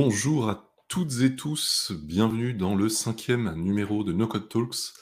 [0.00, 4.94] Bonjour à toutes et tous, bienvenue dans le cinquième numéro de No Code Talks.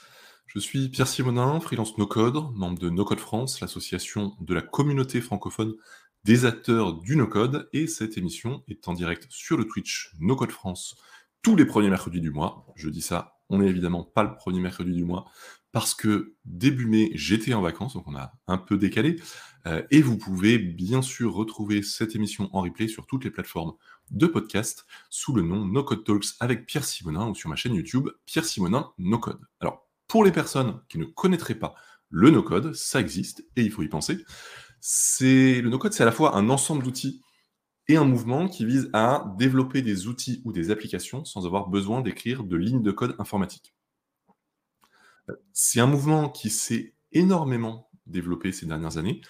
[0.46, 4.62] Je suis Pierre Simonin, freelance No Code, membre de No Code France, l'association de la
[4.62, 5.74] communauté francophone
[6.24, 10.34] des acteurs du No Code, et cette émission est en direct sur le Twitch No
[10.34, 10.96] Code France
[11.42, 12.66] tous les premiers mercredis du mois.
[12.74, 15.26] Je dis ça, on n'est évidemment pas le premier mercredi du mois,
[15.72, 19.20] parce que début mai, j'étais en vacances, donc on a un peu décalé.
[19.66, 23.74] Euh, et vous pouvez bien sûr retrouver cette émission en replay sur toutes les plateformes
[24.10, 27.74] de podcast sous le nom No Code Talks avec Pierre Simonin ou sur ma chaîne
[27.74, 29.40] YouTube Pierre Simonin No Code.
[29.60, 31.74] Alors, pour les personnes qui ne connaîtraient pas
[32.10, 34.24] le No Code, ça existe et il faut y penser.
[34.80, 37.22] C'est le No Code, c'est à la fois un ensemble d'outils
[37.88, 42.00] et un mouvement qui vise à développer des outils ou des applications sans avoir besoin
[42.00, 43.74] d'écrire de lignes de code informatique.
[45.52, 49.20] C'est un mouvement qui s'est énormément développé ces dernières années,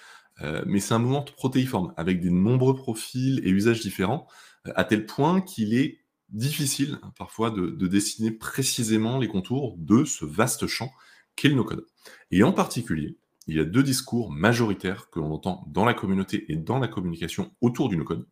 [0.41, 4.27] euh, mais c'est un mouvement protéiforme, avec des nombreux profils et usages différents,
[4.75, 10.25] à tel point qu'il est difficile hein, parfois de, dessiner précisément les contours de ce
[10.25, 10.91] vaste champ
[11.35, 11.85] qu'est le no-code.
[12.31, 16.51] Et en particulier, il y a deux discours majoritaires que l'on entend dans la communauté
[16.51, 18.27] et dans la communication autour du no-code.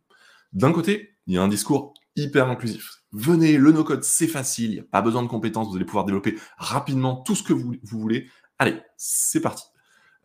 [0.52, 3.02] D'un côté, il y a un discours hyper inclusif.
[3.12, 6.04] Venez, le no-code, c'est facile, il n'y a pas besoin de compétences, vous allez pouvoir
[6.04, 8.28] développer rapidement tout ce que vous, voulez.
[8.58, 9.64] Allez, c'est parti.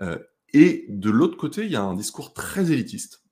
[0.01, 0.17] Euh,
[0.53, 3.23] et de l'autre côté, il y a un discours très élitiste.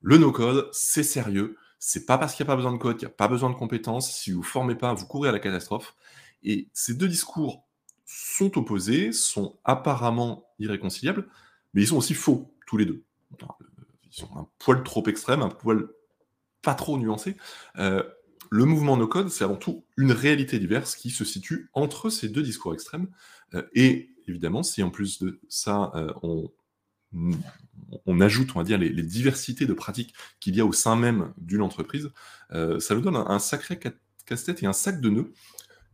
[0.00, 1.56] Le no-code, c'est sérieux.
[1.78, 3.50] C'est pas parce qu'il n'y a pas besoin de code qu'il n'y a pas besoin
[3.50, 4.10] de compétences.
[4.10, 5.94] Si vous ne formez pas, vous courez à la catastrophe.
[6.42, 7.66] Et ces deux discours
[8.04, 11.28] sont opposés, sont apparemment irréconciliables,
[11.74, 13.04] mais ils sont aussi faux, tous les deux.
[14.04, 15.88] Ils sont un poil trop extrêmes, un poil
[16.62, 17.36] pas trop nuancé.
[17.78, 18.02] Euh,
[18.50, 22.42] le mouvement no-code, c'est avant tout une réalité diverse qui se situe entre ces deux
[22.42, 23.08] discours extrêmes.
[23.54, 26.50] Euh, et évidemment, si en plus de ça, euh, on,
[28.06, 31.32] on, ajoute, on va dire, les, diversités de pratiques qu'il y a au sein même
[31.38, 32.10] d'une entreprise,
[32.52, 33.78] euh, ça nous donne un, sacré
[34.24, 35.32] casse-tête et un sac de nœuds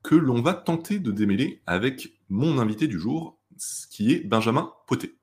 [0.03, 3.39] que l'on va tenter de démêler avec mon invité du jour,
[3.91, 5.17] qui est Benjamin Poté.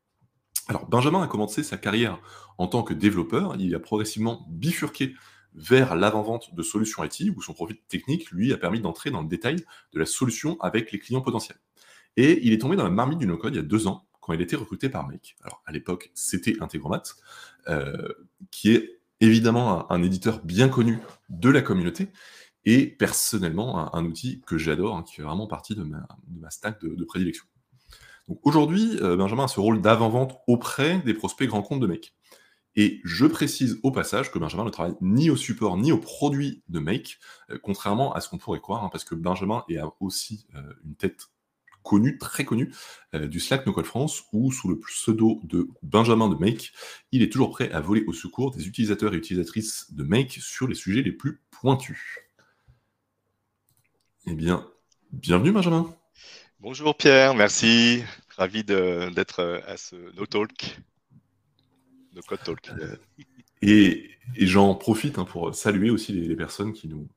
[0.68, 2.22] Alors, Benjamin a commencé sa carrière
[2.58, 5.16] en tant que développeur, il a progressivement bifurqué
[5.56, 9.28] vers l'avant-vente de solutions IT, où son profil technique, lui, a permis d'entrer dans le
[9.28, 9.56] détail
[9.94, 11.58] de la solution avec les clients potentiels.
[12.18, 14.42] Et il est tombé dans la marmite du no-code il y a deux ans, il
[14.42, 15.36] était recruté par Make.
[15.44, 17.04] Alors, à l'époque, c'était Integromat,
[17.68, 18.08] euh,
[18.52, 22.10] qui est évidemment un, éditeur bien connu de la communauté,
[22.66, 27.04] et personnellement, un, outil que j'adore, hein, qui fait vraiment partie de ma, stack de,
[27.04, 27.46] prédilection.
[28.44, 32.14] Aujourd'hui, euh, Benjamin a ce rôle d'avant-vente auprès des prospects grands comptes de Make.
[32.76, 36.64] Et je précise au passage que Benjamin ne travaille ni au support ni au produit
[36.70, 37.20] de Make,
[37.50, 40.48] euh, contrairement à ce qu'on pourrait croire, hein, parce que Benjamin est aussi
[40.86, 41.30] une tête
[41.84, 42.74] connu, très connu,
[43.14, 46.72] euh, du Slack No Code France, où sous le pseudo de Benjamin de Make,
[47.12, 50.68] il est toujours prêt à voler au secours des utilisateurs et utilisatrices de Make sur
[50.68, 52.20] les sujets les plus pointus.
[54.28, 54.68] Eh bien,
[55.12, 55.94] bienvenue Benjamin.
[56.60, 58.04] Bonjour Pierre, merci.
[58.38, 60.80] Ravi d'être euh, à ce No Talk.
[62.14, 62.70] No Code Talk.
[62.80, 62.96] Euh,
[63.62, 67.10] et, j'en profite hein, pour saluer aussi les, les, personnes qui nous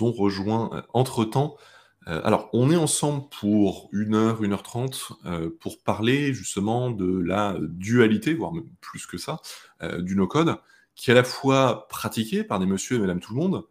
[0.00, 1.56] ont rejoints entre-temps.
[2.10, 6.90] Euh, alors, on est ensemble pour une heure, une heure trente, euh, pour parler justement
[6.90, 9.40] de la dualité, voire même plus que ça,
[9.82, 10.56] euh, du no-code,
[10.96, 13.64] qui est à la fois pratiqué par des monsieur et madame tout le monde,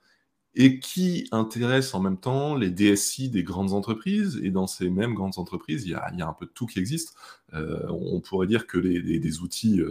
[0.55, 4.39] et qui intéresse en même temps les DSI des grandes entreprises.
[4.43, 7.15] Et dans ces mêmes grandes entreprises, il y a, un peu de tout qui existe.
[7.53, 9.81] on pourrait dire que des outils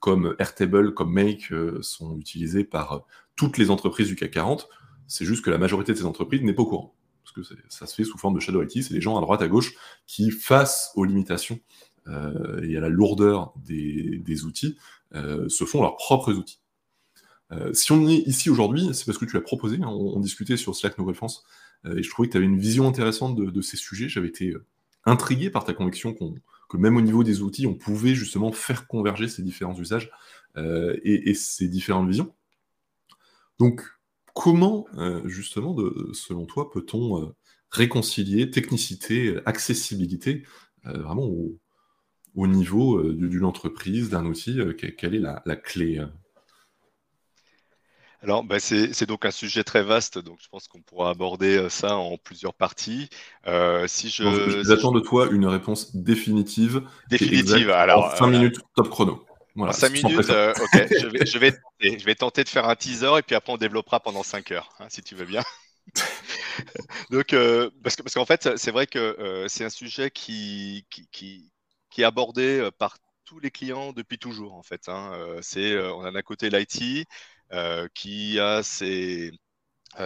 [0.00, 3.04] comme Airtable, comme Make sont utilisés par
[3.36, 4.68] toutes les entreprises du CAC 40.
[5.06, 6.94] C'est juste que la majorité de ces entreprises n'est pas au courant
[7.32, 9.42] parce que ça se fait sous forme de Shadow IT, c'est les gens à droite,
[9.42, 9.74] à gauche
[10.06, 11.60] qui, face aux limitations
[12.08, 14.76] euh, et à la lourdeur des, outils,
[15.14, 16.60] euh, se font leurs propres outils.
[17.52, 20.56] Euh, si on est ici aujourd'hui, c'est parce que tu l'as proposé, hein, on, discutait
[20.56, 21.44] sur Slack Nouvelle France,
[21.86, 24.54] et je trouvais que tu avais une vision intéressante de, ces sujets, j'avais été
[25.06, 29.28] intrigué par ta conviction que même au niveau des outils, on pouvait justement faire converger
[29.28, 30.10] ces différents usages
[30.56, 32.34] et, et, ces différentes visions.
[33.58, 33.82] Donc,
[34.34, 35.76] comment, euh, justement,
[36.12, 37.34] selon toi, peut-on euh,
[37.70, 40.44] réconcilier technicité, accessibilité,
[40.86, 41.30] euh, vraiment
[42.34, 44.58] au, niveau d'une entreprise, d'un outil
[44.96, 46.00] Quelle est la, clé
[48.22, 51.96] alors, bah, c'est donc un sujet très vaste, donc je pense qu'on pourra aborder ça
[51.96, 53.08] en plusieurs parties.
[53.86, 56.82] si je, J'attends de toi une réponse définitive.
[57.08, 58.12] Définitive, alors.
[58.12, 59.24] En 5 minutes, top chrono.
[59.60, 60.86] Voilà, 5 minutes, euh, ok.
[60.90, 61.06] je,
[61.38, 64.52] vais, je, vais tenter, de faire un teaser et puis après on développera pendant 5
[64.52, 65.42] heures, hein, si tu veux bien.
[67.10, 70.86] Donc, euh, parce qu'en parce qu'en fait, c'est vrai que euh, c'est un sujet qui,
[70.88, 71.06] qui,
[71.90, 72.96] qui, est abordé par
[73.26, 74.88] tous les clients depuis toujours, en fait.
[74.88, 75.12] Hein.
[75.42, 77.06] c'est, on a d'un côté l'IT
[77.94, 79.30] qui a ses,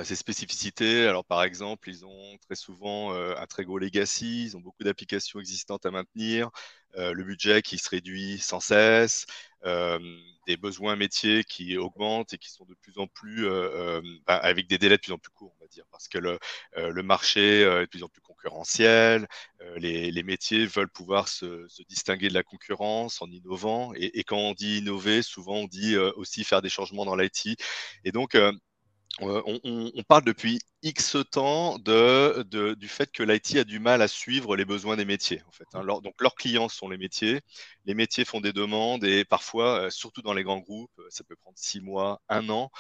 [0.02, 1.06] ces spécificités.
[1.06, 5.40] Alors, par exemple, ils ont très souvent un très gros legacy, ils ont beaucoup d'applications
[5.40, 6.50] existantes à maintenir,
[6.96, 9.26] le budget qui se réduit sans cesse,
[10.46, 13.46] des besoins métiers qui augmentent et qui sont de plus en plus
[14.26, 16.38] bah, avec des délais de plus en plus courts, on va dire, parce que le,
[17.02, 19.28] marché est de plus en plus concurrentiel,
[19.76, 24.38] les, métiers veulent pouvoir se, se, distinguer de la concurrence en innovant, et, et, quand
[24.38, 27.60] on dit innover, souvent on dit aussi faire des changements dans l'IT,
[28.04, 28.34] et donc
[29.22, 32.43] euh, on, parle depuis X temps de,
[32.75, 35.40] du fait que l'IT a du mal à suivre les besoins des métiers.
[35.46, 35.84] En fait, hein.
[35.84, 37.40] donc leurs clients sont les métiers.
[37.84, 41.22] Les métiers font des demandes et parfois, euh, surtout dans les grands groupes, euh, ça
[41.22, 42.70] peut prendre six mois, un an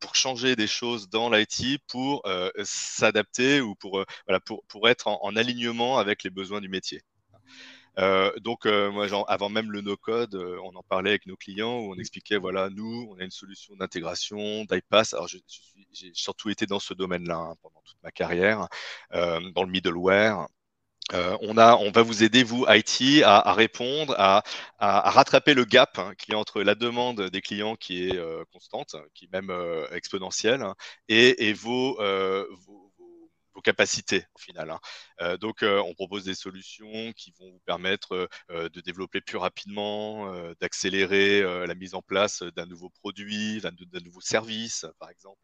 [0.00, 2.22] pour changer des choses dans l'IT, pour
[2.64, 7.02] s'adapter ou pour, voilà, pour, pour être en alignement avec les besoins du métier.
[7.98, 11.36] Euh, donc, euh, moi, genre, avant même le no-code, euh, on en parlait avec nos
[11.36, 15.14] clients où on expliquait, voilà, nous, on a une solution d'intégration, d'iPass.
[15.14, 18.68] Alors, j'ai surtout été dans ce domaine-là hein, pendant toute ma carrière,
[19.12, 20.46] dans le middleware.
[21.12, 24.42] on, a, on va vous aider, vous, IT, à, répondre, à,
[24.78, 28.18] à, rattraper le gap hein, qui est entre la demande des clients qui est
[28.52, 29.52] constante, qui est même
[29.92, 30.74] exponentielle, hein,
[31.08, 31.96] et, et vos,
[32.66, 32.81] vos
[33.54, 34.70] vos capacités au final.
[34.70, 34.80] Hein.
[35.20, 39.36] Euh, donc, euh, on propose des solutions qui vont vous permettre euh, de développer plus
[39.38, 45.40] rapidement, d'accélérer la mise en place d'un nouveau produit, d'un nouveau service, par exemple.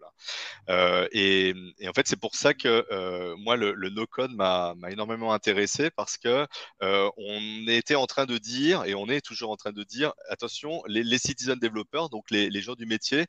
[0.68, 1.06] Hein.
[1.12, 1.54] Et,
[1.86, 6.46] en fait, c'est pour ça que moi, le, no-code m'a énormément intéressé parce que
[6.80, 10.82] on était en train de dire, et on est toujours en train de dire, attention,
[10.86, 13.26] les, citizen developers, donc les gens du métier,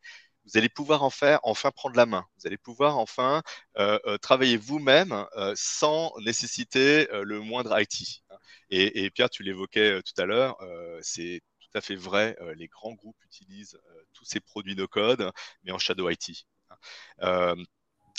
[0.51, 2.25] vous allez pouvoir en faire, enfin prendre la main.
[2.37, 3.43] Vous allez pouvoir enfin
[3.77, 8.23] euh, euh, travailler vous-même euh, sans nécessiter le moindre IT.
[8.71, 10.57] Et, Pierre, tu l'évoquais tout à l'heure,
[11.01, 12.37] c'est tout à fait vrai.
[12.55, 13.79] les grands groupes utilisent
[14.13, 15.31] tous ces produits no-code,
[15.63, 16.45] mais en shadow IT.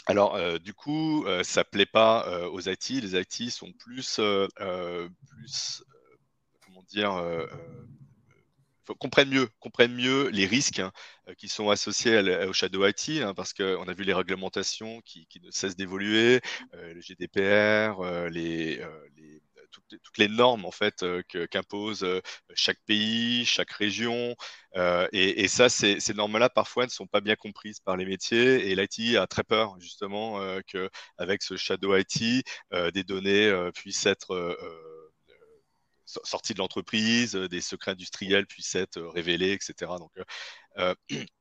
[0.06, 2.90] alors, du coup, ça plaît pas aux IT.
[2.90, 4.20] Les IT sont plus,
[4.56, 5.84] plus
[6.64, 7.12] comment dire,
[8.98, 10.92] comprennent mieux, comprennent mieux les risques hein,
[11.28, 15.26] euh, qui sont associés au Shadow IT, hein, parce qu'on a vu les réglementations qui,
[15.42, 16.40] ne cessent d'évoluer,
[16.74, 18.28] euh, le GDPR, euh,
[19.70, 21.04] toutes, les normes en fait
[21.50, 22.04] qu'impose
[22.54, 24.34] chaque pays, chaque région,
[25.12, 29.16] et, ça, ces, normes-là parfois ne sont pas bien comprises par les métiers, et l'IT
[29.16, 32.44] a très peur justement qu'avec ce Shadow IT,
[32.92, 34.56] des données puissent être
[36.24, 39.92] sortie de l'entreprise, euh, des secrets industriels puissent être euh, révélés, etc.
[39.98, 40.12] Donc,
[40.78, 40.94] euh,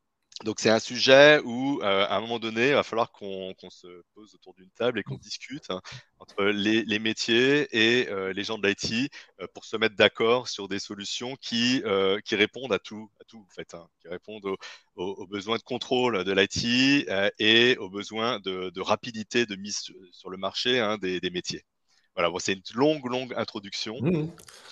[0.45, 4.33] donc c'est un sujet où, à un moment donné, il va falloir qu'on se pose
[4.35, 5.81] autour d'une table et qu'on discute hein,
[6.17, 9.11] entre les, métiers et les gens de l'IT
[9.53, 11.83] pour se mettre d'accord sur des solutions qui,
[12.23, 14.55] qui répondent à tout, à tout en fait, hein, qui répondent
[14.95, 20.37] aux, besoins de contrôle de l'IT et aux besoins de, rapidité de mise sur le
[20.37, 21.65] marché hein, des, métiers.
[22.15, 24.01] Voilà, c'est une longue, longue introduction.
[24.01, 24.29] Mmh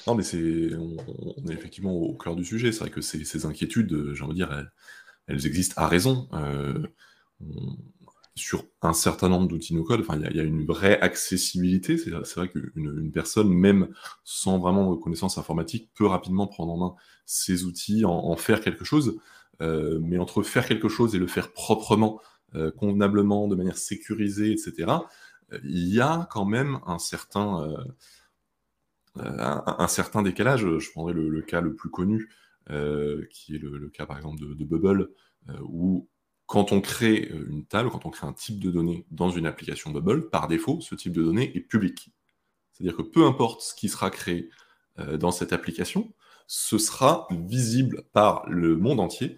[0.07, 2.72] non, mais c'est, on, est effectivement au cœur du sujet.
[2.72, 4.69] C'est vrai que ces, inquiétudes, euh, j'ai envie de dire,
[5.28, 6.30] elles, existent à raison.
[6.34, 6.81] Euh,
[8.36, 11.98] sur un certain nombre d'outils no-code, il y, a une vraie accessibilité.
[11.98, 13.89] C'est vrai qu'une une personne, même
[14.24, 16.95] sans vraiment de connaissances informatiques, peut rapidement prendre en main
[17.25, 19.19] ces outils, en, faire quelque chose.
[19.62, 22.22] Euh, mais entre faire quelque chose et le faire proprement,
[22.77, 24.88] convenablement, de manière sécurisée, etc.,
[25.63, 27.84] il y a quand même un certain, euh,
[29.18, 30.62] euh, un, certain décalage.
[30.80, 32.30] Je prendrai le, cas le plus connu,
[32.70, 35.10] euh, qui est le, cas par exemple de, Bubble,
[35.62, 36.10] où
[36.46, 39.92] quand on crée une table, quand on crée un type de données dans une application
[39.92, 42.12] Bubble, par défaut, ce type de données est public.
[42.72, 44.50] C'est-à-dire que peu importe ce qui sera créé
[45.20, 46.13] dans cette application,
[46.48, 49.38] ce sera visible par le monde entier.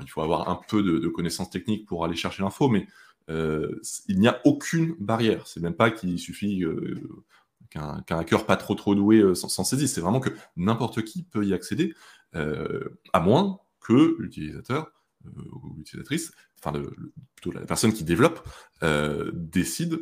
[0.00, 2.86] il faut avoir un peu de, de connaissances techniques pour aller chercher l'info, mais
[3.30, 5.46] euh, il n'y a aucune barrière.
[5.46, 7.00] C'est même pas qu'il suffit euh,
[7.70, 9.94] qu'un hacker pas trop trop doué euh, s'en saisisse.
[9.94, 11.94] C'est vraiment que n'importe qui peut y accéder,
[12.34, 14.90] à moins que l'utilisateur
[15.26, 16.72] ou l'utilisatrice, enfin
[17.34, 18.40] plutôt la personne qui développe,
[19.34, 20.00] décide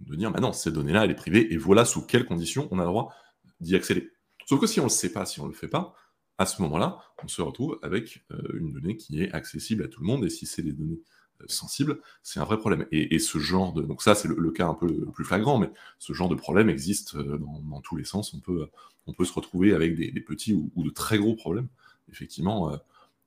[0.00, 2.78] de dire bah non, cette donnée-là, elle est privée, et voilà sous quelles conditions on
[2.78, 3.14] a le droit
[3.60, 4.10] d'y accéder.
[4.46, 5.94] Sauf que si on ne le sait pas, si on ne le fait pas,
[6.36, 10.06] à ce moment-là, on se retrouve avec une donnée qui est accessible à tout le
[10.06, 11.00] monde, et si c'est des données
[11.46, 12.86] sensible, c'est un vrai problème.
[12.92, 13.82] Et, ce genre de...
[13.82, 17.14] Donc ça, c'est le, cas un peu plus flagrant, mais ce genre de problème existe
[17.14, 18.34] euh, dans, tous les sens.
[18.34, 18.68] On peut,
[19.06, 21.68] on peut se retrouver avec des, petits ou, de très gros problèmes,
[22.10, 22.76] effectivement, euh,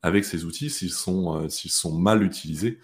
[0.02, 2.80] avec ces outils, s'ils sont, euh, sont mal utilisés,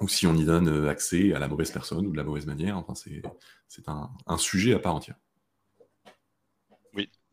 [0.00, 2.76] ou si on y donne accès à la mauvaise personne ou de la mauvaise manière.
[2.76, 5.16] Enfin, c'est un sujet à part entière.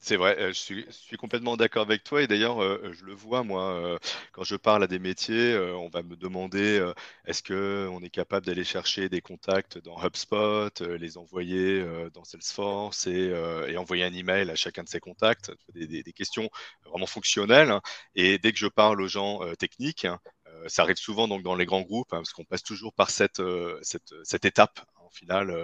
[0.05, 3.43] C'est vrai, euh, je suis, complètement d'accord avec toi et d'ailleurs, euh, je le vois,
[3.43, 3.98] moi, euh,
[4.33, 6.91] quand je parle à des métiers, on va me demander
[7.25, 13.33] est-ce qu'on est capable d'aller chercher des contacts dans HubSpot, les envoyer dans Salesforce et,
[13.77, 16.50] envoyer un email à chacun de ces contacts, des, questions
[16.86, 17.72] vraiment fonctionnelles.
[17.72, 17.81] Hein.
[18.15, 20.19] Et dès que je parle aux gens techniques, hein,
[20.67, 23.41] ça arrive souvent donc dans les grands groupes, hein, parce qu'on passe toujours par cette,
[23.83, 25.55] cette, cette étape, en final,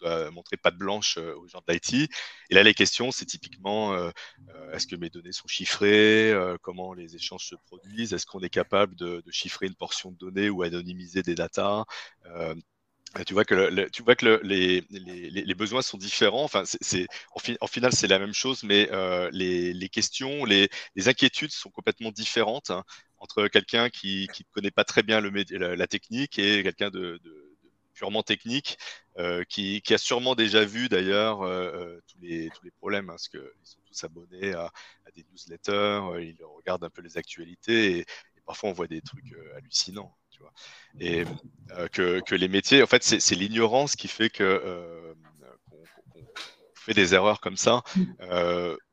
[0.00, 2.10] doit montrer patte blanche euh, aux gens de l'IT.
[2.50, 4.10] Et là, les questions, c'est typiquement euh,
[4.48, 8.50] euh, est-ce que mes données sont chiffrées Comment les échanges se produisent Est-ce qu'on est
[8.50, 11.84] capable de, chiffrer une portion de données ou anonymiser des datas
[13.26, 16.44] tu vois que, tu vois que les, les, besoins sont différents.
[16.44, 17.06] Enfin, c'est,
[17.60, 18.88] en, final, c'est la même chose, mais
[19.32, 20.68] les, questions, les,
[21.06, 22.84] inquiétudes sont complètement différentes hein,
[23.18, 25.30] entre quelqu'un qui ne connaît pas très bien le,
[25.74, 27.20] la, technique et quelqu'un de
[28.00, 28.78] purement technique,
[29.18, 33.12] euh, qui, a sûrement déjà vu d'ailleurs euh, euh, tous, les, tous les problèmes, hein,
[33.12, 34.72] parce qu'ils sont tous abonnés à,
[35.14, 38.06] des newsletters, ils regardent un peu les actualités, et,
[38.46, 40.16] parfois on voit des trucs hallucinants.
[40.30, 40.52] Tu vois.
[40.98, 41.24] Et
[41.92, 45.14] que, que, les métiers, en fait, c'est l'ignorance qui fait que
[45.68, 46.24] qu'on
[46.74, 47.82] fait des erreurs comme ça.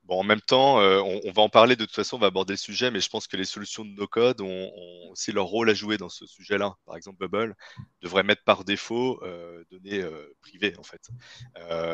[0.08, 2.54] Bon, en même temps, euh, on, va en parler de toute façon, on va aborder
[2.54, 4.72] le sujet, mais je pense que les solutions de no-code ont,
[5.12, 6.76] aussi leur rôle à jouer dans ce sujet-là.
[6.86, 7.56] Par exemple, Bubble
[8.02, 11.10] devrait mettre par défaut euh, données euh, privées, en fait,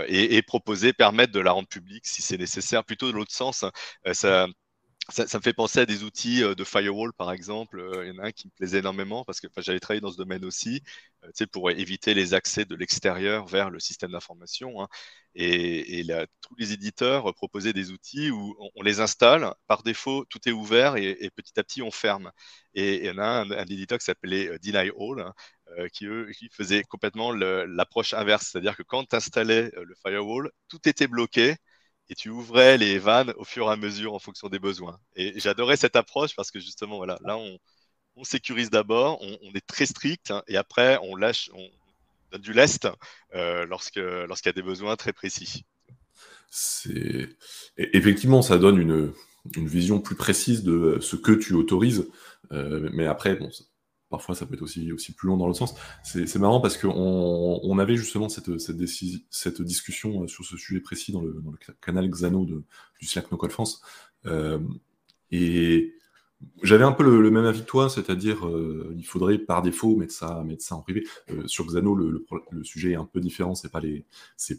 [0.08, 2.84] et, proposer, permettre de la rendre publique si c'est nécessaire.
[2.86, 3.66] Plutôt de l'autre sens,
[4.14, 4.48] ça,
[5.10, 7.84] ça, me fait penser à des outils de firewall, par exemple.
[8.04, 10.18] Il y en a un qui me plaisait énormément parce que j'avais travaillé dans ce
[10.18, 10.82] domaine aussi,
[11.52, 14.82] pour éviter les accès de l'extérieur vers le système d'information.
[14.82, 14.88] Hein.
[15.36, 16.06] Et,
[16.42, 20.96] tous les éditeurs proposaient des outils où on, les installe, par défaut, tout est ouvert
[20.98, 22.32] et, petit à petit, on ferme.
[22.74, 25.34] Et il y en a un, éditeur qui s'appelait euh, Deny All, hein,
[25.80, 28.50] euh, qui, eux, qui faisait complètement l'approche inverse.
[28.52, 31.56] C'est-à-dire que quand tu installais euh, le firewall, tout était bloqué
[32.10, 35.00] et tu ouvrais les vannes au fur et à mesure en fonction des besoins.
[35.16, 37.58] Et j'adorais cette approche parce que justement, voilà, là, on,
[38.24, 41.68] sécurise d'abord, on, est très strict hein, et après, on lâche, on,
[42.38, 42.88] du lest
[43.36, 45.66] euh, lorsque lorsqu'il y a des besoins très précis.
[46.50, 47.30] C'est
[47.78, 49.14] effectivement ça donne une,
[49.56, 52.08] une, vision plus précise de ce que tu autorises,
[52.52, 53.50] euh, mais après bon,
[54.14, 55.74] parfois ça peut être aussi, aussi plus long dans le sens.
[56.04, 61.12] C'est marrant parce qu'on on avait justement cette, cette, discussion euh, sur ce sujet précis
[61.12, 61.42] dans le,
[61.82, 63.82] canal Xano du Slack No Code France.
[65.32, 65.94] et
[66.62, 70.14] j'avais un peu le, même avis que toi, c'est-à-dire euh, il faudrait par défaut mettre
[70.14, 71.08] ça, mettre ça en privé.
[71.32, 72.24] Euh, sur Xano, le,
[72.64, 73.56] sujet est un peu différent.
[73.56, 73.82] C'est pas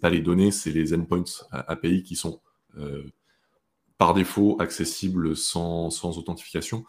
[0.00, 2.40] pas les données, c'est les endpoints API qui sont
[2.78, 3.04] euh,
[3.98, 6.84] par défaut accessibles sans, sans authentification.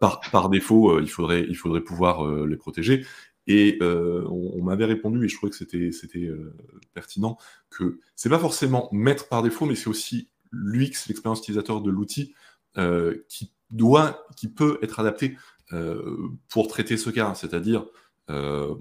[0.00, 3.04] par, par, défaut, il faudrait, il faudrait pouvoir les protéger.
[3.46, 6.30] Et on, m'avait répondu, et je trouvais que c'était, c'était
[6.94, 7.38] pertinent,
[7.70, 12.34] que c'est pas forcément mettre par défaut, mais c'est aussi l'UX, l'expérience utilisateur de l'outil,
[12.78, 15.36] euh, qui doit, qui peut être adapté
[15.72, 17.86] euh, pour traiter ce cas, c'est-à-dire
[18.30, 18.74] euh,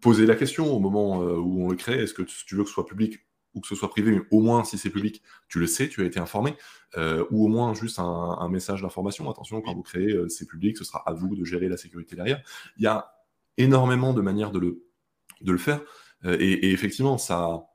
[0.00, 2.74] poser la question au moment où on le crée, est-ce que tu veux que ce
[2.74, 3.25] soit public
[3.56, 6.02] ou que ce soit privé, mais au moins si c'est public, tu le sais, tu
[6.02, 6.54] as été informé,
[7.30, 11.02] ou au moins juste un, message d'information, attention, quand vous créez, c'est public, ce sera
[11.06, 12.42] à vous de gérer la sécurité derrière.
[12.76, 13.12] Il y a
[13.58, 14.84] énormément de manières de le,
[15.40, 15.80] de le faire,
[16.24, 17.66] et, effectivement, ça,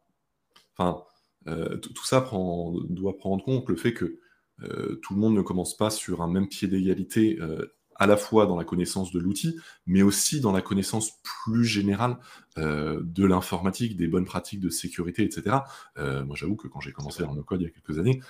[0.78, 1.04] enfin,
[1.46, 4.22] tout ça prend, doit prendre compte le fait que
[4.64, 8.18] euh, tout le monde ne commence pas sur un même pied d'égalité euh, à la
[8.18, 9.56] fois dans la connaissance de l'outil,
[9.86, 12.18] mais aussi dans la connaissance plus générale
[12.58, 15.58] euh, de l'informatique, des bonnes pratiques de sécurité, etc.
[15.98, 18.22] moi, j'avoue que quand j'ai commencé dans le code il y a quelques années,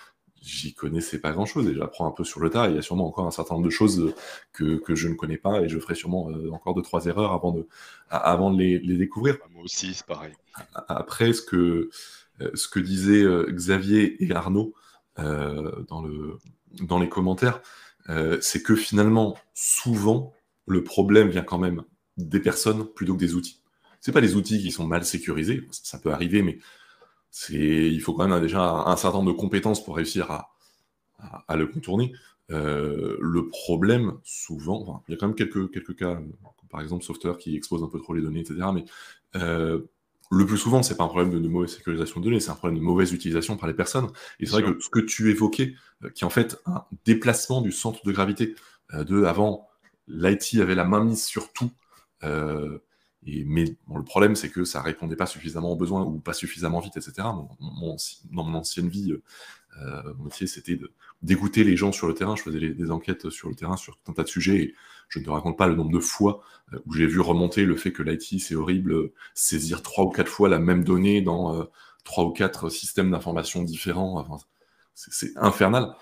[0.42, 2.68] j'y connaissais pas grand-chose et j'apprends un peu sur le tas.
[2.68, 4.14] il y a sûrement encore un certain nombre de choses
[4.52, 7.52] que, que je ne connais pas et je ferai sûrement encore deux trois erreurs avant
[7.52, 7.68] de
[8.10, 9.38] avant de les, les découvrir.
[9.52, 10.34] Moi aussi, c'est pareil.
[10.88, 11.90] Après, ce que
[12.56, 14.74] ce que disaient Xavier et Arnaud
[15.20, 16.38] euh, dans, le,
[16.82, 17.62] dans les commentaires,
[18.10, 20.34] euh, c'est que finalement, souvent,
[20.68, 21.84] le problème vient quand même
[22.18, 23.62] des personnes plutôt que des outils.
[24.00, 26.60] C'est pas les outils qui sont mal sécurisés, ça peut arriver, mais
[27.50, 32.14] il faut quand même déjà un certain nombre de compétences pour réussir à, le contourner.
[32.50, 36.20] Euh, le problème, souvent, il y a quand même quelques, quelques cas,
[36.70, 38.60] par exemple Software qui expose un peu trop les données, etc.
[38.74, 38.86] Mais
[39.36, 39.82] euh,
[40.32, 42.80] le plus souvent, c'est pas un problème de, mauvaise sécurisation de données, c'est un problème
[42.80, 44.08] de mauvaise utilisation par les personnes.
[44.40, 47.62] Et c'est vrai que ce que tu évoquais, euh, qui est en fait un déplacement
[47.62, 48.56] du centre de gravité,
[48.94, 49.68] euh, de avant,
[50.08, 51.72] l'IT avait la main mise sur tout,
[52.24, 52.80] euh,
[53.26, 56.80] et, mais le problème, c'est que ça répondait pas suffisamment aux besoins ou pas suffisamment
[56.80, 57.14] vite, etc.
[57.18, 59.14] dans mon ancienne vie,
[60.18, 60.80] mon métier, c'était
[61.22, 62.36] d'écouter les gens sur le terrain.
[62.36, 64.58] Je faisais des enquêtes sur le terrain sur un tas de sujets.
[64.58, 64.76] Et
[65.12, 66.42] je ne te raconte pas le nombre de fois
[66.86, 70.50] où j'ai vu remonter le fait que l'IT, c'est horrible, saisir trois ou quatre fois
[70.50, 71.68] la même donnée dans
[72.04, 74.26] trois ou quatre systèmes d'information différents.
[74.96, 75.94] C'est infernal.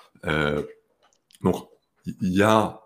[1.41, 1.67] donc,
[2.05, 2.81] il y a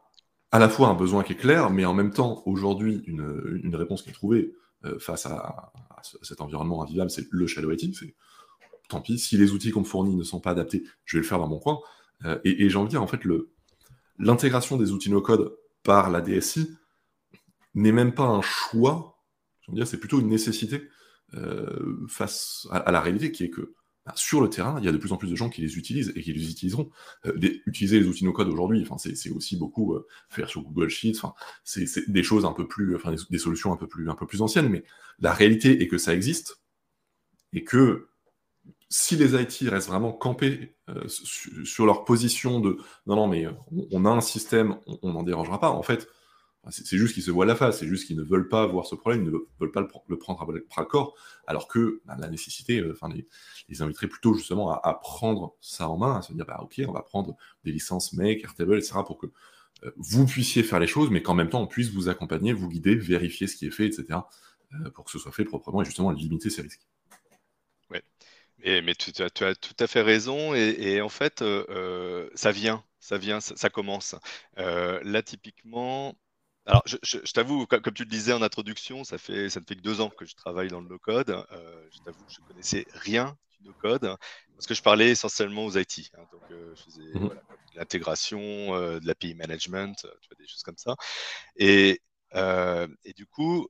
[0.54, 4.04] à la fois un besoin qui est clair, mais en même temps, aujourd'hui, une, réponse
[4.04, 4.54] qui est trouvée
[4.86, 5.72] euh, face à,
[6.22, 8.14] cet environnement invivable, c'est le shadow IT.
[8.88, 11.28] Tant pis, si les outils qu'on me fournit ne sont pas adaptés, je vais le
[11.28, 11.80] faire dans mon coin.
[12.26, 13.22] Euh, et, j'ai envie de dire, en fait,
[14.20, 16.78] l'intégration des outils no-code par la DSI
[17.76, 19.20] n'est même pas un choix,
[19.86, 20.90] c'est plutôt une nécessité
[21.36, 23.74] euh, face à, la réalité qui est que
[24.06, 25.78] bah, sur le terrain, il y a de plus en plus de gens qui les
[25.78, 26.90] utilisent et qui les utiliseront.
[27.26, 27.34] Euh,
[27.66, 31.20] utiliser les outils no-code aujourd'hui, c'est aussi beaucoup euh, faire sur Google Sheets,
[31.64, 32.98] c'est des choses un peu plus,
[33.30, 34.84] des, solutions un peu plus, un peu plus anciennes, mais
[35.20, 36.62] la réalité est que ça existe
[37.54, 38.10] et que
[38.94, 43.48] si les IT restent vraiment campés euh, sur, leur position de non, non, mais
[43.92, 46.08] on, a un système, on n'en dérangera pas, en fait,
[46.70, 48.94] c'est juste qu'ils se voient la face, c'est juste qu'ils ne veulent pas voir ce
[48.94, 51.16] problème, ils ne veulent pas le, prendre à bras corps,
[51.48, 53.12] alors que bah, la nécessité, euh, enfin,
[53.68, 56.92] les, inviterait plutôt justement à, prendre ça en main, à se dire, bah, ok, on
[56.92, 57.36] va prendre
[57.66, 59.26] des licences Make, Airtable, etc., pour que
[59.86, 62.70] euh, vous puissiez faire les choses, mais qu'en même temps, on puisse vous accompagner, vous
[62.70, 64.20] guider, vérifier ce qui est fait, etc.,
[64.74, 66.88] euh, pour que ce soit fait proprement et justement limiter ces risques.
[68.64, 71.44] Mais tu, as, tout à fait raison, et, en fait,
[72.36, 74.16] ça vient, ça vient, ça commence.
[74.58, 76.16] là, typiquement,
[76.66, 79.82] alors, je, t'avoue, comme, tu le disais en introduction, ça, fait, ça ne fait que
[79.82, 81.30] deux ans que je travaille dans le no-code.
[81.30, 84.16] Euh, je t'avoue que je ne connaissais rien du no-code
[84.56, 86.12] parce que je parlais essentiellement aux IT.
[86.18, 86.24] Hein.
[86.32, 87.30] donc, euh, je faisais mmh
[87.74, 88.40] de l'intégration,
[88.76, 90.96] euh, de l'API management, tu vois, des choses comme ça.
[91.58, 92.02] Et,
[92.34, 93.68] et du coup,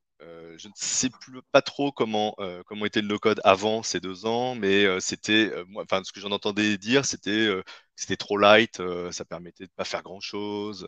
[0.58, 2.36] je ne sais plus, pas trop comment,
[2.68, 6.78] comment était le no-code avant ces deux ans, mais c'était, enfin, ce que j'en entendais
[6.78, 7.50] dire, c'était
[7.96, 10.88] c'était trop light, ça permettait de pas faire grand-chose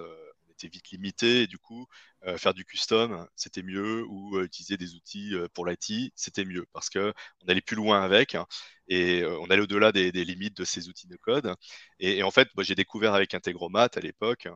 [0.55, 1.88] était vite limité et du coup
[2.25, 6.45] euh, faire du custom c'était mieux ou euh, utiliser des outils euh, pour l'IT c'était
[6.45, 8.45] mieux parce que on allait plus loin avec hein,
[8.88, 11.55] et on allait au-delà des, limites de ces outils de code.
[12.00, 14.47] Et, en fait moi j'ai découvert avec Integromat à l'époque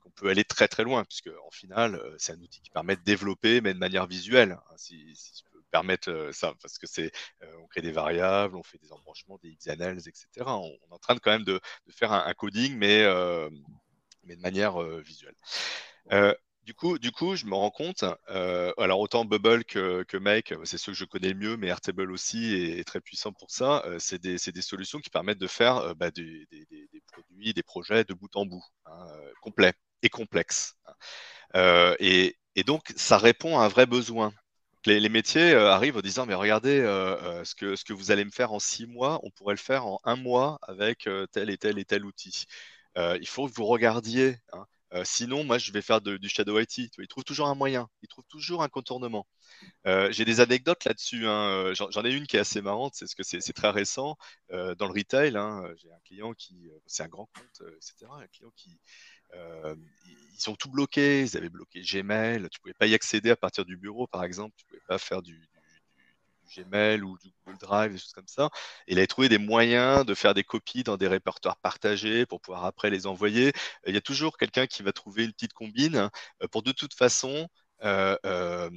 [0.00, 3.02] qu'on peut aller très très loin puisque en final c'est un outil qui permet de
[3.02, 7.10] développer mais de manière visuelle hein, si, je peux permettre ça parce que c'est
[7.62, 11.14] on crée des variables on fait des embranchements des XML etc on, est en train
[11.14, 11.60] de quand même de,
[11.90, 13.04] faire un coding mais
[14.26, 15.34] mais de manière euh, visuelle.
[16.12, 16.34] Euh,
[16.64, 20.52] du coup, du coup, je me rends compte, euh, alors autant Bubble que, que Make,
[20.64, 23.84] c'est ceux que je connais le mieux, mais Airtable aussi est, très puissant pour ça.
[24.00, 28.02] c'est des, des, solutions qui permettent de faire bah, des, des, des, produits, des projets
[28.02, 29.06] de bout en bout, hein,
[29.42, 30.74] complets et complexes.
[31.54, 31.94] Hein.
[32.00, 32.36] Et,
[32.66, 34.32] donc, ça répond à un vrai besoin.
[34.86, 36.80] Les, les métiers arrivent en disant, mais regardez,
[37.44, 39.86] ce, que, ce que vous allez me faire en six mois, on pourrait le faire
[39.86, 42.46] en un mois avec tel et tel et tel outil.
[42.96, 44.38] Euh, il faut que vous regardiez.
[44.52, 44.66] Hein.
[44.92, 46.78] Euh, sinon, moi, je vais faire du shadow IT.
[46.78, 49.26] Il trouve toujours un moyen, il trouve toujours un contournement.
[49.86, 51.26] Euh, j'ai des anecdotes là-dessus.
[51.26, 51.72] Hein.
[51.74, 54.16] J'en ai une qui est assez marrante, c'est que c'est très récent.
[54.50, 58.06] dans le retail, hein, j'ai un client qui, c'est un grand compte, etc.
[58.12, 58.78] Un client qui,
[59.34, 61.22] ils ont tout bloqué.
[61.22, 62.48] Ils avaient bloqué Gmail.
[62.50, 64.54] Tu pouvais pas y accéder à partir du bureau, par exemple.
[64.56, 65.48] Tu pouvais pas faire du,
[66.46, 68.50] Gmail ou Google Drive, des choses comme ça.
[68.86, 72.64] Il a trouvé des moyens de faire des copies dans des répertoires partagés pour pouvoir
[72.64, 73.52] après les envoyer.
[73.86, 76.10] Il y a toujours quelqu'un qui va trouver une petite combine
[76.42, 77.48] euh, pour de toute façon
[77.84, 78.70] euh, euh,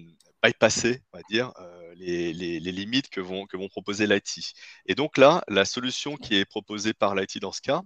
[0.43, 1.53] bypasser, on va dire,
[1.95, 4.53] les, limites que vont, que vont proposer l'IT.
[4.85, 7.81] Et donc là, la solution qui est proposée par l'IT dans ce cas,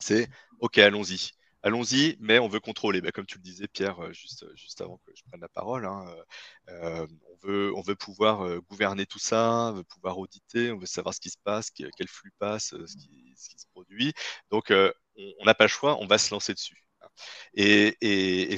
[0.00, 0.28] c'est
[0.60, 1.30] OK, allons-y
[1.64, 3.00] allons-y, mais on veut contrôler.
[3.00, 5.86] Bah, comme tu le disais, Pierre, euh, juste, juste avant que je prenne la parole,
[5.86, 6.04] hein,
[6.68, 10.78] euh, on, veut, on veut pouvoir euh, gouverner tout ça, on veut pouvoir auditer, on
[10.78, 14.12] veut savoir ce qui se passe, quel flux passe, ce qui, se produit.
[14.50, 16.84] Donc, on n'a pas le choix, on va se lancer dessus.
[17.54, 17.96] Et,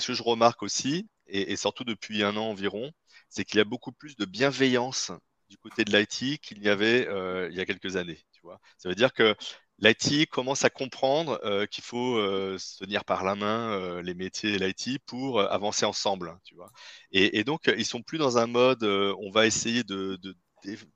[0.00, 2.90] ce que je remarque aussi, et, et surtout depuis un an environ,
[3.28, 5.12] c'est qu'il y a beaucoup plus de bienveillance
[5.48, 7.02] du côté de l'IT qu'il y avait
[7.50, 8.20] il y a quelques années.
[8.32, 9.36] Tu vois Ça veut dire que
[9.78, 14.14] l'IT commence à comprendre euh, qu'il faut euh, se tenir par la main euh, les
[14.14, 16.70] métiers et l'IT pour avancer ensemble, tu vois.
[17.12, 20.18] Et, donc ils sont plus dans un mode on va essayer de,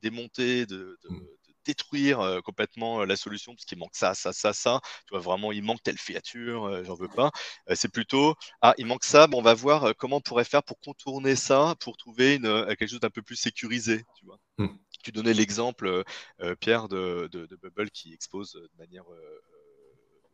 [0.01, 1.19] démonter, de, mmh.
[1.65, 4.81] détruire complètement la solution parce qu'il manque ça, ça, ça, ça.
[5.07, 7.31] Tu vois vraiment il manque telle fiature, j'en veux pas.
[7.73, 10.79] c'est plutôt ah il manque ça, bon, on va voir comment on pourrait faire pour
[10.79, 14.37] contourner ça, pour trouver une, quelque chose d'un peu plus sécurisé, tu vois.
[14.57, 14.67] Mmh
[15.01, 16.03] tu donnais l'exemple, euh,
[16.41, 17.29] euh, Pierre, de,
[17.61, 19.41] Bubble qui expose de manière euh,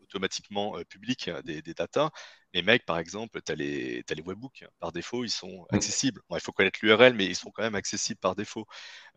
[0.02, 2.12] automatiquement publiques des, des datas.
[2.54, 4.64] Les mecs, par exemple, tu as, les webbooks.
[4.80, 5.76] Par défaut, ils sont mmh.
[5.76, 6.22] accessibles.
[6.32, 8.66] il faut connaître l'URL, mais ils sont quand même accessibles par défaut.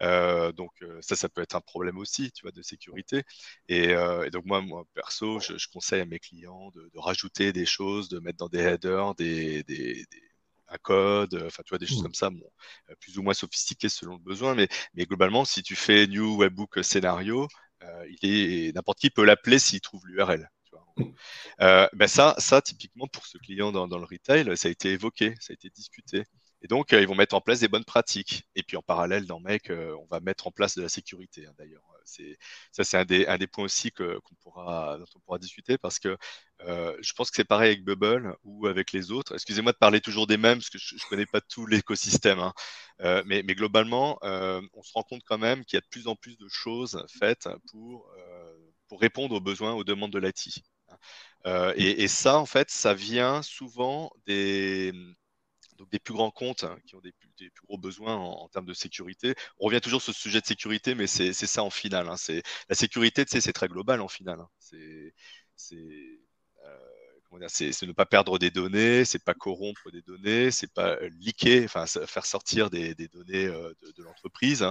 [0.00, 3.22] donc, ça, ça peut être un problème aussi, tu vois, de sécurité.
[3.68, 3.94] Et,
[4.32, 8.38] donc, moi, moi perso, je, conseille à mes clients de, rajouter des choses, de mettre
[8.38, 9.62] dans des headers des,
[10.70, 12.02] un code, enfin, tu vois, des choses mmh.
[12.02, 12.50] comme ça, bon,
[13.00, 14.54] plus ou moins sophistiquées selon le besoin.
[14.54, 17.48] Mais, mais globalement, si tu fais New Webbook Scénario,
[18.22, 20.48] n'importe qui peut l'appeler s'il trouve l'URL.
[21.60, 25.34] Euh, ben ça, ça, typiquement, pour ce client dans, le retail, ça a été évoqué,
[25.40, 26.24] ça a été discuté.
[26.62, 28.44] Et donc, euh, ils vont mettre en place des bonnes pratiques.
[28.54, 31.46] Et puis, en parallèle, dans Make, euh, on va mettre en place de la sécurité,
[31.46, 31.82] hein, d'ailleurs.
[32.72, 36.16] Ça, c'est un des, points aussi qu'on pourra, dont on pourra discuter parce que
[36.60, 39.34] je pense que c'est pareil avec Bubble ou avec les autres.
[39.34, 42.40] Excusez-moi de parler toujours des mêmes parce que je ne connais pas tout l'écosystème.
[42.40, 42.52] Hein.
[43.26, 46.16] mais, mais, globalement, on se rend compte quand même qu'il y a de plus en
[46.16, 48.10] plus de choses faites pour,
[48.92, 50.62] répondre aux besoins, aux demandes de l'IT.
[51.46, 54.92] Euh, et, ça, en fait, ça vient souvent des,
[55.86, 59.34] des plus grands comptes hein, qui ont des, plus gros besoins en, termes de sécurité.
[59.58, 62.08] On revient toujours sur ce sujet de sécurité, mais c'est ça en finale.
[62.08, 62.16] Hein.
[62.68, 64.40] La sécurité, c'est très global en finale.
[64.40, 64.48] Hein.
[64.58, 65.14] C'est
[67.46, 71.64] c'est ne pas perdre des données, c'est pas corrompre des données, c'est pas euh, liquer,
[71.64, 74.62] enfin faire sortir des, données euh, de, l'entreprise.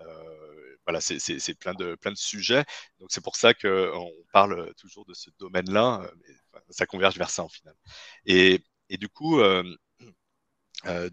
[0.00, 2.64] Euh, voilà, c'est plein de plein de sujets.
[2.98, 6.10] Donc c'est pour ça qu'on parle toujours de ce domaine-là.
[6.70, 7.74] ça converge vers ça en final.
[8.26, 9.40] Et, du coup,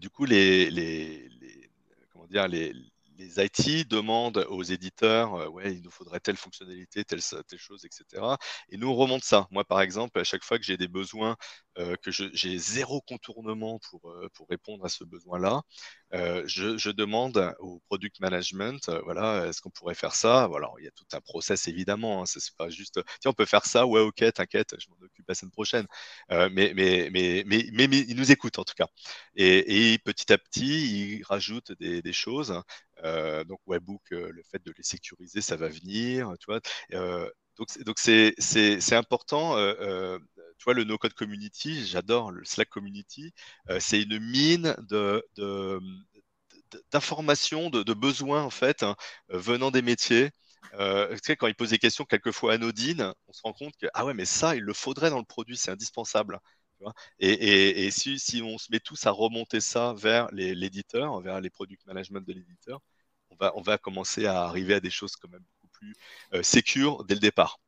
[0.00, 1.70] du coup les, les, les
[2.12, 2.72] comment dire les
[3.18, 7.20] les IT demandent aux éditeurs, euh, ouais, il nous faudrait telle fonctionnalité, telle,
[7.58, 8.36] chose, etc.
[8.70, 9.46] Et nous, on remonte ça.
[9.50, 11.36] Moi, par exemple, à chaque fois que j'ai des besoins,
[11.78, 15.62] euh, que j'ai zéro contournement pour, euh, pour répondre à ce besoin-là,
[16.12, 20.46] je, demande au product management, voilà, est-ce qu'on pourrait faire ça?
[20.46, 22.22] Voilà, il y a tout un process évidemment.
[22.22, 25.26] Hein, c'est pas juste, tiens, on peut faire ça, ouais, ok, t'inquiète, je m'en occupe
[25.28, 25.86] la semaine prochaine.
[26.30, 28.86] mais, mais, mais, mais, mais, ils nous écoutent en tout cas.
[29.34, 32.62] Et, et petit à petit, ils rajoutent des choses.
[33.06, 36.60] Euh, donc Webbook, euh, le fait de les sécuriser, ça va venir, tu vois.
[36.94, 37.28] Euh,
[37.84, 39.56] donc c'est important.
[40.58, 43.32] tu vois, le No Code Community, j'adore le Slack Community.
[43.80, 44.76] c'est une mine
[46.92, 48.96] d'informations, de, besoins en fait hein,
[49.28, 50.30] venant des métiers.
[50.72, 54.24] quand ils posent des questions quelquefois anodines, on se rend compte que ah ouais, mais
[54.26, 56.40] ça, il le faudrait dans le produit, c'est indispensable.
[57.20, 62.26] et, si, on se met tous à remonter ça vers l'éditeur, vers les product management
[62.26, 62.80] de l'éditeur,
[63.54, 65.94] on va, commencer à arriver à des choses quand même beaucoup plus
[66.34, 67.58] euh, sécures dès le départ.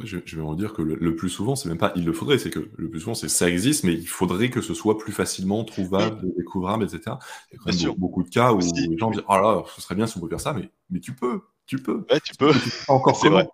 [0.00, 2.50] Je, vais en dire que le, plus souvent, c'est même pas il le faudrait, c'est
[2.50, 5.64] que le plus souvent, c'est ça existe, mais il faudrait que ce soit plus facilement
[5.64, 7.16] trouvable, découvrable, etc.
[7.50, 9.80] Il y a quand même beaucoup, de cas où les gens disent Oh là, ce
[9.80, 12.04] serait bien si on pouvait faire ça, mais, mais tu peux, tu peux.
[12.10, 12.52] Ouais, tu peux.
[12.88, 13.48] encore C'est vrai.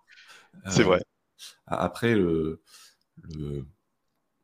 [0.69, 1.01] c'est euh, vrai.
[1.65, 2.61] Après, le,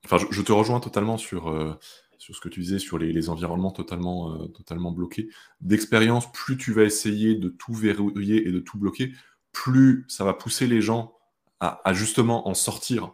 [0.05, 1.49] Enfin, je, te rejoins totalement sur.
[1.49, 1.77] Euh,
[2.19, 5.29] sur ce que tu disais sur les, environnements totalement, euh, totalement bloqués.
[5.61, 9.13] D'expérience, plus tu vas essayer de tout verrouiller et de tout bloquer,
[9.53, 11.15] plus ça va pousser les gens
[11.61, 13.13] à, justement en sortir.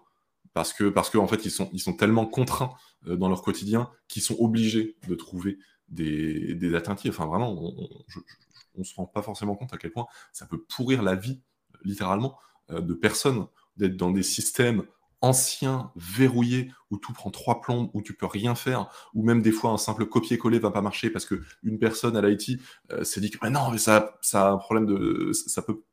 [0.53, 2.73] Parce que, parce en fait, ils sont, ils sont tellement contraints
[3.07, 6.75] euh, dans leur quotidien qu'ils sont obligés de trouver des, des.
[6.75, 11.03] Enfin, vraiment, on ne se rend pas forcément compte à quel point ça peut pourrir
[11.03, 11.41] la vie,
[11.83, 12.39] littéralement,
[12.71, 14.85] euh, de personnes, d'être dans des systèmes
[15.21, 19.51] ancien, verrouillé, où tout prend trois plombes, où tu peux rien faire, ou même des
[19.51, 22.59] fois un simple copier-coller va pas marcher parce que une personne à l'IT
[22.91, 25.83] euh, s'est dit que bah non, mais ça, ça a un problème de, ça peut,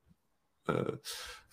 [0.68, 0.96] euh,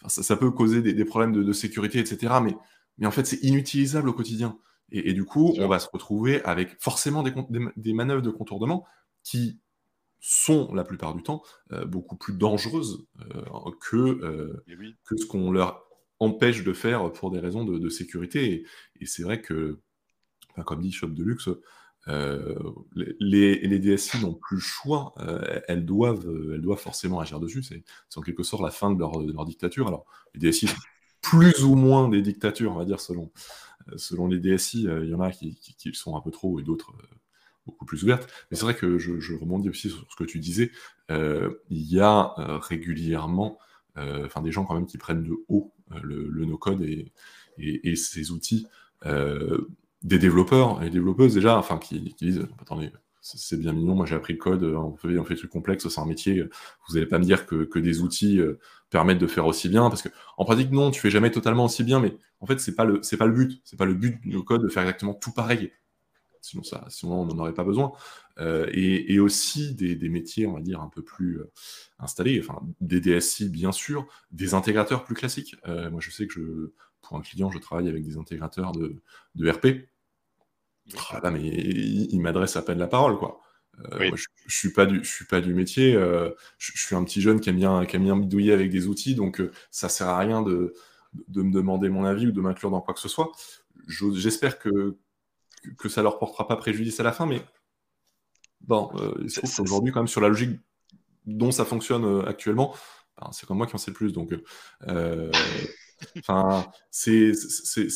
[0.07, 2.35] ça, peut causer des, problèmes de, sécurité, etc.
[2.41, 2.55] Mais,
[2.97, 4.57] mais en fait, c'est inutilisable au quotidien.
[4.91, 7.33] Et, du coup, on va se retrouver avec forcément des,
[7.75, 8.87] des, manœuvres de contournement
[9.23, 9.59] qui
[10.19, 13.05] sont la plupart du temps euh, beaucoup plus dangereuses
[13.79, 14.63] que,
[15.05, 15.88] que ce qu'on leur
[16.19, 18.65] empêche de faire pour des raisons de, sécurité.
[18.99, 19.79] Et, c'est vrai que,
[20.65, 21.49] comme dit Shop de Luxe,
[22.07, 22.55] euh,
[23.19, 27.63] les, DSI n'ont plus le choix, euh, elles, doivent, elles doivent forcément agir dessus.
[27.63, 27.83] C'est
[28.15, 29.87] en quelque sorte la fin de leur, dictature.
[29.87, 30.77] Alors, les DSI sont
[31.21, 33.31] plus ou moins des dictatures, on va dire, selon,
[33.95, 34.87] selon les DSI.
[34.87, 36.93] Euh, il y en a qui, qui, sont un peu trop et d'autres
[37.65, 38.29] beaucoup plus ouvertes.
[38.49, 40.71] Mais c'est vrai que je, je, rebondis aussi sur ce que tu disais.
[41.09, 43.59] il y a régulièrement
[44.25, 47.11] enfin des gens quand même qui prennent de haut euh, le, no-code et,
[47.57, 48.67] et, ces outils.
[49.05, 49.69] Euh,
[50.03, 54.33] des développeurs et développeuses déjà, enfin qui, disent attendez, c'est bien mignon, moi j'ai appris
[54.33, 56.41] le code, on fait, on fait des trucs complexes, c'est un métier,
[56.87, 58.59] vous n'allez pas me dire que, que des outils euh,
[58.89, 61.83] permettent de faire aussi bien, parce que en pratique non, tu fais jamais totalement aussi
[61.83, 64.63] bien, mais en fait c'est pas pas le but, c'est pas le but du code
[64.63, 65.71] de faire exactement tout pareil.
[66.41, 67.91] Sinon, ça, sinon on n'en aurait pas besoin.
[68.39, 71.41] et, aussi des, métiers, on va dire, un peu plus
[71.99, 75.55] installés, enfin, des DSI bien sûr, des intégrateurs plus classiques.
[75.65, 76.71] moi, je sais que je,
[77.01, 78.95] pour un client, je travaille avec des intégrateurs de,
[79.35, 79.87] de RP.
[81.11, 83.41] Ah, mais il, m'adresse à peine la parole, quoi.
[83.99, 84.15] je,
[84.47, 85.93] je, suis pas du, je suis pas du métier.
[85.93, 89.15] je, suis un petit jeune qui aime bien, qui aime bien bidouiller avec des outils,
[89.15, 90.73] donc ça sert à rien de,
[91.27, 93.31] de me demander mon avis ou de m'inclure dans quoi que ce soit.
[93.87, 94.97] J'espère que,
[95.77, 97.41] que ça leur portera pas préjudice à la fin, mais
[98.61, 100.59] bon, euh, qu'aujourd'hui, quand même, sur la logique
[101.25, 102.73] dont ça fonctionne euh, actuellement,
[103.19, 104.13] ben, c'est comme moi qui en sais plus.
[104.13, 104.33] Donc,
[104.87, 105.31] euh,
[106.17, 107.31] enfin, c'est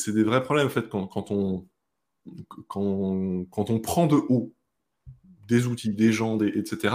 [0.08, 1.66] des vrais problèmes, en fait, quand, quand on,
[2.68, 4.54] quand, quand on prend de haut
[5.46, 6.94] des outils, des gens, des, etc.,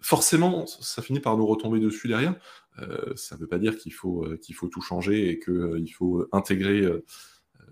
[0.00, 2.34] forcément, ça finit par nous retomber dessus derrière.
[2.80, 5.52] Euh, ça ne veut pas dire qu'il faut, euh, qu'il faut tout changer et qu'il
[5.52, 6.82] euh, faut intégrer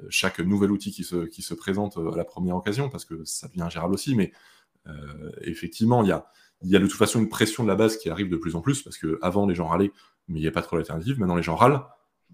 [0.09, 3.48] chaque nouvel outil qui se, qui se présente à la première occasion, parce que ça
[3.48, 4.33] devient gérable aussi, mais
[5.42, 6.26] effectivement, il y a,
[6.62, 8.61] y a de toute façon une pression de la base qui arrive de plus en
[8.61, 9.92] plus, parce qu'avant, les gens râlaient,
[10.28, 11.18] mais il n'y a pas trop d'alternatives.
[11.18, 11.83] Maintenant, les gens râlent,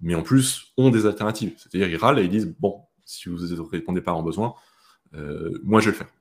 [0.01, 1.55] mais en plus, ont des alternatives.
[1.59, 4.55] C'est-à-dire, ils râlent et ils disent, bon, si vous ne répondez pas en besoin,
[5.63, 6.13] moi, je vais le faire.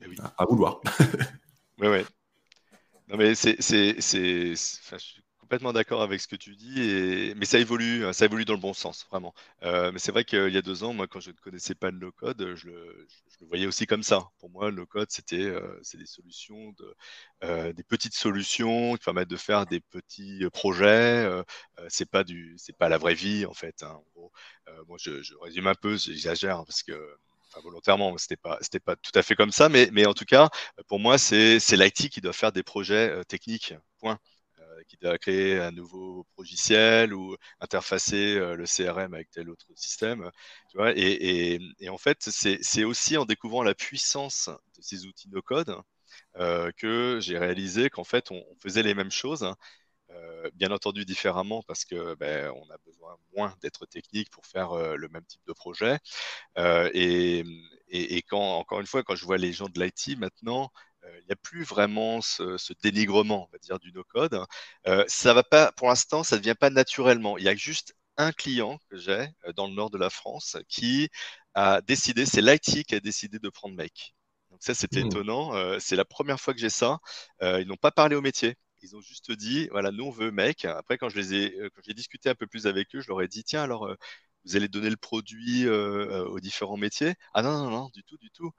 [0.00, 0.16] Oui.
[0.36, 0.80] À, vouloir.
[1.80, 2.00] oui, oui.
[3.08, 3.56] Non, mais c'est,
[5.46, 8.74] complètement d'accord avec ce que tu dis, mais ça évolue, ça évolue dans le bon
[8.74, 9.32] sens, vraiment.
[9.62, 11.92] Euh, mais c'est vrai qu'il y a deux ans, moi, quand je ne connaissais pas
[11.92, 13.06] le no-code, je le,
[13.42, 14.28] voyais aussi comme ça.
[14.40, 16.74] Pour moi, le no-code, c'était euh, des solutions,
[17.44, 21.30] euh, des petites solutions qui permettent de faire des petits projets.
[21.88, 23.84] c'est pas du, c'est pas la vraie vie en fait.
[23.84, 24.00] Hein,
[24.98, 27.16] je, résume un peu, j'exagère parce que
[27.62, 30.50] volontairement, c'était pas, pas tout à fait comme ça, mais, en tout cas,
[30.88, 33.74] pour moi, c'est l'IT qui doit faire des projets techniques.
[34.00, 34.18] Point
[34.84, 40.30] qui doit créer un nouveau logiciel ou interfacer euh, le CRM avec tel autre système.
[40.96, 41.58] Et,
[41.88, 45.76] en fait, c'est aussi en découvrant la puissance de ces outils no-code
[46.36, 49.52] euh, que j'ai réalisé qu'en fait, on, faisait les mêmes choses.
[50.10, 54.72] Euh, bien entendu différemment parce que ben, on a besoin moins d'être technique pour faire
[54.96, 55.98] le même type de projet.
[56.94, 57.44] et,
[57.88, 60.70] et, quand, encore une fois, quand je vois les gens de l'IT maintenant,
[61.20, 64.40] il n'y a plus vraiment ce, dénigrement, on va dire, du no-code.
[64.86, 67.38] Euh, ça va pas, pour l'instant, ça ne vient pas naturellement.
[67.38, 70.56] Il y a juste un client que j'ai euh, dans le nord de la France
[70.68, 71.08] qui
[71.54, 74.14] a décidé, c'est l'IT qui a décidé de prendre Make.
[74.50, 75.06] Donc ça, c'était mmh.
[75.06, 75.54] étonnant.
[75.54, 76.98] Euh, c'est la première fois que j'ai ça.
[77.42, 78.54] ils n'ont pas parlé au métier.
[78.82, 80.64] Ils ont juste dit, voilà, nous on veut Make.
[80.66, 83.22] Après, quand je les ai, quand j'ai discuté un peu plus avec eux, je leur
[83.22, 83.88] ai dit, tiens, alors
[84.44, 87.14] vous allez donner le produit aux différents métiers?
[87.34, 88.52] Ah non, non, non, du tout, du tout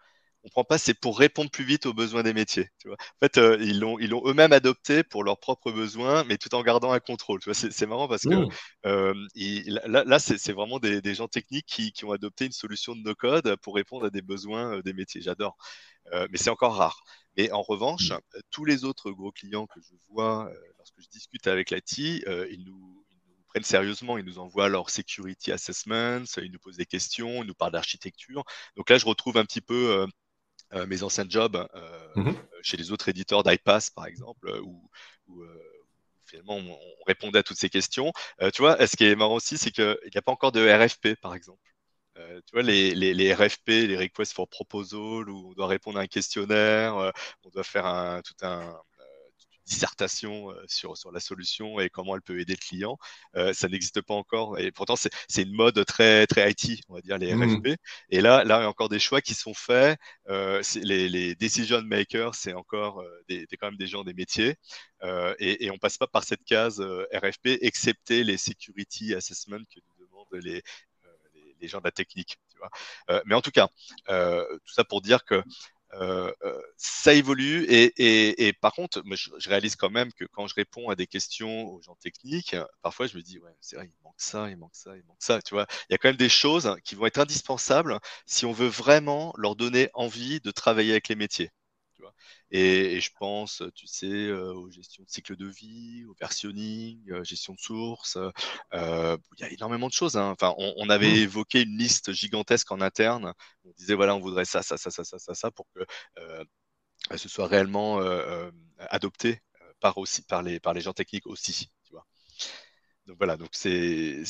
[0.48, 2.70] on prend pas, c'est pour répondre plus vite aux besoins des métiers.
[2.80, 2.96] Tu vois.
[3.00, 6.56] En fait, euh, ils l'ont ils l'ont eux-mêmes adopté pour leurs propres besoins, mais tout
[6.56, 7.42] en gardant un contrôle.
[7.42, 8.50] Tu vois, c'est, marrant parce que mmh.
[8.86, 9.14] euh,
[9.88, 13.02] là, là c'est, vraiment des, des, gens techniques qui, qui, ont adopté une solution de
[13.02, 15.22] no-code pour répondre à des besoins euh, des métiers.
[15.22, 15.58] J'adore,
[16.14, 17.04] mais c'est encore rare.
[17.36, 18.40] Mais en revanche, mmh.
[18.50, 23.06] tous les autres gros clients que je vois lorsque je discute avec l'IT, ils nous
[23.48, 24.18] prennent sérieusement.
[24.18, 28.44] Ils nous envoient leur security assessments, ils nous posent des questions, ils nous parlent d'architecture.
[28.76, 30.08] Donc là, je retrouve un petit peu euh,
[30.88, 34.90] mes anciens jobs euh, mmh chez les autres éditeurs d'iPass, par exemple, euh, où,
[36.26, 38.12] finalement on, répondait à toutes ces questions.
[38.54, 41.16] tu vois, ce qui est marrant aussi, c'est qu'il n'y a pas encore de RFP,
[41.22, 41.62] par exemple.
[42.16, 46.02] tu vois, les, les, les, RFP, les Requests for Proposal, où on doit répondre à
[46.02, 48.76] un questionnaire, on doit faire un, tout un,
[49.68, 52.98] dissertation euh, sur, sur la solution et comment elle peut aider le client.
[53.36, 54.58] Euh, ça n'existe pas encore.
[54.58, 57.56] Et pourtant, c'est une mode très, très IT, on va dire, les mmh.
[57.58, 57.68] RFP.
[58.10, 60.00] Et là, là, il y a encore des choix qui sont faits.
[60.30, 64.56] Euh, les, les, decision makers, c'est encore des, quand même des gens des métiers.
[65.40, 66.82] et, et on passe pas par cette case
[67.14, 70.64] RFP, excepté les security assessments que nous demandent les,
[71.60, 72.38] les, gens de la technique.
[72.50, 73.22] Tu vois.
[73.26, 73.68] mais en tout cas,
[74.08, 75.44] tout ça pour dire que
[76.00, 80.90] euh, euh, ça évolue et, par contre, je, réalise quand même que quand je réponds
[80.90, 84.14] à des questions aux gens techniques, parfois je me dis ouais c'est vrai il manque
[84.18, 85.66] ça, il manque ça, il manque ça, tu vois.
[85.90, 89.34] Il y a quand même des choses qui vont être indispensables si on veut vraiment
[89.38, 91.52] leur donner envie de travailler avec les métiers.
[92.52, 97.24] Et, je pense, tu sais, euh, aux gestions de cycle de vie, au versionning, euh,
[97.24, 98.18] gestion de source.
[98.74, 100.16] Euh, il y a énormément de choses.
[100.18, 100.32] Hein.
[100.32, 101.24] Enfin, on, avait mmh.
[101.24, 103.34] évoqué une liste gigantesque en interne.
[103.66, 105.86] On disait voilà, on voudrait ça, ça, ça, ça, ça, ça, ça pour que
[107.18, 108.00] ce soit réellement
[108.80, 109.42] adopté
[109.80, 111.70] par aussi par les par les gens techniques aussi.
[111.84, 112.06] Tu vois.
[113.06, 114.24] Donc voilà, donc c'est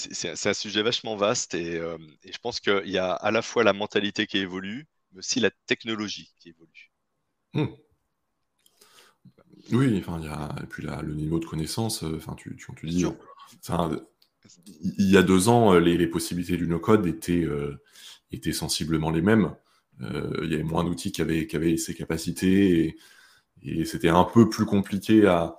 [0.45, 1.75] un sujet vachement vaste et,
[2.23, 5.39] et je pense qu'il y a à la fois la mentalité qui évolue, mais aussi
[5.39, 6.91] la technologie qui évolue.
[7.53, 7.86] Mmh.
[9.71, 12.55] Oui, enfin, il y a, et puis là, le niveau de connaissance, euh, enfin, tu,
[12.55, 13.05] tu, tu dis,
[14.97, 17.81] il y a deux ans, euh, les, les possibilités du no-code étaient, euh,
[18.31, 19.53] étaient sensiblement les mêmes.
[19.99, 22.97] il y avait moins d'outils qui avaient, qui avaient ces capacités et,
[23.63, 25.57] et c'était un peu plus compliqué à,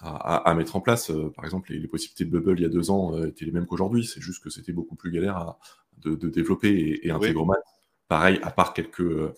[0.00, 1.12] à, mettre en place.
[1.36, 4.04] par exemple, les, possibilités de Bubble il y a deux ans étaient les mêmes qu'aujourd'hui.
[4.04, 5.58] C'est juste que c'était beaucoup plus galère à,
[5.98, 7.58] de, développer et, et Integromat,
[8.08, 9.32] pareil, à part quelques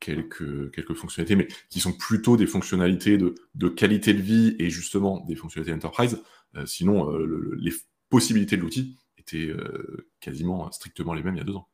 [0.00, 4.70] quelques, quelques fonctionnalités, mais qui sont plutôt des fonctionnalités de, de qualité de vie et
[4.70, 6.20] justement des fonctionnalités enterprise.
[6.56, 7.72] Euh, sinon, euh, les
[8.08, 11.68] possibilités de l'outil étaient euh, quasiment strictement les mêmes il y a deux ans.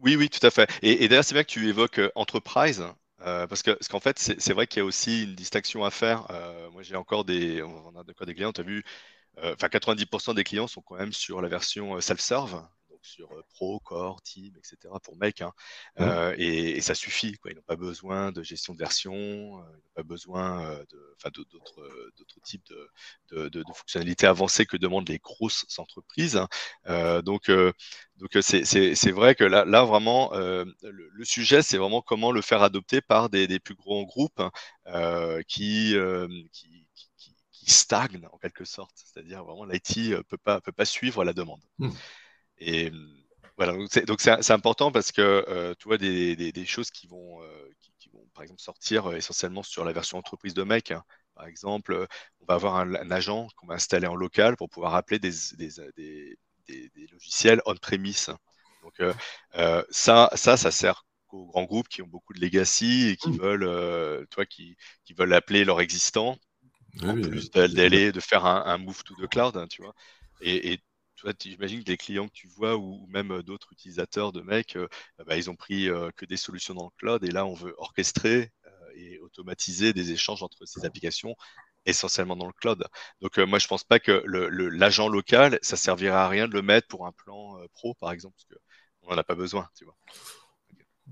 [0.00, 0.68] Oui, oui, tout à fait.
[0.82, 2.84] Et, d'ailleurs, c'est bien que tu évoques enterprise,
[3.18, 6.26] parce que parce qu'en fait, c'est vrai qu'il y a aussi une distinction à faire.
[6.72, 8.84] moi, j'ai encore des, on a encore des clients, tu as vu,
[9.38, 12.66] enfin 90% des clients sont quand même sur la version self-serve,
[13.04, 14.92] sur euh, Pro, Core, Team, etc.
[15.02, 15.42] pour Make.
[15.42, 15.52] Hein.
[16.00, 17.36] Euh, et, ça suffit.
[17.36, 17.52] Quoi.
[17.52, 20.78] Ils n'ont pas besoin de gestion de version, euh, ils n'ont pas besoin
[21.32, 22.66] d'autres types
[23.30, 26.40] de, de, fonctionnalités avancées que demandent les grosses entreprises.
[26.86, 27.22] Hein.
[27.22, 27.50] donc,
[28.16, 33.00] donc c'est vrai que là, là vraiment, le, sujet, c'est vraiment comment le faire adopter
[33.00, 34.42] par des, des plus gros groupes
[34.86, 35.94] hein, qui,
[36.52, 36.86] qui,
[37.52, 38.94] qui, stagnent en quelque sorte.
[38.96, 41.60] C'est-à-dire vraiment l'IT ne peut pas, peut pas suivre la demande.
[41.78, 41.90] Mmh.
[42.58, 42.90] Et
[43.56, 43.74] voilà,
[44.06, 48.08] donc c'est important parce que euh, tu vois des, des, choses qui vont, euh, qui,
[48.08, 50.90] vont, par exemple, sortir euh, essentiellement sur la version entreprise de Make.
[50.90, 51.04] Hein.
[51.36, 52.06] Par exemple,
[52.40, 55.30] on va avoir un, agent qu'on va installer en local pour pouvoir appeler des,
[57.12, 58.30] logiciels on-premise.
[58.82, 59.00] Donc
[59.90, 63.38] ça, ça, ça sert aux grands groupes qui ont beaucoup de legacy et qui mmh.
[63.38, 66.38] veulent, toi, qui, qui, veulent appeler leur existant,
[67.02, 69.94] en plus d'aller de faire un, un, move to the cloud, hein, tu vois.
[70.40, 70.80] Et, et
[71.40, 74.88] j'imagine que les clients que tu vois ou, même euh, d'autres utilisateurs de Make, euh,
[75.26, 77.74] bah, ils ont pris euh, que des solutions dans le cloud et là, on veut
[77.78, 78.52] orchestrer
[78.96, 81.34] et automatiser des échanges entre ces applications
[81.84, 82.84] essentiellement dans le cloud.
[83.20, 86.86] Donc moi, je pense pas que l'agent local, ça servirait à rien de le mettre
[86.86, 88.60] pour un plan pro, par exemple, parce
[89.02, 89.68] qu'on n'en a pas besoin.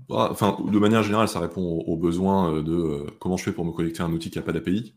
[0.07, 3.73] Bah, enfin, de manière générale, ça répond aux, besoins de comment je fais pour me
[3.73, 4.95] connecter à un outil qui n'a pas d'API?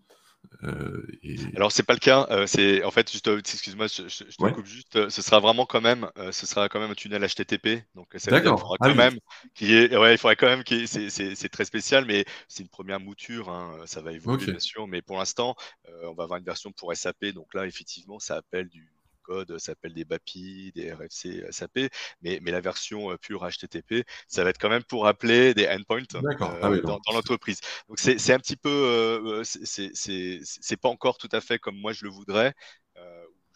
[0.62, 1.06] Euh,
[1.54, 2.26] Alors c'est pas le cas.
[2.30, 4.96] Euh, c'est en fait juste, excuse-moi, je, te coupe juste.
[4.96, 7.84] Euh, ce sera vraiment quand même, ce sera quand même un tunnel HTTP.
[7.94, 9.18] Donc ça il faudra ah quand même
[9.54, 13.00] qui est, ouais, il faudrait quand même qui c'est très spécial, mais c'est une première
[13.00, 13.50] mouture.
[13.50, 15.54] Hein, ça va évoluer bien sûr, mais pour l'instant,
[16.02, 17.26] on va avoir une version pour SAP.
[17.26, 18.95] Donc là, effectivement, ça appelle du
[19.26, 21.90] code s'appelle des BAPI, des RFC SAP,
[22.22, 25.68] mais, mais la version euh, pure HTTP, ça va être quand même pour appeler des
[25.68, 27.60] endpoints euh, ah dans, l'entreprise.
[27.88, 32.04] Donc c'est un petit peu, euh, c'est pas encore tout à fait comme moi je
[32.04, 32.54] le voudrais.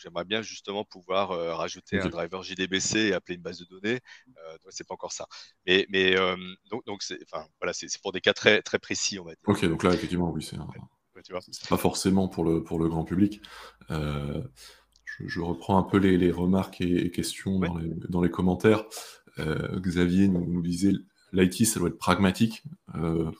[0.02, 1.28] J'aimerais bien justement pouvoir
[1.58, 4.00] rajouter un driver JDBC et appeler une base de données.
[4.28, 5.26] Euh, c'est pas encore ça.
[5.66, 6.16] Mais, mais
[6.70, 9.44] donc, donc c'est enfin, voilà, pour des cas très, très précis, on va dire.
[9.46, 10.56] Ok, donc là, effectivement, oui, c'est
[11.68, 13.42] pas forcément pour le, pour le grand public.
[15.26, 17.58] Je, reprends un peu les, remarques et, questions
[18.08, 18.84] dans, les, commentaires.
[19.38, 20.92] Euh, Xavier nous, disait
[21.32, 22.62] l'IT, ça doit être pragmatique.
[22.94, 23.30] Euh,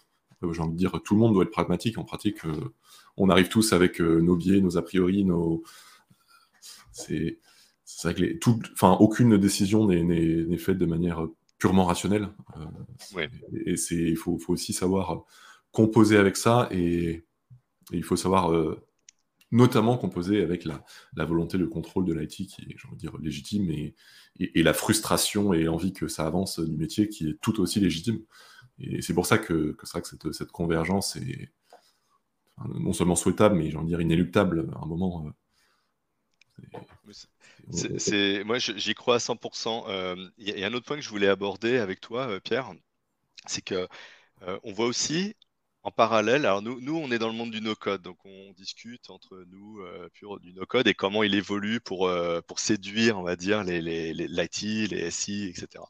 [0.52, 1.98] j'ai envie de dire, tout le monde doit être pragmatique.
[1.98, 2.72] En pratique, euh,
[3.16, 5.62] on arrive tous avec nos biais, nos a priori, nos.
[6.92, 7.38] C'est
[8.04, 8.38] vrai que les,
[8.72, 11.26] enfin, aucune décision n'est faite de manière
[11.58, 12.28] purement rationnelle.
[13.66, 15.24] Et, il faut, aussi savoir
[15.72, 17.24] composer avec ça et, et
[17.92, 18.50] il faut savoir
[19.52, 23.16] notamment composé avec la, volonté de contrôle de l'IT qui est, j'ai envie de dire,
[23.18, 23.94] légitime et,
[24.38, 28.20] et, la frustration et l'envie que ça avance du métier qui est tout aussi légitime.
[28.78, 31.52] Et c'est pour ça que, c'est vrai que cette, cette, convergence est
[32.74, 35.26] non seulement souhaitable, mais j'ai envie de dire inéluctable à un moment.
[35.26, 35.30] Euh,
[37.98, 40.30] c'est, moi, j'y crois à 100%.
[40.38, 42.72] Il y, a un autre point que je voulais aborder avec toi, euh, Pierre,
[43.46, 43.88] c'est que
[44.42, 45.34] euh, on voit aussi
[45.82, 49.08] en parallèle, alors nous, nous, on est dans le monde du no-code, donc on discute
[49.10, 50.08] entre nous euh,
[50.42, 54.12] du no-code et comment il évolue pour, euh, pour séduire, on va dire, les, les,
[54.12, 55.84] les l'IT, les SI, etc.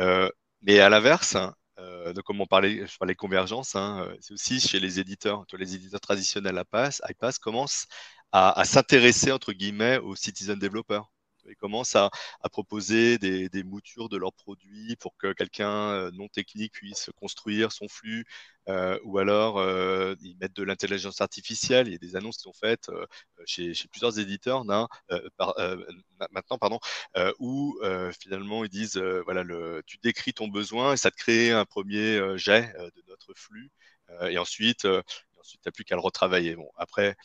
[0.00, 0.28] Euh,
[0.62, 4.60] mais à l'inverse, hein, euh, donc comme on parlait, je parlais convergence, hein, c'est aussi
[4.60, 7.86] chez les éditeurs, les éditeurs traditionnels à pass, iPass commencent
[8.32, 11.10] à, à s'intéresser entre guillemets aux citizen développeurs.
[11.48, 12.10] Ils commencent à,
[12.50, 17.88] proposer des, moutures de leurs produits pour que quelqu'un euh, non technique puisse construire son
[17.88, 18.24] flux,
[18.68, 21.88] euh, ou alors euh, ils mettent de l'intelligence artificielle.
[21.88, 22.90] Il y a des annonces qui sont faites
[23.44, 24.64] chez, plusieurs éditeurs
[26.30, 26.78] maintenant, pardon,
[27.38, 27.78] où
[28.20, 29.44] finalement ils disent voilà,
[29.86, 33.70] tu décris ton besoin et ça te crée un premier jet de notre flux,
[34.28, 36.56] et ensuite, tu n'as plus qu'à le retravailler.
[36.56, 37.16] Bon, après,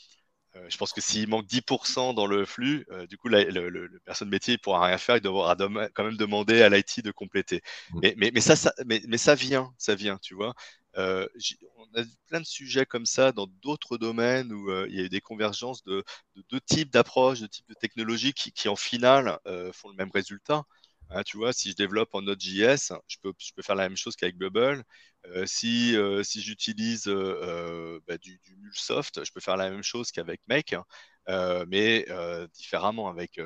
[0.69, 4.29] je pense que s'il manque 10% dans le flux, euh, du coup, le, le, personne
[4.29, 7.61] métier ne pourra rien faire, il devra quand même demander à l'IT de compléter.
[7.91, 7.99] Mmh.
[8.17, 10.53] Mais, mais, ça, ça mais, ça vient, ça vient, tu vois.
[10.97, 11.27] Euh,
[11.77, 15.09] on a plein de sujets comme ça dans d'autres domaines où il y a eu
[15.09, 16.03] des convergences de,
[16.49, 19.37] deux types d'approches, de types de technologies qui, qui en finale,
[19.73, 20.63] font le même résultat.
[21.09, 24.37] Hein, tu vois, si je développe en Node.js, je peux, faire la même chose qu'avec
[24.37, 24.83] Bubble.
[25.27, 29.83] Euh, si, euh, si j'utilise euh, bah, du, du, MuleSoft, je peux faire la même
[29.83, 32.05] chose qu'avec Make, hein, mais
[32.53, 33.39] différemment, avec,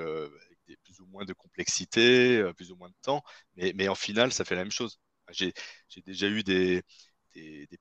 [0.83, 3.23] plus ou moins de complexité, plus ou moins de temps.
[3.55, 4.99] Mais, en final, ça fait la même chose.
[5.31, 5.53] J'ai
[6.05, 6.83] déjà eu des,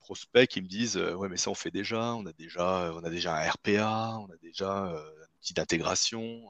[0.01, 3.11] prospects qui me disent ouais mais ça on fait déjà on a déjà on a
[3.11, 5.05] déjà un RPA on a déjà un
[5.37, 6.49] outil d'intégration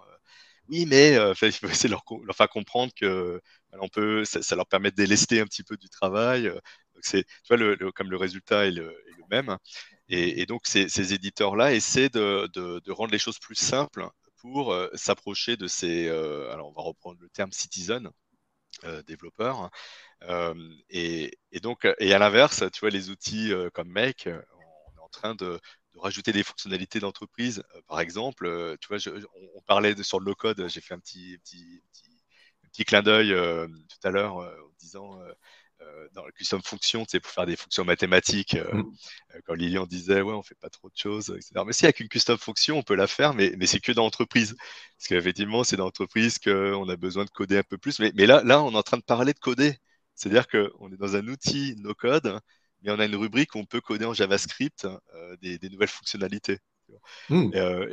[0.69, 3.41] oui, mais euh, il faut essayer de leur, faire comprendre que
[3.73, 6.47] on peut, ça, leur permet de délester un petit peu du travail.
[6.47, 6.61] Euh,
[6.95, 8.95] donc tu vois, comme le résultat est le,
[9.31, 9.59] même.
[10.09, 14.09] Et, donc ces, éditeurs-là essaient de, rendre les choses plus simples
[14.39, 18.11] pour euh, s'approcher de ces, alors on va reprendre le terme citizen,
[19.07, 19.71] développeurs.
[20.91, 25.09] Et, et, donc, et à l'inverse, tu vois, les outils comme Make, on est en
[25.09, 25.61] train de,
[26.01, 27.63] rajouter des fonctionnalités d'entreprise.
[27.75, 28.99] Euh, par exemple, euh, tu vois,
[29.55, 31.83] on, parlait de, sur le low-code, j'ai fait un petit, petit,
[32.73, 34.47] petit, clin d'œil euh, tout à l'heure en
[34.79, 35.19] disant
[36.13, 38.83] dans la custom fonction, tu sais, pour faire des fonctions mathématiques, mmh.
[39.45, 41.65] quand Lilian disait, ouais, on fait pas trop de choses, etc.
[41.67, 44.03] Mais si, avec une custom fonction, on peut la faire, mais, mais c'est que dans
[44.03, 44.57] l'entreprise.
[44.97, 48.01] Parce qu'effectivement, c'est dans l'entreprise qu'on a besoin de coder un peu plus.
[48.01, 49.79] Mais, mais, là, là, on est en train de parler de coder.
[50.15, 52.41] C'est-à-dire qu'on est dans un outil no-code
[52.83, 56.59] mais on a une rubrique où on peut coder en JavaScript euh, des, nouvelles fonctionnalités.
[57.29, 57.51] Hmm.
[57.55, 57.87] Euh,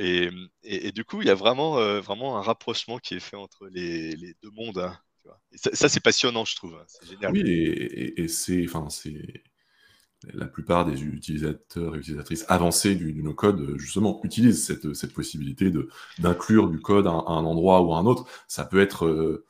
[0.63, 3.67] et, du coup, il y a vraiment, euh, vraiment un rapprochement qui est fait entre
[3.67, 4.77] les, deux mondes.
[4.77, 4.97] Hein,
[5.55, 6.75] ça, c'est passionnant, je trouve.
[6.75, 7.31] Hein, c'est génial.
[7.31, 9.43] Oui, et, c'est, enfin, c'est
[10.33, 15.89] la plupart des utilisateurs et utilisatrices avancés du, no-code, justement, utilisent cette, cette possibilité de,
[16.19, 18.25] d'inclure du code à, un endroit ou à un autre.
[18.47, 19.43] Ça peut être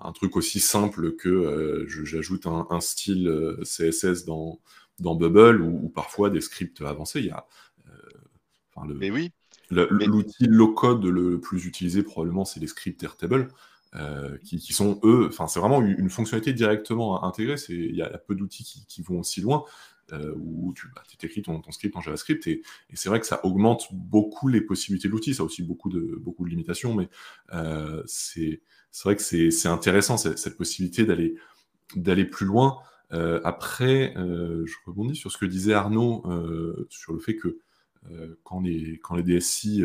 [0.00, 4.60] un truc aussi simple que euh, j'ajoute un, style euh, CSS dans,
[4.98, 7.20] dans Bubble ou, parfois des scripts avancés.
[7.20, 7.46] Il y a,
[7.88, 9.32] euh, le, Mais oui.
[9.70, 13.48] L'outil low-code le plus utilisé probablement c'est les scripts Airtable.
[14.44, 17.56] qui, sont eux, enfin c'est vraiment une, fonctionnalité directement intégrée.
[17.68, 19.64] Il y a peu d'outils qui, vont aussi loin.
[20.36, 24.48] Où tu bah, écris ton, script en JavaScript et, c'est vrai que ça augmente beaucoup
[24.48, 25.34] les possibilités de l'outil.
[25.34, 27.08] Ça a aussi beaucoup de, beaucoup de limitations, mais
[28.06, 28.60] c'est
[28.94, 31.04] c'est vrai que c'est intéressant cette, possibilité
[31.96, 32.78] d'aller plus loin.
[33.12, 37.58] Euh, après, euh, je rebondis sur ce que disait Arnaud euh, sur le fait que
[38.42, 39.82] quand les quand les DSI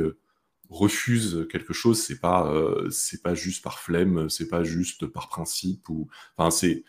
[0.70, 2.54] refusent quelque chose, c'est pas
[3.24, 5.88] pas juste par flemme, c'est pas juste par principe
[6.38, 6.84] enfin c'est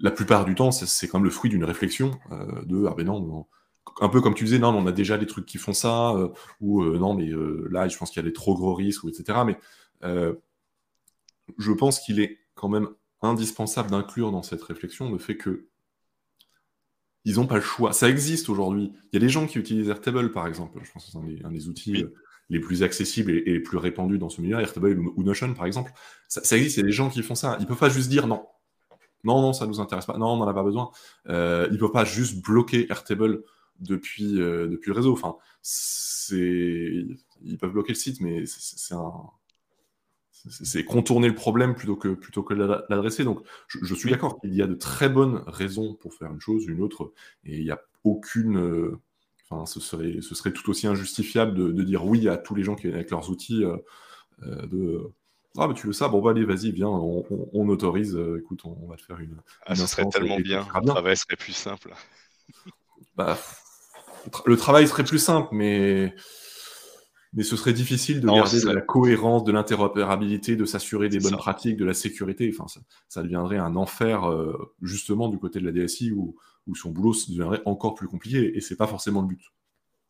[0.00, 2.12] la plupart du temps c'est quand même le fruit d'une réflexion
[2.64, 3.46] de ah ben non,
[4.00, 6.14] un peu comme tu disais non on a déjà des trucs qui font ça
[6.60, 7.30] ou non mais
[7.70, 9.58] là je pense qu'il y a des trop gros risques ou etc mais
[11.58, 12.88] je pense qu'il est quand même
[13.22, 15.68] indispensable d'inclure dans cette réflexion le fait que
[17.24, 17.92] ils n'ont pas le choix.
[17.92, 18.92] Ça existe aujourd'hui.
[19.12, 20.78] Il y a des gens qui utilisent Airtable, par exemple.
[20.82, 22.14] Je pense que c'est un, des outils euh,
[22.50, 24.60] les plus accessibles et, les plus répandus dans ce milieu.
[24.60, 25.92] Airtable ou Notion, par exemple.
[26.28, 26.76] Ça, existe.
[26.76, 27.56] Il y a des gens qui font ça.
[27.58, 28.46] Ils ne peuvent pas juste dire non.
[29.24, 30.18] Non, non, ça ne nous intéresse pas.
[30.18, 30.90] Non, on n'en a pas besoin.
[31.28, 33.42] Euh, ils ne peuvent pas juste bloquer Airtable
[33.80, 35.18] depuis, euh, le réseau.
[36.30, 39.12] Ils peuvent bloquer le site, mais c'est un
[40.48, 43.24] c'est contourner le problème plutôt que, plutôt l'adresser.
[43.24, 46.66] Donc, je, suis d'accord qu'il y a de très bonnes raisons pour faire une chose,
[46.66, 47.12] une autre,
[47.44, 48.58] et il n'y a aucune.
[48.58, 49.00] Euh,
[49.48, 52.96] enfin, ce serait, tout aussi injustifiable de, dire oui à tous les gens qui viennent
[52.96, 53.64] avec leurs outils.
[54.42, 55.08] Euh,
[55.58, 56.08] ah, mais tu veux ça?
[56.08, 58.18] Bon, bah, allez, vas-y, viens, on, autorise.
[58.38, 59.36] écoute, on, va te faire une.
[59.66, 60.66] Ah, ce serait tellement bien.
[60.74, 61.94] Le travail serait plus simple.
[63.16, 63.38] Bah,
[64.44, 66.12] le travail serait plus simple, mais
[67.34, 71.36] mais ce serait difficile de garder de la cohérence, de l'interopérabilité, de s'assurer des bonnes
[71.36, 72.50] pratiques, de la sécurité.
[72.56, 72.66] Enfin,
[73.08, 76.36] ça, deviendrait un enfer, euh, justement, du côté de la DSI, où,
[76.68, 79.52] où son boulot deviendrait encore plus compliqué, et c'est pas forcément le but.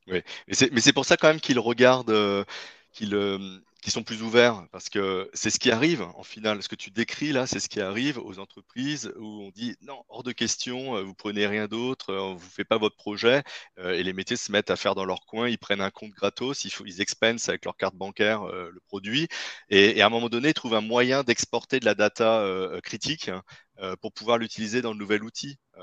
[0.07, 2.45] Oui, mais c'est pour ça quand même qu'il regarde, euh,
[2.93, 3.39] qu'il euh,
[3.85, 6.63] qui sont plus ouverts, parce que c'est ce qui arrive en final.
[6.63, 10.03] Ce que tu décris là, c'est ce qui arrive aux entreprises où on dit non,
[10.09, 13.43] hors de question, euh, vous prenez rien d'autre, euh, vous ne faites pas votre projet,
[13.79, 16.13] euh, et les métiers se mettent à faire dans leur coin, ils prennent un compte
[16.13, 19.29] gratos, ils, expensent avec leur carte bancaire le produit,
[19.69, 22.43] et, à un moment donné, ils trouvent un moyen d'exporter de la data
[22.83, 23.31] critique
[24.01, 25.59] pour pouvoir l'utiliser dans le nouvel outil.
[25.77, 25.81] tu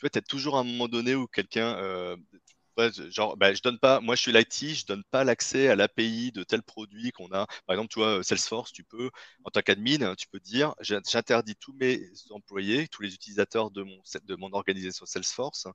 [0.00, 2.16] vois, tu as toujours un moment donné où quelqu'un
[3.10, 6.32] genre, bah, je donne pas, moi je suis l'IT, je donne pas l'accès à l'API
[6.32, 7.46] de tel produit qu'on a.
[7.66, 9.10] Par exemple, tu vois, Salesforce, tu peux,
[9.44, 12.00] en tant qu'admin, tu peux dire, j'interdis tous mes
[12.30, 15.66] employés, tous les utilisateurs de mon, de mon organisation Salesforce,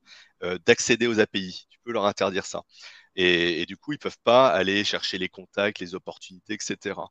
[0.44, 1.66] euh, d'accéder aux API.
[1.70, 2.64] Tu peux leur interdire ça.
[3.16, 7.10] Et, du coup, ils peuvent pas aller chercher les contacts, les opportunités, etc.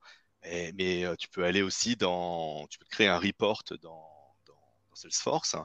[0.75, 4.20] mais euh, tu peux aller aussi dans, tu peux créer un report dans
[5.01, 5.57] Salesforce.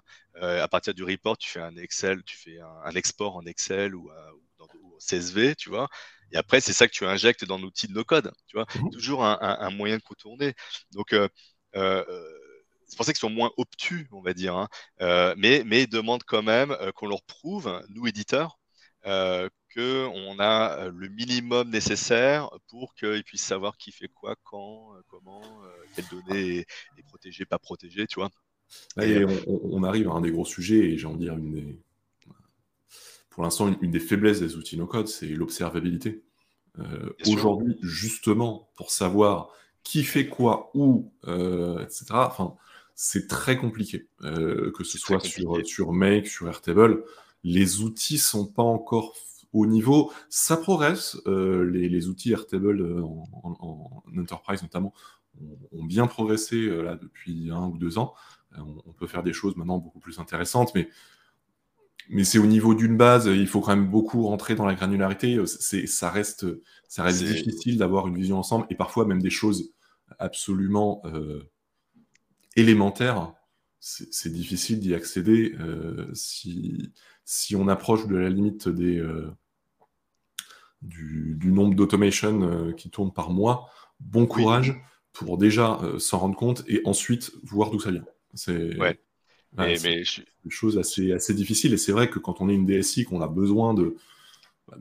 [0.41, 3.95] Euh, à partir du report, tu fais un Excel, tu fais un, export en Excel
[3.95, 4.67] ou, euh, dans,
[4.99, 5.87] CSV, tu vois.
[6.31, 8.65] Et après, c'est ça que tu injectes dans l'outil de no-code, tu vois.
[8.75, 10.53] Mmh Toujours un, moyen de contourner.
[10.91, 11.27] Donc, euh,
[11.73, 14.69] c'est pour ça qu'ils sont moins obtus, on va dire, hein.
[15.37, 18.57] mais, mais ils demandent quand même qu'on leur prouve, nous éditeurs,
[19.03, 25.43] qu'on a le minimum nécessaire pour qu'ils puissent savoir qui fait quoi, quand, comment,
[25.95, 26.67] quelle donnée est,
[26.97, 28.29] est protégée, pas protégée, tu vois.
[28.97, 31.79] On, arrive à un des gros sujets, et j'ai envie de dire une des,
[33.35, 36.23] pour l'instant, une, des faiblesses des outils no-code, c'est l'observabilité.
[36.79, 39.49] Euh, aujourd'hui, justement, pour savoir
[39.83, 42.55] qui fait quoi, où, euh, etc., enfin,
[42.95, 44.07] c'est très compliqué.
[44.21, 47.03] Euh, que ce soit sur, sur Make, sur Airtable,
[47.43, 49.13] les outils sont pas encore
[49.51, 50.13] au niveau.
[50.29, 51.17] Ça progresse.
[51.25, 54.93] Les, outils Airtable en, enterprise notamment
[55.73, 58.13] ont, bien progressé là depuis un ou deux ans.
[58.57, 60.89] On, peut faire des choses maintenant beaucoup plus intéressantes, mais
[62.09, 65.39] mais c'est au niveau d'une base, il faut quand même beaucoup rentrer dans la granularité.
[65.45, 66.45] C'est, ça reste,
[66.87, 69.71] ça reste difficile d'avoir une vision ensemble et parfois même des choses
[70.19, 71.49] absolument euh,
[72.55, 73.33] élémentaires.
[73.79, 76.91] C'est, difficile d'y accéder euh, si,
[77.23, 79.31] si on approche de la limite des, euh,
[80.81, 83.69] du, nombre d'automation qui tournent par mois.
[83.99, 84.75] Bon courage
[85.13, 88.05] pour déjà s'en rendre compte et ensuite voir d'où ça vient.
[88.35, 88.77] C'est,
[89.57, 90.03] mais, mais
[90.43, 91.73] des choses assez, assez difficiles.
[91.73, 93.95] Et c'est vrai que quand on est une DSI, qu'on a besoin de,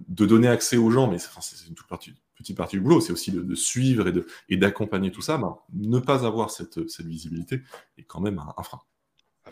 [0.08, 3.12] de donner accès aux gens, mais c'est une toute partie, petite partie du boulot, c'est
[3.12, 4.10] aussi de, suivre
[4.48, 7.60] et d'accompagner et tout ça, ben, ne pas avoir cette, cette, visibilité
[7.98, 8.80] est quand même un, frein.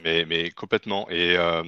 [0.02, 1.08] Mais, mais, complètement.
[1.10, 1.62] Et, euh,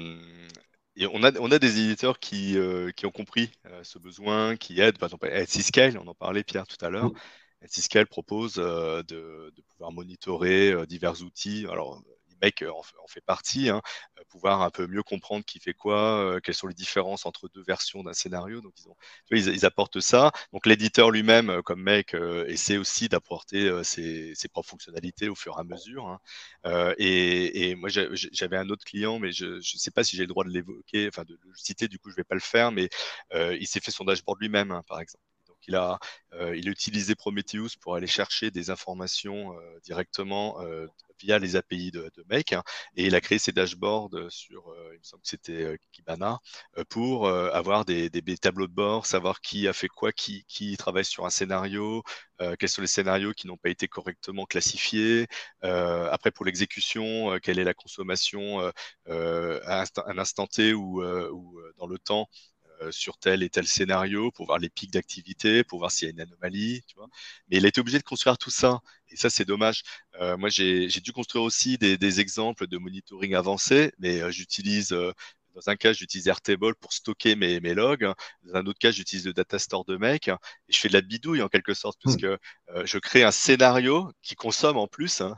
[0.97, 4.57] et, on, a, on a des éditeurs qui, euh, qui ont compris euh, ce besoin,
[4.57, 7.11] qui aident, par exemple, Etsyscale, on en parlait Pierre tout à l'heure.
[7.11, 8.05] Mm.
[8.07, 11.66] propose de, de, pouvoir monitorer divers outils.
[11.70, 12.03] Alors,
[12.45, 13.80] mec en, fait partie, hein,
[14.18, 17.49] euh, pouvoir un peu mieux comprendre qui fait quoi, euh, quelles sont les différences entre
[17.49, 18.61] deux versions d'un scénario.
[18.61, 18.97] Donc ils, ont,
[19.30, 20.32] ils, apportent ça.
[20.53, 22.14] Donc l'éditeur lui-même, euh, comme mec,
[22.47, 26.07] essaie aussi d'apporter ses, propres fonctionnalités au fur et à mesure.
[26.07, 26.95] Hein.
[26.99, 30.45] Et, moi j'avais un autre client, mais je ne sais pas si j'ai le droit
[30.45, 31.88] de l'évoquer, enfin de le citer.
[31.88, 32.88] Du coup je vais pas le faire, mais
[33.32, 35.24] il s'est fait son dashboard lui-même, hein, par exemple
[35.66, 35.99] il a,
[36.55, 40.59] il a utilisé Prometheus pour aller chercher des informations directement
[41.25, 42.53] via les API de, Make.
[42.53, 42.62] Hein,
[42.97, 46.39] et il a créé ses dashboards sur, euh, il me semble que c'était euh, Kibana,
[46.79, 48.11] euh, pour avoir des,
[48.41, 52.03] tableaux de bord, savoir qui a fait quoi, qui, qui travaille sur un scénario,
[52.59, 55.27] quels sont les scénarios qui n'ont pas été correctement classifiés.
[55.62, 58.61] après, pour l'exécution, quelle est la consommation
[59.07, 61.03] à un instant T ou,
[61.79, 62.54] dans le temps euh,
[62.91, 66.12] sur tel et tel scénario pour voir les pics d'activité, pour voir s'il y a
[66.12, 66.82] une anomalie.
[66.87, 67.09] Tu vois.
[67.49, 68.80] Mais il a été obligé de construire tout ça.
[69.09, 69.82] Et ça, c'est dommage.
[70.20, 74.91] Euh, moi, j'ai dû construire aussi des, exemples de monitoring avancé, mais euh, j'utilise
[75.55, 78.12] dans un cas, j'utilise Airtable pour stocker mes, mes, logs.
[78.43, 80.28] Dans un autre cas, j'utilise le data store de Make.
[80.28, 80.32] Et
[80.68, 82.20] je fais de la bidouille en quelque sorte, parce hmm.
[82.20, 82.39] que
[82.85, 85.37] je crée un scénario qui consomme en plus hein,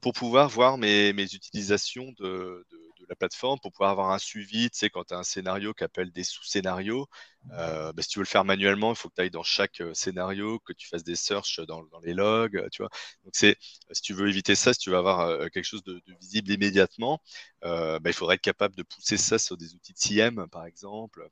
[0.00, 2.66] pour pouvoir voir mes, mes utilisations de,
[3.10, 4.70] la plateforme pour pouvoir avoir un suivi.
[4.70, 7.08] Tu sais, quand tu as un scénario qui appelle des sous-scénarios,
[7.52, 9.80] euh, bah, si tu veux le faire manuellement, il faut que tu ailles dans chaque
[9.80, 12.56] euh, scénario, que tu fasses des searches dans, les logs.
[12.56, 12.90] Euh, tu vois.
[13.24, 13.56] Donc, c'est,
[13.90, 17.20] si tu veux éviter ça, si tu veux avoir quelque chose de, visible immédiatement,
[17.62, 21.28] bah, il faudrait être capable de pousser ça sur des outils de CM, par exemple.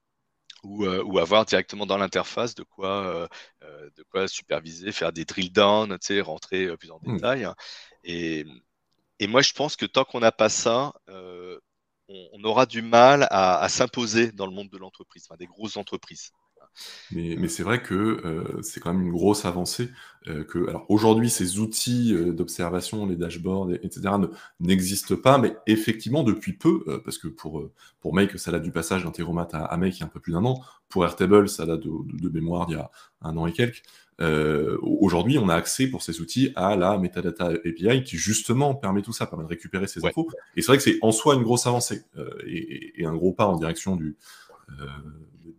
[0.64, 3.28] Ou, ou, avoir directement dans l'interface de quoi,
[3.62, 7.14] de quoi superviser, faire des drill down, tu sais, rentrer plus en mmh.
[7.14, 7.48] détail.
[8.02, 8.44] Et,
[9.20, 10.94] et, moi, je pense que tant qu'on n'a pas ça,
[12.08, 16.32] on, aura du mal à, s'imposer dans le monde de l'entreprise, enfin, des grosses entreprises.
[17.10, 19.90] Mais, c'est vrai que euh, c'est quand même une grosse avancée.
[20.26, 24.14] Euh, que, alors aujourd'hui, ces outils euh, d'observation, les dashboards, etc.,
[24.60, 27.68] n'existent pas, mais effectivement, depuis peu, parce que pour,
[28.00, 30.20] pour Make, ça date du passage d'Integromat à, à, Make il y a un peu
[30.20, 30.60] plus d'un an.
[30.88, 32.90] Pour Airtable, ça date de, de, mémoire d'il y a
[33.22, 33.82] un an et quelques.
[34.82, 39.12] aujourd'hui, on a accès pour ces outils à la metadata API qui justement permet tout
[39.12, 40.28] ça, permet de récupérer ces infos.
[40.56, 42.02] Et c'est vrai que c'est en soi une grosse avancée
[42.46, 44.16] et, et, un gros pas en direction du,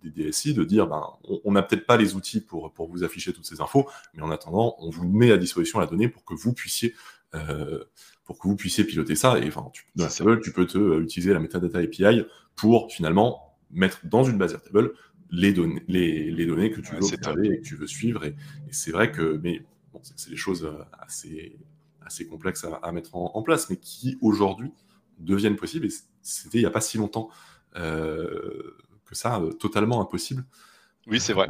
[0.03, 1.03] des DSI de dire ben,
[1.43, 4.31] on n'a peut-être pas les outils pour, pour vous afficher toutes ces infos, mais en
[4.31, 6.93] attendant, on vous met à disposition la donnée pour que vous puissiez,
[7.35, 7.83] euh,
[8.25, 9.39] pour que vous puissiez piloter ça.
[9.39, 12.23] Et enfin, tu, dans Airtable, tu peux te, euh, utiliser la metadata API
[12.55, 14.93] pour finalement mettre dans une base Airtable
[15.31, 18.23] les données, les, les données que tu veux observer et que tu veux suivre.
[18.25, 18.35] Et,
[18.71, 19.61] c'est vrai que, mais
[19.93, 21.57] bon, c'est des choses euh, assez,
[22.01, 24.71] assez complexes à, mettre en, place, mais qui aujourd'hui
[25.19, 25.85] deviennent possibles.
[25.85, 27.29] Et c'était il n'y a pas si longtemps.
[27.75, 28.75] Euh,
[29.15, 30.45] ça, euh, totalement impossible.
[31.07, 31.47] Oui, c'est vrai.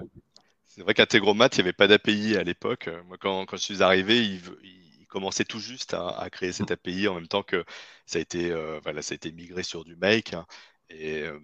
[0.66, 2.90] C'est vrai qu'à Tegromat, il n'y avait pas d'API à l'époque.
[3.08, 4.42] Moi, quand, je suis arrivé, il,
[5.08, 7.66] commençait tout juste à, créer cette API en même temps que
[8.06, 10.36] ça a été, euh, voilà, ça a été migré sur du Make.
[10.90, 11.40] et, euh,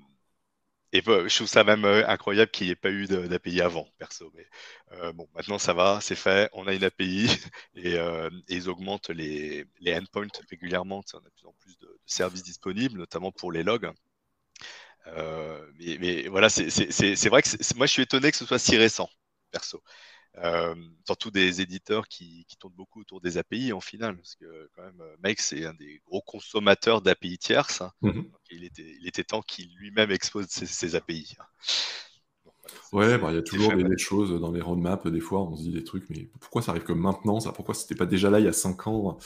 [0.94, 4.32] je trouve ça même incroyable qu'il n'y ait pas eu d'API avant, perso.
[4.36, 4.48] Mais
[5.14, 7.28] bon, maintenant ça va, c'est fait, on a une API
[7.76, 7.98] et,
[8.48, 11.04] ils augmentent les, les endpoints régulièrement.
[11.14, 13.92] On a de plus en plus de, services disponibles, notamment pour les logs.
[15.06, 19.10] Mais, voilà, c'est vrai que moi je suis étonné que ce soit si récent,
[19.52, 19.82] perso.
[20.40, 20.76] Euh,
[21.06, 25.00] surtout des éditeurs qui, tournent beaucoup autour des API en final, parce que quand même,
[25.00, 27.82] euh, Make c'est un des gros consommateurs d'API tierces.
[27.82, 27.92] Hein.
[28.02, 28.64] Mmh il,
[29.08, 31.36] était, temps qu'il lui-même expose ses, API.
[32.66, 32.98] Hein.
[32.98, 35.64] ouais, bah, il y a toujours des, choses dans les roadmaps, des fois on se
[35.64, 38.40] dit des trucs, mais pourquoi ça arrive comme maintenant ça Pourquoi c'était pas déjà là
[38.40, 39.18] il y a 5 ans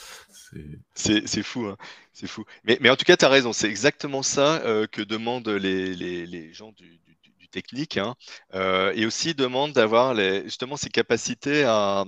[0.94, 1.78] C'est fou, hein.
[2.14, 2.44] c'est fou.
[2.64, 5.96] Mais, mais, en tout cas, tu as raison, c'est exactement ça euh, que demandent les,
[5.96, 7.00] les gens du,
[7.50, 8.16] technique, hein,
[8.54, 12.06] euh, et aussi demande d'avoir justement ces capacités à,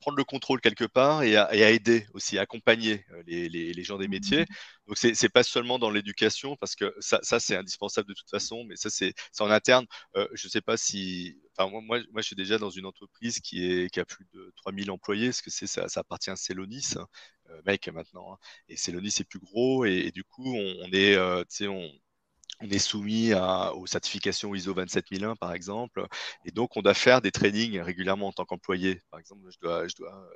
[0.00, 4.08] prendre le contrôle quelque part et à, aider aussi, à accompagner euh, les, gens des
[4.08, 4.46] métiers.
[4.86, 8.76] Donc c'est pas seulement dans l'éducation, parce que ça, c'est indispensable de toute façon, mais
[8.76, 9.86] ça c'est en interne.
[10.16, 11.38] Euh, je ne sais pas si...
[11.56, 14.52] Enfin, moi, moi, je suis déjà dans une entreprise qui, est, qui a plus de
[14.56, 16.94] 3000 employés, parce que ça, ça appartient à Celonis,
[17.66, 18.34] mec maintenant.
[18.34, 21.18] Hein, et Celonis est plus gros, et, du coup, on, on est,
[21.68, 21.90] on,
[22.62, 26.06] on est soumis aux certifications ISO 27001 par exemple,
[26.44, 29.00] et donc on doit faire des trainings régulièrement en tant qu'employé.
[29.10, 30.28] Par exemple, je dois, je, dois,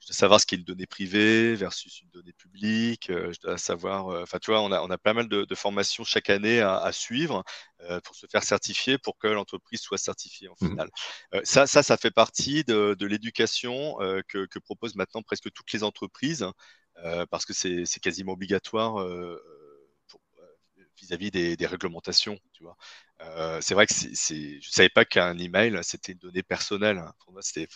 [0.00, 4.22] savoir ce qu'est une donnée privée versus une donnée publique, euh, je dois savoir, euh,
[4.22, 7.44] enfin tu vois, on a, on a pas mal de, formations chaque année à, suivre
[7.82, 10.68] euh, pour se faire certifier, pour que l'entreprise soit certifiée en mmh.
[10.68, 10.90] finale.
[11.44, 13.96] ça, ça, ça fait partie de, l'éducation
[14.28, 16.46] que, que, proposent maintenant presque toutes les entreprises,
[17.30, 19.04] parce que c'est quasiment obligatoire
[21.00, 22.38] vis-à-vis des, réglementations.
[22.52, 22.76] Tu vois,
[23.22, 26.98] euh, c'est vrai que c'est, je savais pas qu'un email c'était une donnée personnelle.
[26.98, 27.12] Hein.
[27.20, 27.68] Pour moi, c'était,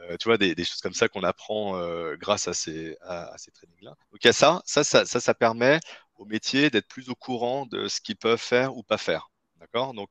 [0.00, 3.50] euh, tu vois, des, choses comme ça qu'on apprend euh, grâce à ces, à, ces
[3.52, 3.90] trainings-là.
[4.12, 5.80] Donc il y a ça, ça, ça, ça, ça permet
[6.16, 9.30] au métier d'être plus au courant de ce qu'ils peuvent faire ou pas faire.
[9.58, 9.94] D'accord?
[9.94, 10.10] Donc,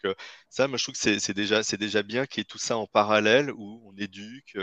[0.50, 2.88] ça, moi, je trouve que c'est déjà, déjà bien qu'il y ait tout ça en
[2.88, 4.58] parallèle où on éduque,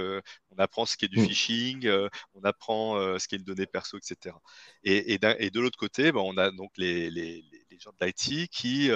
[0.50, 1.26] on apprend ce qu'est du mmh.
[1.26, 1.90] phishing,
[2.34, 4.36] on apprend ce qu'est une donnée perso, etc.
[4.82, 8.48] Et, et, de l'autre côté, ben, on a donc les, les, les gens de l'IT
[8.48, 8.90] qui, qui,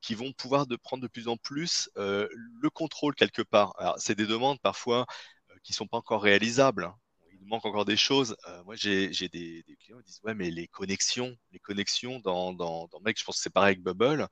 [0.00, 3.74] qui, vont pouvoir de prendre de plus en plus le contrôle quelque part.
[3.78, 5.06] Alors, c'est des demandes parfois
[5.62, 6.84] qui ne sont pas encore réalisables.
[6.84, 6.96] Hein
[7.46, 8.36] manque encore des choses.
[8.48, 12.88] Euh, moi, j'ai des, clients qui disent Ouais, mais les connexions, les connexions dans, dans,
[12.88, 14.26] dans Mec, je pense que c'est pareil avec Bubble.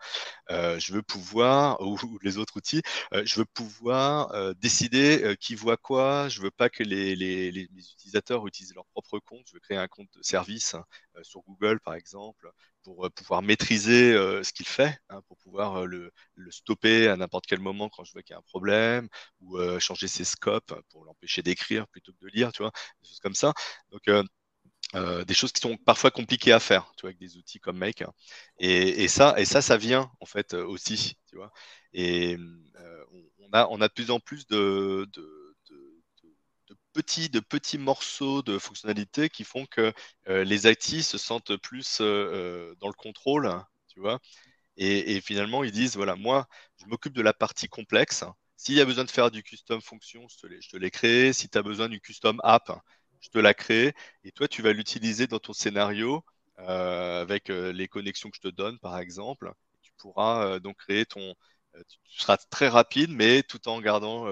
[0.51, 2.83] Euh, je veux pouvoir, ou, les autres outils,
[3.15, 6.29] euh, je veux pouvoir décider qui voit quoi.
[6.29, 9.47] Je veux pas que les, les, les, utilisateurs utilisent leur propre compte.
[9.49, 10.85] Je veux créer un compte de service hein,
[11.23, 12.51] sur Google, par exemple
[12.83, 17.17] pour euh, pouvoir maîtriser euh, ce qu'il fait, hein, pour pouvoir euh, le, stopper à
[17.17, 19.09] n'importe quel moment quand je vois qu'il y a un problème,
[19.41, 23.21] ou changer ses scopes pour l'empêcher d'écrire plutôt que de lire, tu vois, des choses
[23.21, 23.53] comme ça.
[23.93, 24.03] Donc,
[25.27, 28.03] des choses qui sont parfois compliquées à faire, tu vois, avec des outils comme Make.
[28.59, 31.53] Et, ça, et ça, ça vient en fait aussi, tu vois.
[31.93, 32.37] Et
[33.39, 35.09] on, a, on a de plus en plus de
[36.93, 39.93] petits, de petits morceaux de fonctionnalités qui font que
[40.29, 43.51] euh, les IT se sentent plus euh, euh, dans le contrôle,
[43.89, 44.19] tu vois.
[44.77, 48.25] Et, finalement, ils disent, voilà, moi, je m'occupe de la partie complexe.
[48.57, 51.33] S'il y a besoin de faire du custom fonction, je te l'ai créé.
[51.35, 52.73] Si tu as besoin du custom app,
[53.21, 53.95] je te la crée.
[54.25, 56.25] Et toi, tu vas l'utiliser dans ton scénario
[56.57, 59.53] avec les connexions que je te donne, par exemple.
[59.83, 61.35] Tu pourras donc créer ton...
[61.87, 64.25] tu seras très rapide, mais tout en gardant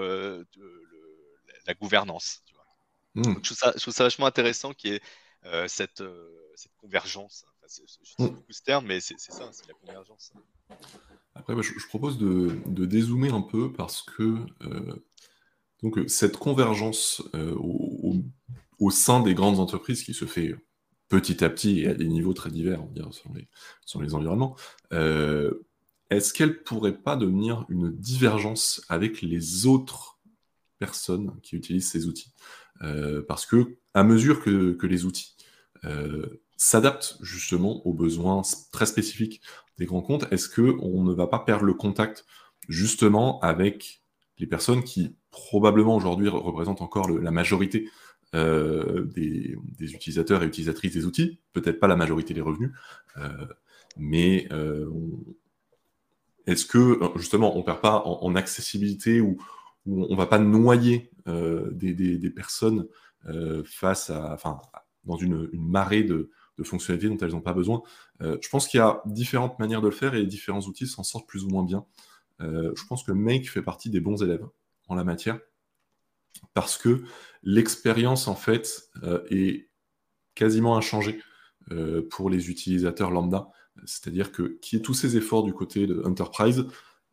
[1.69, 2.43] la gouvernance.
[3.15, 3.35] Mmh.
[3.43, 5.01] je, trouve ça, vachement intéressant qu'il y ait
[5.45, 7.45] euh, cette, euh, cette, convergence.
[7.67, 8.27] je dis mmh.
[8.27, 10.33] beaucoup ce terme, mais c'est ça, c'est la convergence.
[11.33, 15.05] Après, je, propose de, de, dézoomer un peu parce que euh,
[15.81, 18.17] donc, cette convergence au,
[18.79, 20.55] au, sein des grandes entreprises qui se fait
[21.07, 23.47] petit à petit et à des niveaux très divers, on dire, sur, les,
[23.85, 24.55] sur les environnements,
[24.91, 30.19] est-ce qu'elle pourrait pas devenir une divergence avec les autres
[30.79, 32.33] personnes qui utilisent ces outils?
[32.81, 35.35] Euh, parce que à mesure que, les outils
[35.85, 39.41] euh, s'adaptent justement aux besoins très spécifiques
[39.77, 42.25] des grands comptes, est-ce que on ne va pas perdre le contact
[42.67, 44.01] justement avec
[44.37, 47.89] les personnes qui probablement aujourd'hui représentent encore la majorité
[48.35, 52.71] euh, des, utilisateurs et utilisatrices des outils, peut-être pas la majorité des revenus,
[53.97, 54.47] mais
[56.45, 59.37] est-ce que justement on perd pas en, en accessibilité ou,
[59.85, 62.87] où on va pas noyer euh, des, personnes
[63.27, 64.59] euh, face à, enfin,
[65.03, 66.31] dans une, marée de,
[66.63, 67.81] fonctionnalités dont elles n'ont pas besoin.
[68.21, 71.03] Euh, je pense qu'il y a différentes manières de le faire et différents outils s'en
[71.03, 71.85] sortent plus ou moins bien.
[72.39, 74.45] je pense que Make fait partie des bons élèves
[74.89, 75.39] en la matière
[76.53, 77.03] parce que
[77.43, 78.91] l'expérience en fait
[79.29, 79.69] est
[80.35, 81.21] quasiment inchangée
[82.09, 83.47] pour les utilisateurs lambda
[83.85, 86.65] C'est-à-dire que qui est tous ces efforts du côté de Enterprise,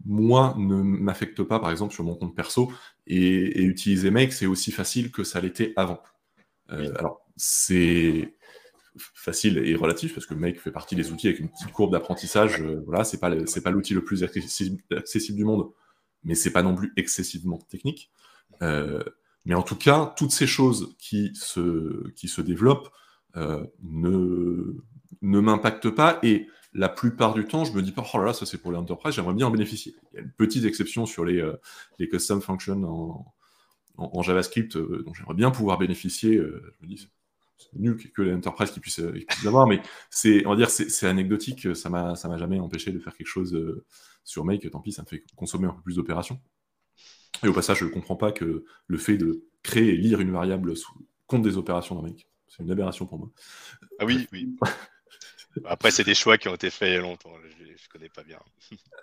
[0.04, 2.72] moi, ne m'affecte pas, par exemple, sur mon compte perso,
[3.06, 6.02] et, utiliser Make, c'est aussi facile que ça l'était avant.
[6.70, 8.34] Euh, alors, c'est
[9.14, 12.60] facile et relatif, parce que Make fait partie des outils avec une petite courbe d'apprentissage.
[12.62, 14.82] Euh, voilà, c'est pas, c'est pas l'outil le plus accessible,
[15.30, 15.70] du monde,
[16.24, 18.10] mais c'est pas non plus excessivement technique.
[18.62, 19.02] Euh,
[19.44, 22.90] mais en tout cas, toutes ces choses qui se, qui se développent
[23.82, 24.82] ne,
[25.20, 28.32] ne m'impactent pas, et la plupart du temps, je me dis pas, oh là là,
[28.32, 29.96] ça c'est pour les enterprise, j'aimerais bien en bénéficier.
[30.12, 31.56] Il y a une petite exception sur les, euh,
[31.98, 33.34] les custom functions en,
[33.96, 36.36] en, JavaScript euh, dont j'aimerais bien pouvoir bénéficier.
[36.36, 37.08] Euh, je me dis,
[37.56, 39.00] c'est nul que les enterprise qui puissent,
[39.42, 41.74] l'avoir, mais c'est, on va dire, c'est anecdotique.
[41.74, 43.58] Ça m'a, ça m'a jamais empêché de faire quelque chose
[44.24, 44.70] sur Make.
[44.70, 46.38] Tant pis, ça me fait consommer un peu plus d'opérations.
[47.42, 50.32] Et au passage, je ne comprends pas que le fait de créer et lire une
[50.32, 50.74] variable
[51.26, 52.28] compte des opérations dans Make.
[52.46, 53.30] C'est une aberration pour moi.
[53.98, 54.54] Ah oui, oui.
[55.64, 57.32] Après, c'est des choix qui ont été faits il y a longtemps.
[57.58, 58.38] Je ne connais pas bien.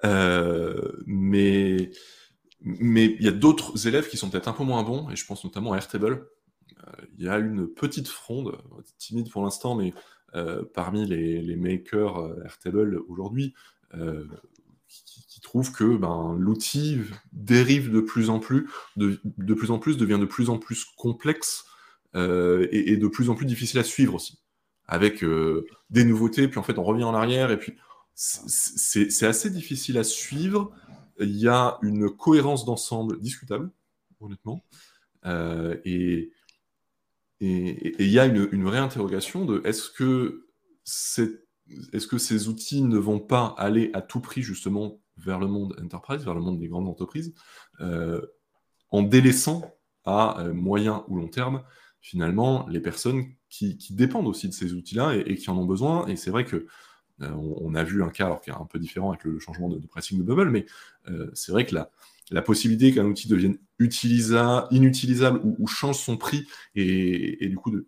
[0.06, 1.92] Euh, mais
[2.62, 5.26] mais il y a d'autres élèves qui sont peut-être un peu moins bons, et je
[5.26, 6.28] pense notamment à Airtable.
[6.88, 8.58] Euh, il y a une petite fronde,
[8.98, 9.94] timide pour l'instant, mais
[10.36, 13.54] euh, parmi les, les, makers Airtable aujourd'hui,
[14.88, 17.02] qui, qui, trouvent que ben, l'outil
[17.34, 20.86] dérive de plus en plus, de, de, plus en plus, devient de plus en plus
[20.98, 21.66] complexe
[22.16, 24.43] et, et de plus en plus difficile à suivre aussi
[24.88, 27.74] avec euh, des nouveautés, puis en fait on revient en arrière, et puis
[28.16, 30.72] c'est assez difficile à suivre.
[31.20, 33.72] Il y a une cohérence d'ensemble discutable,
[34.20, 34.64] honnêtement,
[35.26, 36.32] euh, et
[37.40, 40.48] il y a une, une vraie interrogation de est-ce que,
[40.86, 46.36] ces outils ne vont pas aller à tout prix justement vers le monde enterprise, vers
[46.36, 47.34] le monde des grandes entreprises,
[47.82, 48.22] euh,
[48.92, 49.76] en délaissant
[50.06, 51.64] à moyen ou long terme
[52.04, 56.08] finalement les personnes qui, dépendent aussi de ces outils-là et, qui en ont besoin.
[56.08, 56.66] Et c'est vrai que
[57.22, 59.70] euh, on, a vu un cas alors qui est un peu différent avec le changement
[59.70, 60.66] de, pricing de Bubble, mais
[61.10, 66.48] euh, c'est vrai que la, possibilité qu'un outil devienne utilisable, inutilisable ou, change son prix
[66.74, 67.86] et, du coup de,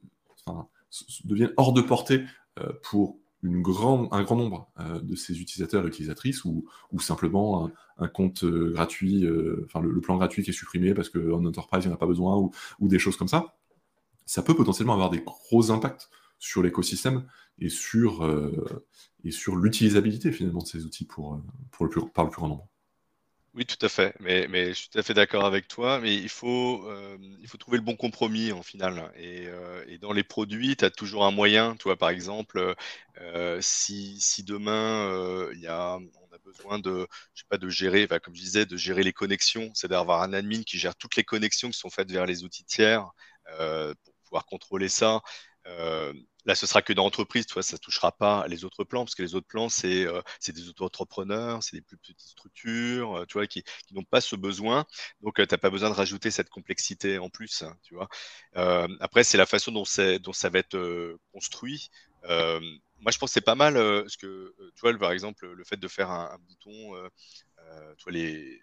[1.24, 2.24] devienne hors de portée
[2.60, 4.72] euh, pour une un grand nombre
[5.04, 6.66] de ces utilisateurs et utilisatrices ou,
[7.00, 9.28] simplement un, compte gratuit,
[9.66, 12.08] enfin le, plan gratuit qui est supprimé parce qu'en enterprise il n'y en a pas
[12.08, 12.38] besoin
[12.80, 13.56] ou, des choses comme ça
[14.26, 16.10] ça peut potentiellement avoir des gros impacts
[16.40, 17.26] sur l'écosystème
[17.60, 18.86] et sur, euh,
[19.30, 22.50] sur l'utilisabilité finalement de ces outils pour, euh, pour le plus, par le plus grand
[22.50, 22.68] nombre.
[23.54, 24.14] Oui, tout à fait.
[24.20, 26.02] Mais, je suis tout à fait d'accord avec toi.
[26.02, 29.14] Mais il faut, euh, il faut trouver le bon compromis en final.
[29.16, 29.48] Et,
[30.02, 31.78] dans les produits, tu as toujours un moyen.
[31.78, 32.76] Tu vois, par exemple,
[33.62, 38.10] si, si, demain, il y a, on a besoin de, je sais pas, de gérer,
[38.22, 41.24] comme je disais, de gérer les connexions, c'est d'avoir un admin qui gère toutes les
[41.24, 43.08] connexions qui sont faites vers les outils tiers
[44.36, 45.22] pouvoir contrôler ça.
[45.68, 46.14] Euh,
[46.46, 49.24] là, ce sera que dans l'entreprise, ça ne touchera pas les autres plans, parce que
[49.24, 53.48] les autres plans, c'est euh, des auto-entrepreneurs, c'est des plus petites structures, euh, tu vois,
[53.48, 54.86] qui, n'ont pas ce besoin.
[55.22, 58.10] Donc, tu n'as pas besoin de rajouter cette complexité en plus, hein, tu vois.
[59.00, 59.86] après, c'est la façon dont,
[60.22, 61.90] dont ça va être construit.
[62.28, 65.78] moi, je pense que c'est pas mal, parce que, tu vois, par exemple, le fait
[65.78, 67.10] de faire un, un bouton,
[67.98, 68.62] tu vois, les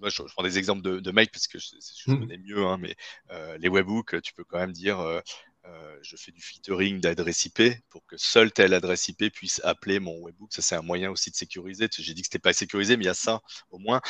[0.00, 1.68] moi je, prends des exemples de, de parce que je,
[2.04, 2.20] je mmh.
[2.20, 2.96] connais mieux, hein, mais
[3.30, 5.20] euh, les webhooks, tu peux quand même dire euh,
[5.66, 10.00] euh, je fais du filtering d'adresse IP pour que seule telle adresse IP puisse appeler
[10.00, 10.52] mon webhook.
[10.52, 11.88] Ça, c'est un moyen aussi de sécuriser.
[11.92, 14.00] J'ai dit que c'était pas sécurisé, mais il y a ça au moins.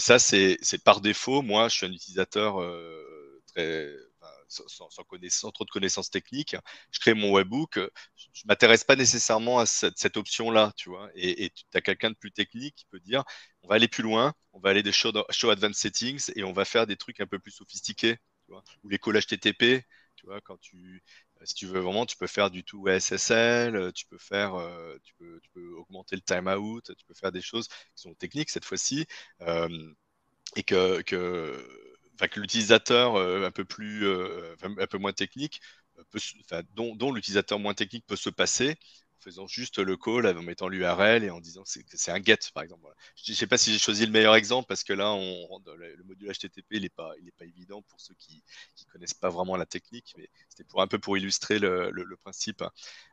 [0.00, 1.42] ça, c'est par défaut.
[1.42, 2.56] Moi, je suis un utilisateur
[3.46, 3.88] très
[4.52, 6.56] sans, trop de connaissances techniques,
[6.90, 11.10] je crée mon webbook, je ne m'intéresse pas nécessairement à cette, option-là, tu vois.
[11.14, 13.24] Et tu as quelqu'un de plus technique qui peut dire,
[13.62, 15.10] on va aller plus loin, on va aller des show,
[15.50, 18.62] advanced settings et on va faire des trucs un peu plus sophistiqués, tu vois.
[18.82, 19.84] Ou les collages TTP,
[20.16, 21.02] tu vois, quand tu,
[21.40, 24.96] euh, si tu veux vraiment, tu peux faire du tout SSL, tu peux faire, euh,
[25.02, 29.06] tu, peux, augmenter le timeout, tu peux faire des choses qui sont techniques cette fois-ci,
[29.42, 29.68] euh,
[30.56, 31.02] et que
[32.30, 35.60] que l'utilisateur euh, un peu plus, euh, un peu moins technique,
[36.10, 36.18] peut,
[36.74, 38.76] dont, l'utilisateur moins technique peut se passer
[39.18, 42.38] en faisant juste le call, en mettant l'URL et en disant que c'est un get,
[42.54, 42.88] par exemple.
[43.14, 46.32] Je ne sais pas si j'ai choisi le meilleur exemple parce que là, le module
[46.32, 48.42] HTTP, il n'est pas, pas évident pour ceux qui
[48.80, 52.64] ne connaissent pas vraiment la technique, mais c'était pour un peu pour illustrer le, principe.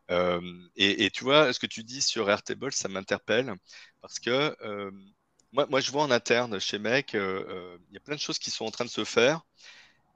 [0.09, 0.41] Euh,
[0.75, 3.53] et, tu vois, ce que tu dis sur Airtable, ça m'interpelle
[4.01, 4.55] parce que
[5.53, 8.39] moi, je vois en interne chez Mec, euh, euh, il y a plein de choses
[8.39, 9.41] qui sont en train de se faire,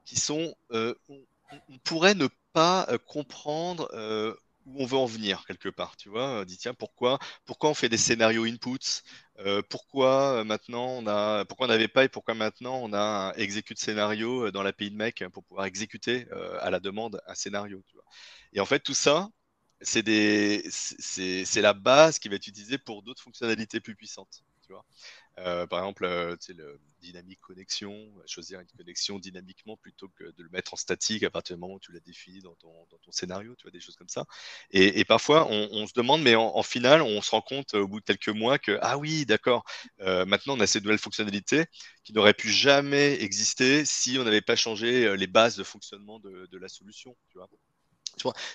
[0.04, 1.18] qui sont, euh, on,
[1.84, 3.88] pourrait ne pas comprendre
[4.66, 5.96] où on veut en venir quelque part.
[5.96, 9.02] Tu vois, on dit tiens, pourquoi, pourquoi on fait des scénarios inputs
[9.68, 13.78] Pourquoi maintenant on a, pourquoi on n'avait pas et pourquoi maintenant on a un execute
[13.78, 16.26] scénario dans l'API de Mec pour pouvoir exécuter
[16.60, 17.82] à la demande un scénario.
[18.52, 19.28] Et en fait, tout ça,
[19.80, 20.02] c'est
[21.56, 24.42] la base qui va être utilisée pour d'autres fonctionnalités plus puissantes.
[24.66, 24.84] Tu vois
[25.38, 27.92] euh, par exemple, euh, le dynamique connexion,
[28.26, 31.74] choisir une connexion dynamiquement plutôt que de le mettre en statique à partir du moment
[31.74, 34.26] où tu l'as défini dans ton, dans ton, scénario, tu vois, des choses comme ça.
[34.70, 38.04] Et, parfois, on, se demande, mais en, final, on se rend compte au bout de
[38.04, 39.64] quelques mois que, ah oui, d'accord,
[40.00, 41.66] euh, maintenant on a ces nouvelles fonctionnalités
[42.04, 46.58] qui n'auraient pu jamais exister si on n'avait pas changé les bases de fonctionnement de,
[46.58, 47.16] la solution.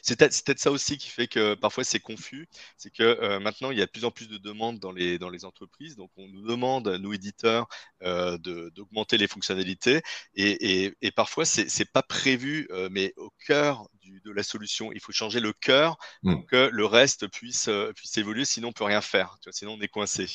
[0.02, 2.48] C'est peut-être ça aussi qui fait que parfois c'est confus.
[2.78, 5.18] C'est que euh, maintenant, il y a de plus en plus de demandes dans les,
[5.18, 5.96] dans les entreprises.
[5.96, 7.68] Donc, on nous demande, nous éditeurs,
[8.04, 10.02] euh, d'augmenter les fonctionnalités.
[10.36, 13.88] Et, et, parfois, ce n'est pas prévu, euh, mais au cœur
[14.26, 14.92] de la solution.
[14.92, 16.34] Il faut changer le cœur mmh.
[16.34, 18.44] pour que le reste puisse, puisse évoluer.
[18.44, 19.38] Sinon, on ne peut rien faire.
[19.52, 20.28] sinon, on est coincé.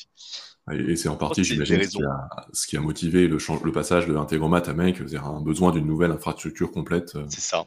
[0.72, 1.82] Et c'est en partie, j'imagine,
[2.52, 5.86] ce, qui a motivé le, le passage de Integromat à Make, c'est-à-dire un besoin d'une
[5.86, 7.18] nouvelle infrastructure complète.
[7.28, 7.66] C'est ça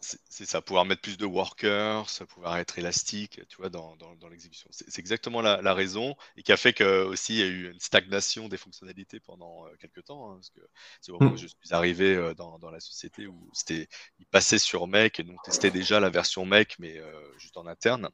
[0.00, 4.68] c'est ça, pouvoir mettre plus de workers, pouvoir être élastique, tu vois, dans, dans, l'exécution.
[4.70, 7.80] C'est exactement la, raison et qui a fait que aussi il y a eu une
[7.80, 10.60] stagnation des fonctionnalités pendant euh, quelques temps, hein, parce que
[11.00, 11.38] c'est au moment où mmh.
[11.38, 13.88] je suis arrivé euh, dans, dans, la société où c'était,
[14.18, 17.66] il passait sur Make et donc testait déjà la version Make, mais euh, juste en
[17.66, 18.08] interne.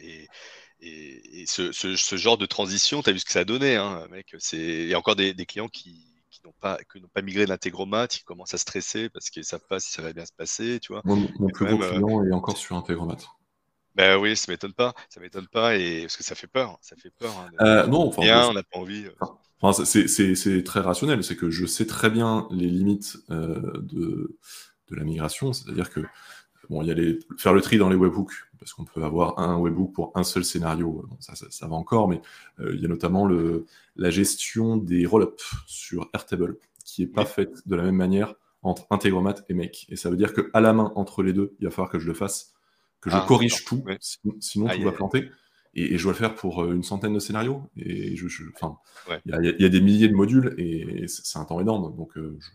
[0.00, 0.26] et,
[0.80, 4.06] et, ce, ce, genre de transition, tu as vu ce que ça a donné, hein,
[4.10, 4.34] mec.
[4.52, 6.11] Il y a encore des clients qui
[6.44, 9.80] n'ont pas, n'ont pas migré d'Integromat, qui commencent à stresser parce qu'ils ne savent pas
[9.80, 11.02] si ça va bien se passer, tu vois.
[11.04, 13.18] Mon, plus gros euh, client est encore sur Integromat.
[13.94, 16.96] Ben oui, ça m'étonne pas, ça m'étonne pas, et parce que ça fait peur, ça
[16.96, 17.32] fait peur.
[17.38, 19.04] Hein, euh, non, enfin, on n'a pas envie.
[19.04, 19.26] Euh.
[19.60, 24.38] Enfin, c'est très rationnel, c'est que je sais très bien les limites de,
[24.88, 26.00] de la migration, c'est-à-dire que
[26.70, 29.38] bon, il y a les, faire le tri dans les webhooks, parce qu'on peut avoir
[29.38, 32.20] un webhook pour un seul scénario, ça, ça, va encore, mais
[32.60, 37.66] il y a notamment le, la gestion des roll-ups sur Airtable, qui n'est pas faite
[37.66, 39.86] de la même manière entre Integromat et Make.
[39.88, 42.06] Et ça veut dire qu'à la main, entre les deux, il va falloir que je
[42.06, 42.54] le fasse,
[43.00, 43.84] que je ah, corrige tout,
[44.40, 45.30] sinon, tout va planter.
[45.74, 47.62] Et, je dois le faire pour euh, une centaine de scénarios.
[47.76, 48.26] Et je,
[49.24, 51.96] il y, a des milliers de modules et c'est un temps énorme.
[51.96, 52.48] Donc, euh, je,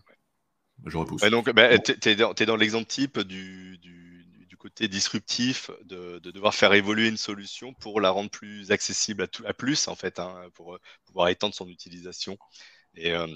[0.85, 1.21] repousse.
[1.29, 3.79] donc, bah, tu es, dans, l'exemple type du,
[4.57, 9.43] côté disruptif de, devoir faire évoluer une solution pour la rendre plus accessible à, tout,
[9.45, 12.37] à plus, en fait, hein, pour euh, pouvoir étendre son utilisation.
[12.95, 13.27] Et, euh,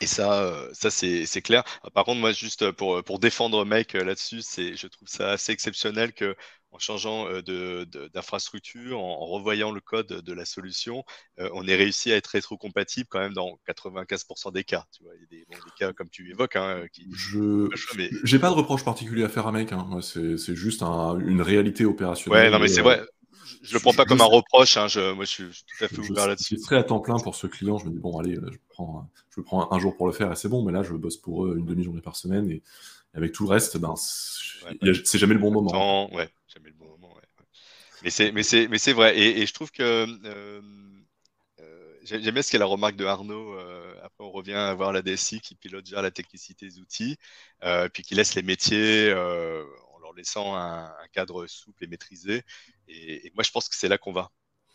[0.00, 1.64] et ça, euh, ça c'est clair.
[1.94, 6.36] Par contre, moi, juste pour, pour défendre Make là-dessus, je trouve ça assez exceptionnel que
[6.72, 7.26] en changeant
[8.12, 11.04] d'infrastructure, en, revoyant le code de la solution,
[11.38, 14.84] on est réussi à être rétrocompatible quand même dans 95% des cas.
[14.92, 16.56] Tu vois, il y a des, cas comme tu évoques.
[16.56, 17.68] Hein, qui, je
[18.32, 19.72] n'ai pas de reproche particulier à faire à Make.
[19.72, 20.00] Hein.
[20.02, 22.44] C'est juste une réalité opérationnelle.
[22.44, 23.02] Ouais, non, mais c'est vrai.
[23.62, 24.76] Je ne le prends pas comme un reproche.
[24.76, 24.88] Hein.
[24.88, 26.54] Je, moi, je suis, tout à fait ouvert là-dessus.
[26.54, 27.78] Je suis très à temps plein pour ce client.
[27.78, 30.36] Je me dis, bon, allez, je prends, je prends un jour pour le faire et
[30.36, 30.64] c'est bon.
[30.64, 32.50] Mais là, je bosse pour eux une demi-journée par semaine.
[32.50, 32.62] Et,
[33.14, 36.12] avec tout le reste, ben, c'est jamais le bon moment.
[36.14, 37.14] Ouais jamais le bon moment.
[38.02, 39.18] Mais c'est, mais c'est, mais c'est vrai.
[39.18, 40.60] Et, je trouve que euh,
[41.60, 43.54] euh, j'aime bien ce qu'est la remarque de Arnaud.
[43.54, 47.16] Euh, après, on revient à voir la DSI qui pilote déjà la technicité des outils,
[47.92, 52.42] puis qui laisse les métiers en leur laissant un, cadre souple et maîtrisé.
[52.88, 54.30] et, moi, je pense que c'est là qu'on va.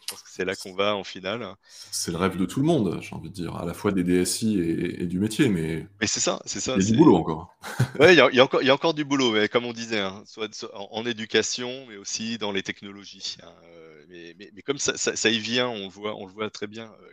[0.08, 1.56] Je pense que c'est là qu'on va en finale.
[1.64, 4.04] C'est le rêve de tout le monde, j'ai envie de dire, à la fois des
[4.04, 5.88] DSI et, du métier, mais.
[6.00, 6.76] Mais c'est ça, c'est ça.
[6.78, 7.58] Il y a du boulot encore.
[8.00, 10.02] oui, il y, a encore, il y a encore du boulot, mais comme on disait,
[10.02, 13.38] hein, soit, en, éducation, mais aussi dans les technologies.
[13.42, 16.52] Hein, euh, mais, mais, comme ça, ça, y vient, on le voit, on le voit
[16.52, 17.12] très bien euh,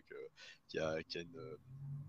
[0.69, 1.31] qu'il y, a, une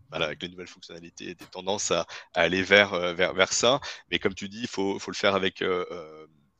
[0.09, 3.79] voilà, avec les nouvelles fonctionnalités, des tendances à, aller vers, euh, vers, vers, ça.
[4.11, 5.63] Mais comme tu dis, il faut, faut le faire avec,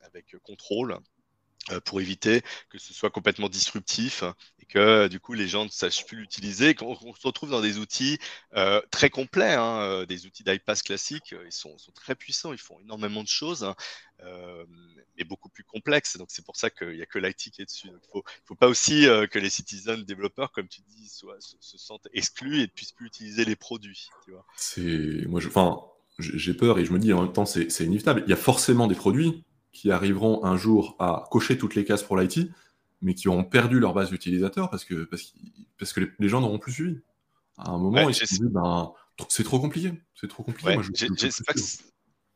[0.00, 0.98] avec contrôle.
[1.70, 4.22] Euh, pour éviter que ce soit complètement disruptif
[4.60, 7.78] et que du coup les gens ne sachent plus l'utiliser, qu'on se retrouve dans des
[7.78, 8.18] outils
[8.54, 12.78] euh, très complets, hein, euh, des outils d'iPass classiques, ils sont, très puissants, ils font
[12.80, 13.74] énormément de choses, hein,
[15.16, 16.18] mais beaucoup plus complexes.
[16.18, 17.88] Donc c'est pour ça qu'il n'y a que l'IT qui est dessus.
[17.88, 21.26] Il ne faut, pas aussi que les citizens développeurs, comme tu dis, se,
[21.78, 24.10] sentent exclus et ne puissent plus utiliser les produits.
[25.26, 25.40] Moi,
[26.18, 28.22] j'ai peur et je me dis en même temps c'est inévitable.
[28.26, 29.44] Il y a forcément des produits
[29.74, 32.48] qui arriveront un jour à cocher toutes les cases pour l'IT,
[33.02, 36.72] mais qui auront perdu leur base d'utilisateurs parce que, parce, que les, gens n'auront plus
[36.72, 37.00] suivi.
[37.58, 38.92] À un moment, ils se disent, ben,
[39.28, 39.92] c'est trop compliqué.
[40.14, 40.78] C'est trop compliqué.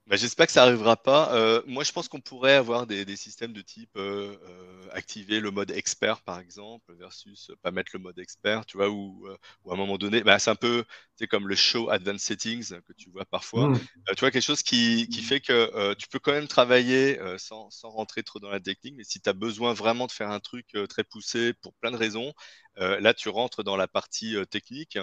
[0.08, 1.34] Bah, j'espère que ça n'arrivera pas.
[1.34, 5.50] Euh, moi, je pense qu'on pourrait avoir des, systèmes de type euh, euh, activer le
[5.50, 9.28] mode expert, par exemple, versus pas mettre le mode expert, tu vois, ou,
[9.68, 10.84] à un moment donné, bah, c'est un peu
[11.28, 13.68] comme le show advanced settings que tu vois parfois.
[13.68, 13.80] Mmh.
[14.16, 18.38] tu vois, quelque chose qui, fait que tu peux quand même travailler sans, rentrer trop
[18.38, 21.52] dans la technique, mais si tu as besoin vraiment de faire un truc très poussé
[21.52, 22.32] pour plein de raisons,
[22.76, 24.98] là, tu rentres dans la partie technique.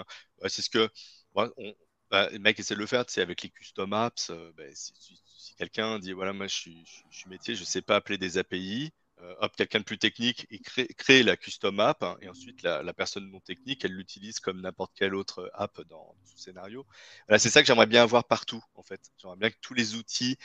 [0.48, 0.88] c'est ce que.
[1.36, 1.74] On,
[2.10, 4.30] bah, mec essaie de le faire, c'est avec les custom apps.
[4.30, 5.20] Euh, bah, si,
[5.58, 6.84] quelqu'un dit voilà, moi je suis,
[7.26, 8.92] métier, je ne sais pas appeler des API.
[9.22, 12.92] Euh, hop, quelqu'un de plus technique et crée, la custom app, hein, et ensuite la,
[12.92, 16.84] personne non technique, elle l'utilise comme n'importe quelle autre app dans, ce scénario.
[17.30, 19.00] c'est ça que j'aimerais bien avoir partout, en fait.
[19.16, 20.36] J'aimerais bien que tous les outils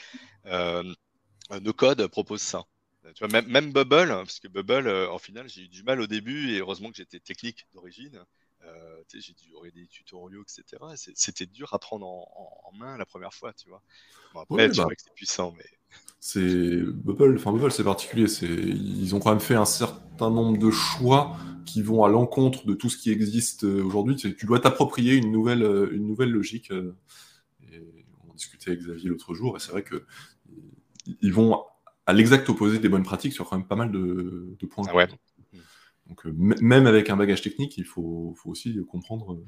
[0.46, 0.82] euh,
[1.60, 2.64] no code proposent ça.
[3.14, 6.00] Tu vois, même, Bubble, hein, parce que Bubble, euh, en final, j'ai eu du mal
[6.00, 8.24] au début, et heureusement que j'étais technique d'origine.
[8.64, 10.82] Euh, j'ai dû regarder des tutoriaux, etc.
[11.14, 13.82] C'était dur à prendre en, main la première fois, tu vois.
[14.34, 14.84] après, tu bah.
[14.84, 15.66] vois que c'est puissant, mais
[16.20, 20.70] c'est Bubble, enfin Bubble c'est particulier, ils ont quand même fait un certain nombre de
[20.70, 21.36] choix
[21.66, 24.16] qui vont à l'encontre de tout ce qui existe euh, aujourd'hui.
[24.16, 26.72] Tu dois t'approprier une nouvelle, euh, une nouvelle logique.
[28.28, 30.06] On discutait avec Xavier l'autre jour, et c'est vrai que
[31.20, 31.62] ils vont
[32.06, 34.84] à l'exact opposé des bonnes pratiques sur quand même pas mal de, points.
[34.88, 35.08] Ah ouais.
[36.06, 39.40] Donc même avec un bagage technique, il faut, faut aussi comprendre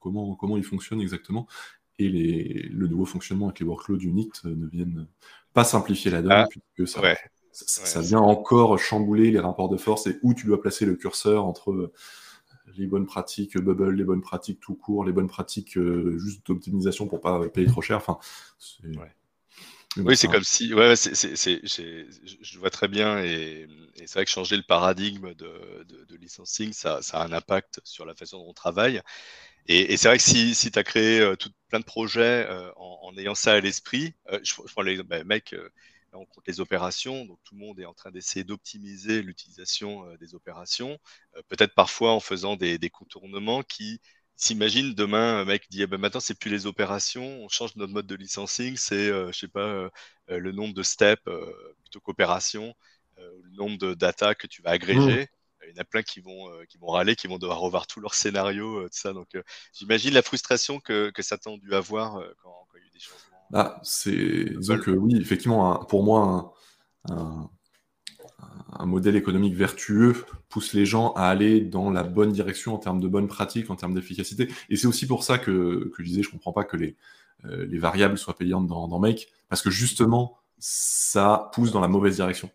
[0.00, 1.46] comment, comment il fonctionne exactement.
[1.98, 5.08] Et les, le nouveau fonctionnement avec les workloads unit ne viennent
[5.52, 6.88] pas simplifier la donne, ah, puisque
[7.50, 11.44] ça, vient encore chambouler les rapports de force et où tu dois placer le curseur
[11.44, 11.92] entre
[12.76, 17.08] les bonnes pratiques bubble, les bonnes pratiques tout court, les bonnes pratiques euh, juste d'optimisation
[17.08, 17.96] pour pas payer trop cher.
[17.96, 18.18] Enfin,
[19.96, 23.66] oui, c'est comme si, ouais, je vois très bien, et,
[23.96, 28.04] c'est vrai que changer le paradigme de, de, licensing, ça, ça, a un impact sur
[28.04, 29.00] la façon dont on travaille.
[29.66, 32.70] Et, c'est vrai que si, si tu as créé euh, tout, plein de projets euh,
[32.76, 35.54] en, ayant ça à l'esprit, euh, je, prends l'exemple, bah, mec,
[36.12, 40.34] on compte les opérations, donc tout le monde est en train d'essayer d'optimiser l'utilisation des
[40.34, 40.98] opérations,
[41.48, 44.00] peut-être parfois en faisant des, des contournements qui
[44.38, 47.92] s'imaginent demain, un mec dit, eh ben, maintenant c'est plus les opérations, on change notre
[47.92, 49.90] mode de licensing, c'est, je sais pas,
[50.28, 51.22] le nombre de steps
[51.82, 52.74] plutôt qu'opérations,
[53.18, 55.22] le nombre de data que tu vas agréger.
[55.24, 57.60] Mmh il y en a plein qui vont, euh, qui vont râler, qui vont devoir
[57.60, 59.12] revoir tout leur scénario, euh, tout ça.
[59.12, 62.86] Donc, euh, j'imagine la frustration que, que Satan a dû avoir quand, il y a
[62.86, 63.48] eu des changements.
[63.54, 66.54] Ah, c'est donc oui, effectivement, pour moi,
[67.10, 67.50] un,
[68.80, 70.14] modèle économique vertueux
[70.48, 73.76] pousse les gens à aller dans la bonne direction en termes de bonnes pratiques, en
[73.76, 74.48] termes d'efficacité.
[74.70, 76.96] Et c'est aussi pour ça que, que, je disais, je comprends pas que les,
[77.44, 82.16] les variables soient payantes dans, dans Make, parce que justement, ça pousse dans la mauvaise
[82.16, 82.50] direction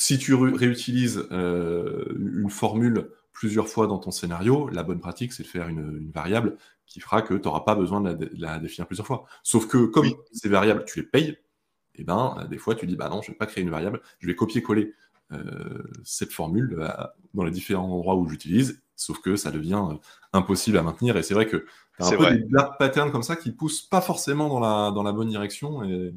[0.00, 5.42] si tu réutilises euh, une formule plusieurs fois dans ton scénario, la bonne pratique, c'est
[5.42, 9.08] de faire une, variable qui fera que tu n'auras pas besoin de la, définir plusieurs
[9.08, 9.24] fois.
[9.42, 11.36] Sauf que comme ces variables, tu les payes,
[11.98, 13.64] et eh ben, euh, des fois, tu dis, bah non, je ne vais pas créer
[13.64, 14.94] une variable, je vais copier-coller
[15.32, 16.88] euh, cette formule
[17.34, 19.82] dans les différents endroits où j'utilise, sauf que ça devient
[20.32, 21.16] impossible à maintenir.
[21.16, 23.82] Et c'est vrai que tu as un peu des black patterns comme ça qui poussent
[23.82, 26.14] pas forcément dans la, dans la bonne direction, et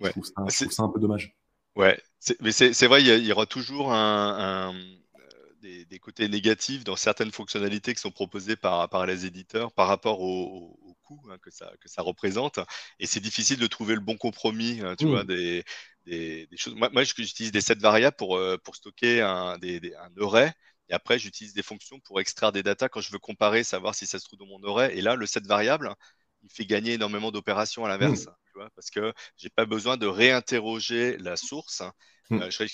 [0.00, 1.36] je trouve ça un peu dommage.
[1.76, 2.02] Ouais,
[2.40, 7.94] mais c'est vrai, il y, aura toujours un, euh, des, côtés négatifs dans certaines fonctionnalités
[7.94, 11.88] qui sont proposées par, par les éditeurs par rapport au, coût hein, que, ça, que
[11.88, 12.60] ça représente.
[12.98, 15.26] Et c'est difficile de trouver le bon compromis, hein, tu vois, mmh.
[15.26, 15.64] des,
[16.06, 16.74] des, choses.
[16.74, 20.52] Moi, moi j'utilise des sets variables pour, euh, pour stocker un, un array.
[20.88, 24.06] Et après, j'utilise des fonctions pour extraire des datas quand je veux comparer, savoir si
[24.06, 24.96] ça se trouve dans mon array.
[24.96, 25.94] Et là, le set variable,
[26.42, 28.26] il fait gagner énormément d'opérations à l'inverse.
[28.26, 28.39] Mmh
[28.80, 31.82] parce que j'ai pas besoin de réinterroger la source.
[32.30, 32.42] Mmh.
[32.42, 32.66] Euh,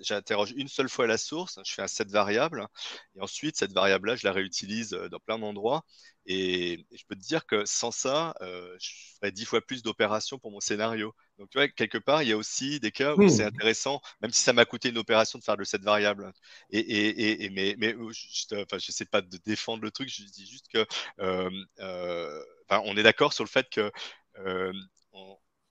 [0.00, 2.68] j'interroge une seule fois la source, je fais un set variable,
[3.16, 5.84] et ensuite cette variable-là, je la réutilise euh, dans plein d'endroits.
[6.24, 10.38] Et, je peux te dire que sans ça, euh, je ferais dix fois plus d'opérations
[10.38, 11.12] pour mon scénario.
[11.38, 13.28] Donc, tu vois, quelque part, il y a aussi des cas où mmh.
[13.28, 16.32] c'est intéressant, même si ça m'a coûté une opération de faire le set variable.
[16.70, 20.68] Et, et, mais, mais je ne sais pas de défendre le truc, je dis juste
[20.72, 20.86] que
[22.70, 23.90] on est d'accord sur le fait que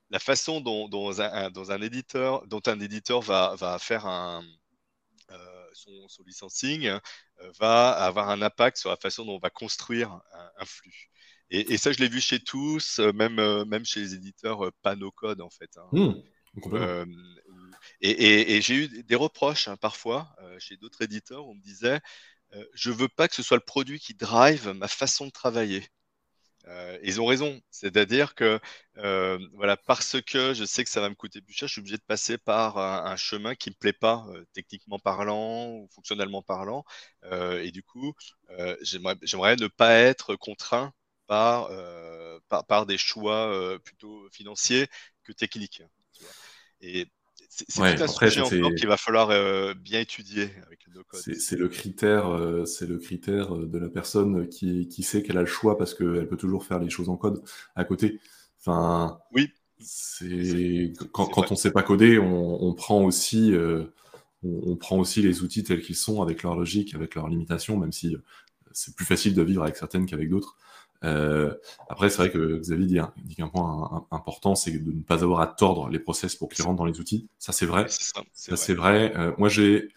[0.10, 0.89] la façon dont,
[1.20, 4.43] un, éditeur, dont un éditeur va, faire un,
[5.32, 6.99] euh, son, licensing euh,
[7.60, 10.20] va avoir un impact sur la façon dont on va construire
[10.58, 11.10] un, flux.
[11.49, 13.36] Et, ça, je l'ai vu chez tous, euh, même,
[13.66, 15.78] même chez les éditeurs pas code en fait.
[15.78, 15.89] Hein.
[15.91, 17.06] Mmh,
[18.01, 21.99] et, j'ai eu des reproches hein, parfois chez d'autres éditeurs où on me disait
[22.74, 25.86] je veux pas que ce soit le produit qui drive ma façon de travailler.
[26.68, 28.59] Euh, ils ont raison, c'est-à-dire que
[28.97, 31.82] euh, voilà, parce que je sais que ça va me coûter plus cher, je suis
[31.82, 36.41] obligé de passer par un, chemin qui me plaît pas, euh, techniquement parlant ou fonctionnellement
[36.41, 36.84] parlant,
[37.32, 38.13] et du coup,
[38.82, 40.93] j'aimerais ne pas être contraint
[41.28, 41.70] par,
[42.47, 44.88] par, par, des choix plutôt financiers
[45.24, 45.84] que techniques.
[46.82, 47.07] Et
[47.56, 51.22] c'est tout un sujet encore qu'il va falloir euh, bien étudier avec le code.
[51.22, 55.41] C'est le critère, euh, c'est le critère de la personne qui, qui sait qu'elle a
[55.41, 57.41] le choix parce qu'elle peut toujours faire les choses en code
[57.76, 58.20] à côté.
[58.60, 59.51] Enfin, oui.
[59.80, 63.86] C'est quand, quand on ne sait pas coder, on, on prend aussi, euh,
[64.43, 67.78] on, on, prend aussi les outils tels qu'ils sont avec leur logique, avec leurs limitations,
[67.78, 68.16] même si
[68.72, 70.58] c'est plus facile de vivre avec certaines qu'avec d'autres.
[71.02, 75.41] Après, c'est vrai que Xavier dit, dit qu'un point important, c'est de ne pas avoir
[75.41, 77.28] à tordre les process pour qu'ils rentrent dans les outils.
[77.38, 77.86] Ça, c'est vrai.
[77.89, 79.14] Ça, c'est vrai.
[79.38, 79.89] moi, j'ai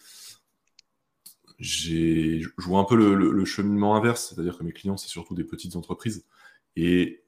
[1.59, 5.45] j'ai, je vois un peu le, cheminement inverse, c'est-à-dire que mes clients, c'est surtout des
[5.45, 6.25] petites entreprises.
[6.77, 7.25] Et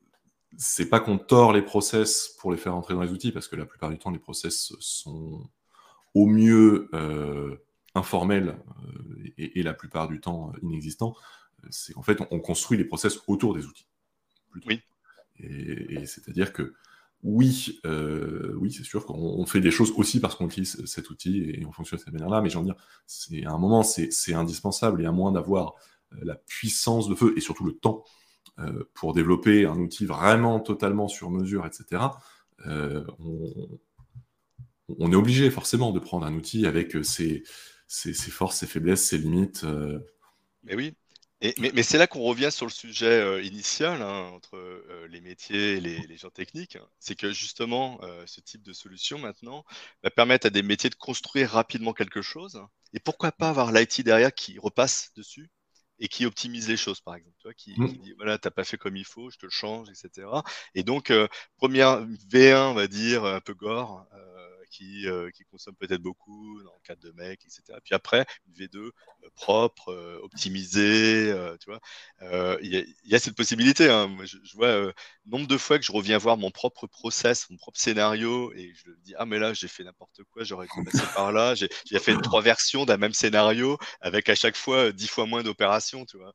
[0.56, 3.56] c'est pas qu'on tord les process pour les faire entrer dans les outils, parce que
[3.56, 5.48] la plupart du temps, les process sont
[6.14, 7.56] au mieux euh,
[7.94, 11.14] informels euh, et, la plupart du temps inexistants.
[11.70, 13.86] C'est qu'en fait, on, construit les process autour des outils.
[14.66, 14.80] Oui.
[15.38, 16.74] et c'est-à-dire que
[17.22, 21.50] oui, euh, oui, c'est sûr qu'on fait des choses aussi parce qu'on utilise cet outil
[21.50, 22.40] et on fonctionne de cette manière-là.
[22.40, 25.74] Mais j'ai envie de dire, c'est à un moment, c'est indispensable et à moins d'avoir
[26.14, 28.04] euh, la puissance de feu et surtout le temps
[28.58, 32.04] euh, pour développer un outil vraiment totalement sur mesure, etc.
[32.66, 33.80] on,
[35.12, 37.42] est obligé forcément de prendre un outil avec ses,
[37.86, 39.64] ses forces, ses faiblesses, ses limites.
[40.64, 40.94] Mais oui,
[41.58, 45.76] mais, c'est là qu'on revient sur le sujet euh, initial hein, entre euh, les métiers
[45.76, 46.76] et les, gens techniques.
[46.98, 49.64] C'est que justement, euh, ce type de solution maintenant
[50.02, 52.62] va permettre à des métiers de construire rapidement quelque chose.
[52.92, 55.50] Et pourquoi pas avoir l'IT derrière qui repasse dessus
[55.98, 57.36] et qui optimise les choses, par exemple.
[57.38, 57.88] Tu qui, mmh.
[57.98, 60.28] dit voilà, t'as pas fait comme il faut, je te le change, etc.
[60.74, 61.12] Et donc,
[61.56, 64.06] première V1, on va dire, un peu gore
[64.70, 67.78] qui, euh, qui consomme peut-être beaucoup dans le cadre de mecs, etc.
[67.84, 68.90] Puis après, une V2 euh,
[69.34, 71.80] propre, euh, optimisée, tu vois.
[72.62, 73.90] Il y, a cette possibilité.
[73.90, 74.16] Hein.
[74.24, 74.92] je, vois
[75.26, 78.90] nombre de fois que je reviens voir mon propre process, mon propre scénario, et je
[78.90, 81.54] me dis ah mais là j'ai fait n'importe quoi, j'aurais dû passer par là.
[81.54, 81.68] J'ai
[81.98, 86.18] fait trois versions d'un même scénario avec à chaque fois dix fois moins d'opérations, tu
[86.18, 86.32] vois.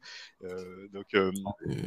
[0.91, 1.05] donc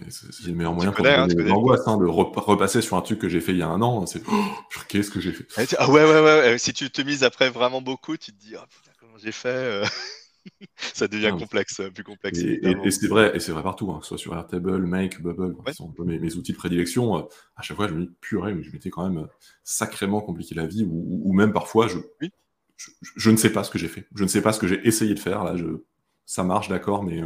[0.09, 3.40] c'est le meilleur moyen pour hein, l'angoisse hein, de repasser sur un truc que j'ai
[3.40, 4.07] fait il y a un an.
[4.07, 4.44] C'est oh,
[4.88, 5.46] qu'est-ce que j'ai fait?
[5.78, 8.55] Ah ouais ouais ouais euh, si tu te mises après vraiment beaucoup, tu te dis
[8.57, 9.84] oh, putain, comment j'ai fait euh,
[10.76, 12.39] Ça devient complexe, plus complexe.
[12.39, 12.61] Et,
[12.91, 15.74] c'est vrai, et c'est vrai partout, hein, que ce soit sur Airtable, Make, Bubble, qui
[15.74, 17.18] sont mes, outils de prédilection.
[17.18, 17.22] Euh,
[17.57, 19.28] à chaque fois, je me dis purée, mais je m'étais quand même
[19.62, 21.99] sacrément compliqué la vie, ou, même parfois, je,
[23.16, 24.07] je, ne sais pas ce que j'ai fait.
[24.14, 25.45] Je ne sais pas ce que j'ai essayé de faire.
[25.45, 25.66] Là, je,
[26.24, 27.20] ça marche, d'accord, mais,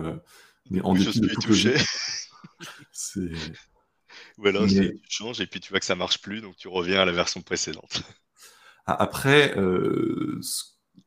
[0.71, 1.55] mais en dépit de tout que
[2.93, 3.31] c'est
[4.39, 7.01] ou alors tu changes et puis tu vois que ça marche plus, donc tu reviens
[7.01, 8.03] à la version précédente.
[8.87, 10.41] Après, euh,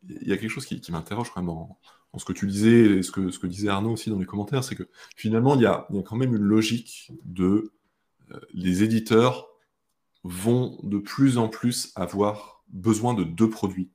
[0.08, 1.80] il y a quelque chose qui, m'interroge vraiment
[2.14, 4.76] dans, ce que tu disais, et ce que, disait Arnaud aussi dans les commentaires, c'est
[4.76, 7.74] que finalement, il y a, quand même une logique de
[8.32, 9.50] euh, les éditeurs
[10.24, 13.92] vont de plus en plus avoir besoin de deux produits.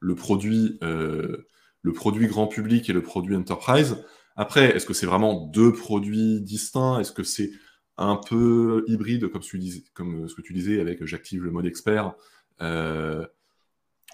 [0.00, 1.48] Le produit, euh,
[1.82, 4.04] le produit grand public et le produit enterprise.
[4.36, 7.00] Après, est-ce que c'est vraiment deux produits distincts?
[7.00, 7.50] Est-ce que c'est
[7.96, 12.14] un peu hybride, comme ce, que tu disais, avec j'active le mode expert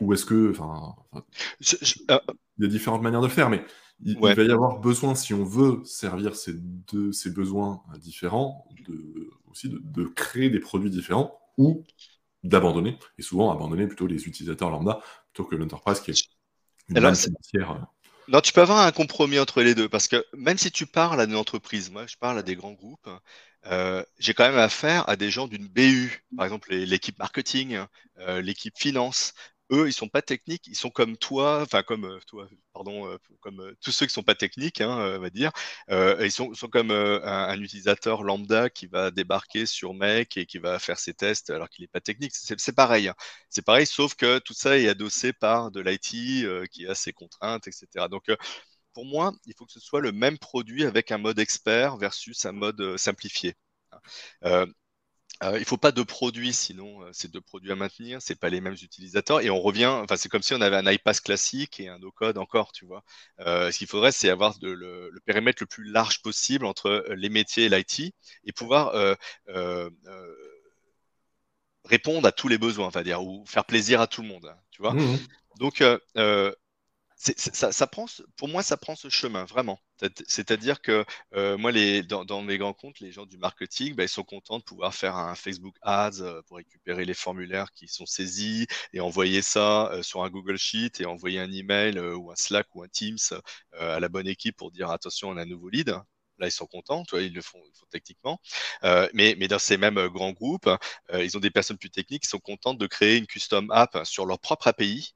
[0.00, 1.20] ou est-ce que, enfin, euh,
[1.60, 3.64] il y a différentes manières de faire, mais
[4.02, 9.30] il, va y avoir besoin, si on veut servir ces deux, ces besoins différents, de,
[9.50, 11.84] aussi de, créer des produits différents ou
[12.42, 15.00] d'abandonner, et souvent abandonner plutôt les utilisateurs lambda
[15.32, 16.24] plutôt que l'enterprise qui est
[16.88, 17.70] une Alors, financière.
[17.70, 17.78] Euh.
[18.28, 21.20] Non, tu peux avoir un compromis entre les deux, parce que même si tu parles
[21.20, 23.08] à une entreprise, moi je parle à des grands groupes,
[23.66, 27.78] euh, j'ai quand même affaire à des gens d'une BU, par exemple l'équipe marketing,
[28.18, 29.34] euh, l'équipe finance.
[29.72, 33.74] Eux, ils sont pas techniques, ils sont comme toi, enfin comme euh, toi, pardon, comme
[33.80, 35.52] tous ceux qui sont pas techniques, hein, on va dire.
[35.88, 40.98] ils sont, comme un, utilisateur lambda qui va débarquer sur Mac et qui va faire
[40.98, 42.32] ses tests alors qu'il n'est pas technique.
[42.34, 43.08] C'est pareil.
[43.08, 43.14] Hein.
[43.48, 47.66] C'est pareil, sauf que tout ça est adossé par de l'IT qui a ses contraintes,
[47.68, 48.08] etc.
[48.10, 48.24] Donc
[48.94, 52.46] pour moi, il faut que ce soit le même produit avec un mode expert versus
[52.46, 53.54] un mode euh, simplifié.
[54.44, 54.66] Euh,
[55.42, 58.48] euh, il ne faut pas deux produits, sinon c'est deux produits à maintenir, c'est pas
[58.48, 59.40] les mêmes utilisateurs.
[59.40, 62.38] Et on revient, enfin c'est comme si on avait un iPass classique et un no-code
[62.38, 63.02] encore, tu vois.
[63.40, 67.68] ce qu'il faudrait, c'est avoir le, périmètre le plus large possible entre les métiers et
[67.68, 68.14] l'IT
[68.44, 68.94] et pouvoir
[71.84, 74.56] répondre à tous les besoins, va dire, ou faire plaisir à tout le monde, hein,
[74.70, 74.94] tu vois.
[74.94, 75.18] Mmh
[75.58, 75.82] Donc
[78.36, 79.78] pour moi, ça prend ce chemin, vraiment.
[80.26, 81.04] C'est-à-dire que
[81.34, 81.72] euh, moi,
[82.02, 85.16] dans, mes grands comptes, les gens du marketing, bah, ils sont contents de pouvoir faire
[85.16, 90.02] un Facebook Ads euh, pour récupérer les formulaires qui sont saisis et envoyer ça euh,
[90.02, 93.18] sur un Google Sheet et envoyer un email ou un Slack ou un Teams
[93.78, 95.96] à la bonne équipe pour dire attention, on a un nouveau lead.
[96.38, 98.40] Là, ils sont contents, ils le font, techniquement.
[99.12, 100.68] mais dans ces mêmes grands groupes,
[101.12, 104.26] ils ont des personnes plus techniques qui sont contentes de créer une custom app sur
[104.26, 105.14] leur propre API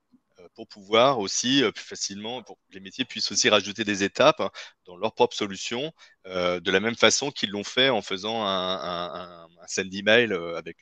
[0.58, 4.40] pour pouvoir aussi euh, plus facilement, pour que les métiers puissent aussi rajouter des étapes
[4.40, 4.50] hein,
[4.86, 5.92] dans leur propre solution,
[6.26, 10.56] euh, de la même façon qu'ils l'ont fait en faisant un, un, send email euh,
[10.56, 10.78] avec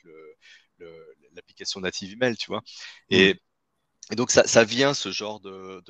[1.35, 2.63] l'application native email, tu vois.
[3.11, 3.35] Et,
[4.09, 5.83] et donc, ça, vient, ce genre de,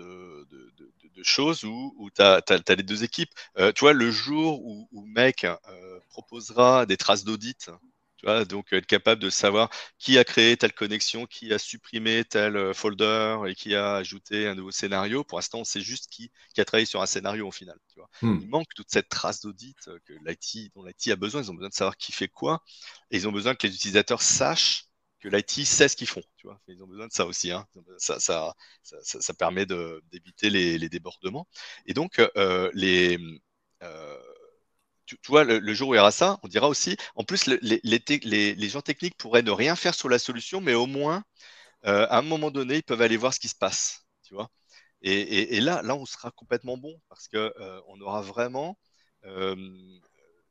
[1.24, 2.42] choses où, tu as,
[2.76, 3.32] les deux équipes.
[3.58, 7.70] Euh, tu vois, le jour où, où Mec euh, proposera des traces d'audit,
[8.18, 9.70] tu vois, donc être capable de savoir
[10.00, 14.48] qui a créé telle connexion, qui a supprimé tel euh, folder et qui a ajouté
[14.48, 15.24] un nouveau scénario.
[15.24, 17.78] Pour l'instant, c'est juste qui, a travaillé sur un scénario au final.
[17.94, 18.10] Tu vois.
[18.22, 18.40] Hmm.
[18.42, 21.42] Il manque toute cette trace d'audit que l'IT, dont l'IT a besoin.
[21.44, 22.64] Ils ont besoin de savoir qui fait quoi.
[23.12, 24.86] Et ils ont besoin que les utilisateurs sachent
[25.20, 26.24] que l'IT sait ce qu'ils font.
[26.38, 26.60] Tu vois.
[26.68, 27.52] Ils ont besoin de ça aussi.
[27.52, 27.68] Hein.
[27.98, 31.48] Ça, ça, ça, ça, permet d'éviter les, les, débordements.
[31.86, 33.18] Et donc, euh, les,
[33.84, 34.18] euh,
[35.08, 38.70] tu, vois, le, jour où il y aura ça, on dira aussi, en plus, les,
[38.70, 41.24] gens techniques pourraient ne rien faire sur la solution, mais au moins,
[41.86, 44.06] euh, à un moment donné, ils peuvent aller voir ce qui se passe.
[44.24, 44.50] Tu vois.
[45.02, 48.78] Et, là, là, on sera complètement bon parce qu'on euh, on aura vraiment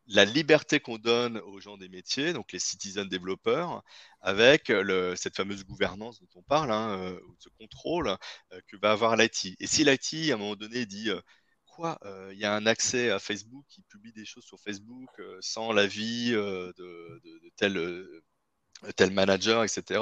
[0.08, 3.82] la liberté qu'on donne aux gens des métiers, donc les citizen développeurs,
[4.20, 4.72] avec
[5.16, 8.08] cette fameuse gouvernance dont on parle, hein, euh, ce contrôle
[8.52, 9.56] euh, que va avoir l'IT.
[9.58, 11.10] Et si l'IT, à un moment donné, dit
[11.84, 15.72] euh, il y a un accès à Facebook qui publie des choses sur Facebook sans
[15.72, 18.06] l'avis de, de, tel
[18.96, 20.00] tel manager, etc.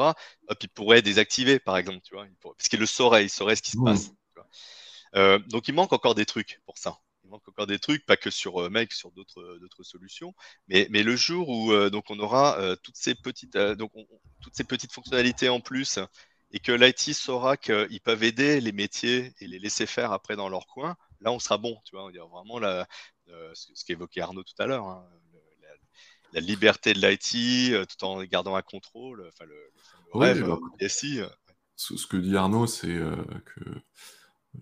[0.48, 3.62] Hop, il pourrait désactiver, par exemple, tu vois, parce qu'il le saurait, il saurait ce
[3.62, 3.84] qui se mmh.
[3.84, 4.10] passe.
[5.48, 8.30] donc il manque encore des trucs pour ça il manque encore des trucs, pas que
[8.30, 10.34] sur euh, Make, sur d'autres euh, d'autres solutions.
[10.68, 13.92] Mais, mais le jour où euh, donc on aura toutes ces petites donc
[14.40, 15.98] toutes ces petites fonctionnalités en plus
[16.52, 20.48] et que l'IT saura qu'ils peuvent aider les métiers et les laisser faire après dans
[20.48, 21.76] leur coin, là on sera bon.
[21.84, 22.86] Tu vois, vraiment la,
[23.54, 24.86] ce, qu'évoquait Arnaud tout à l'heure.
[24.86, 25.06] Hein,
[26.32, 29.24] la, liberté de l'IT tout en gardant un contrôle.
[29.28, 29.72] Enfin, le,
[30.12, 30.58] rêve bah,
[31.76, 33.60] ce, que dit Arnaud, c'est que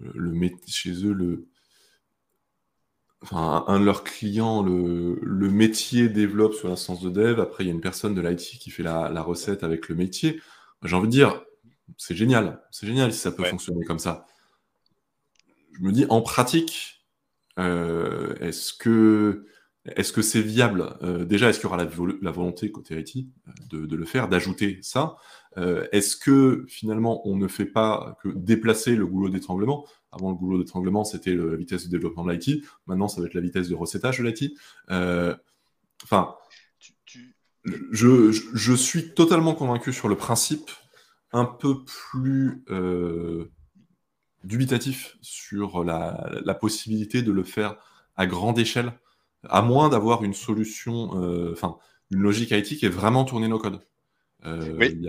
[0.00, 1.48] le, chez eux, le,
[3.22, 7.40] enfin, un de leurs clients, le, le métier développe sur l'instance de dev.
[7.40, 9.94] Après, il y a une personne de l'IT qui fait la, la, recette avec le
[9.94, 10.40] métier.
[10.82, 11.42] J'ai envie de dire,
[11.96, 12.62] c'est génial.
[12.70, 14.26] C'est génial si ça peut fonctionner comme ça.
[15.72, 17.06] Je me dis, en pratique,
[17.58, 19.46] euh, est-ce que
[19.84, 21.90] est-ce que c'est viable euh, Déjà, est-ce qu'il y aura la,
[22.20, 23.16] la, volonté côté IT
[23.48, 25.16] euh, de, de le faire, d'ajouter ça
[25.58, 29.84] euh, Est-ce que finalement, on ne fait pas que déplacer le goulot d'étranglement?
[30.12, 32.64] Avant, le goulot d'étranglement, c'était la vitesse de développement de l'IT.
[32.86, 34.54] Maintenant, ça va être la vitesse de recettage de l'IT.
[36.04, 36.36] Enfin,
[37.64, 40.70] je, suis totalement convaincu sur le principe,
[41.32, 42.64] un peu plus
[44.44, 47.76] dubitatif sur la, possibilité de le faire
[48.16, 48.92] à grande échelle,
[49.48, 51.76] à moins d'avoir une solution, euh, enfin,
[52.10, 53.80] une logique IT qui est vraiment tournée nos codes.
[54.44, 55.02] Euh, il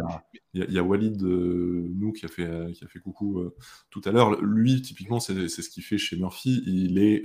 [0.53, 3.51] y, a, Walid, euh, nous, qui a fait, qui a fait coucou
[3.89, 4.39] tout à l'heure.
[4.41, 6.63] Lui, typiquement, c'est ce qu'il fait chez Murphy.
[6.67, 7.23] Il est,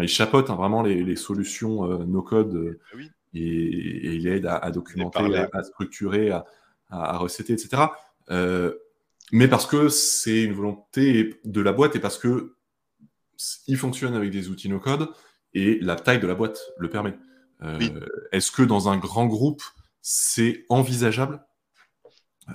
[0.00, 2.96] il chapote hein, vraiment les, solutions no-code ah
[3.34, 6.44] et, il aide à, documenter, à, structurer, à,
[6.90, 7.84] à, recéter, etc.
[9.32, 12.56] mais parce que c'est une volonté de la boîte et parce que
[13.66, 15.08] il fonctionne avec des outils no-code
[15.54, 17.18] et la taille de la boîte le permet.
[18.32, 19.62] Est-ce que dans un grand groupe,
[20.00, 21.44] c'est envisageable?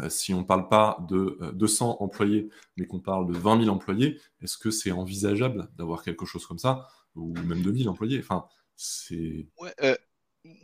[0.01, 3.63] Euh, si on ne parle pas de 200 euh, employés, mais qu'on parle de 20
[3.63, 6.87] 000 employés, est-ce que c'est envisageable d'avoir quelque chose comme ça?
[7.15, 8.19] Ou même 2000 employés?
[8.19, 8.45] Enfin,
[8.75, 9.47] c'est...
[9.81, 9.95] Euh,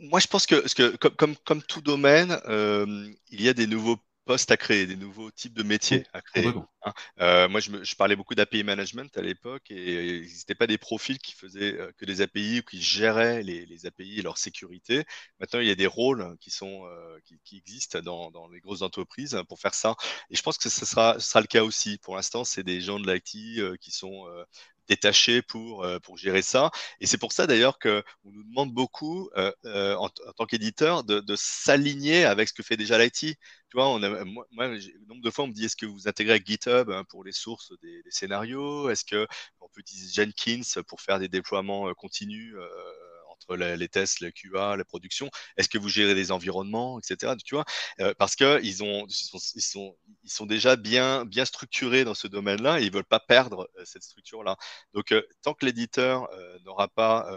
[0.00, 4.56] moi, je pense que, comme, comme, tout domaine, il y a des nouveaux postes à
[4.56, 6.52] créer, des nouveaux types de métiers à créer.
[6.82, 6.92] Hein.
[7.20, 11.18] Euh, moi, je, parlais beaucoup d'API management à l'époque et il n'existait pas des profils
[11.18, 15.04] qui faisaient euh, que des API ou qui géraient les, API et leur sécurité.
[15.40, 19.40] Maintenant, il y a des rôles qui, sont, euh, qui, existent dans, les grosses entreprises
[19.48, 19.96] pour faire ça.
[20.30, 21.98] Et je pense que ce sera, ce sera le cas aussi.
[21.98, 24.26] Pour l'instant, c'est des gens de l'IT qui sont
[24.88, 26.70] détaché pour, euh, pour gérer ça.
[27.00, 31.20] Et c'est pour ça d'ailleurs qu'on nous demande beaucoup, euh, euh, en, tant qu'éditeur, de,
[31.20, 33.14] de s'aligner avec ce que fait déjà l'IT.
[33.14, 33.36] Tu
[33.74, 36.40] vois, on a, moi, le nombre de fois, on me dit est-ce que vous intégrez
[36.44, 38.90] GitHub hein, pour les sources des, des scénarios?
[38.90, 42.54] Est-ce qu'on peut utiliser Jenkins pour faire des déploiements continus
[43.50, 47.34] les, tests, le QA, la production Est-ce que vous gérez des environnements, etc.
[47.44, 47.64] Tu vois,
[48.00, 52.92] euh, parce que ils ont, ils sont, déjà bien, structurés dans ce domaine-là et ils
[52.92, 54.56] veulent pas perdre euh, cette structure-là.
[54.92, 56.28] Donc, euh, tant que l'éditeur
[56.64, 57.28] n'aura pas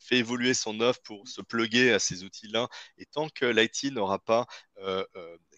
[0.00, 2.68] fait évoluer son offre pour se pluguer à ces outils-là,
[2.98, 4.46] et tant que l'IT n'aura pas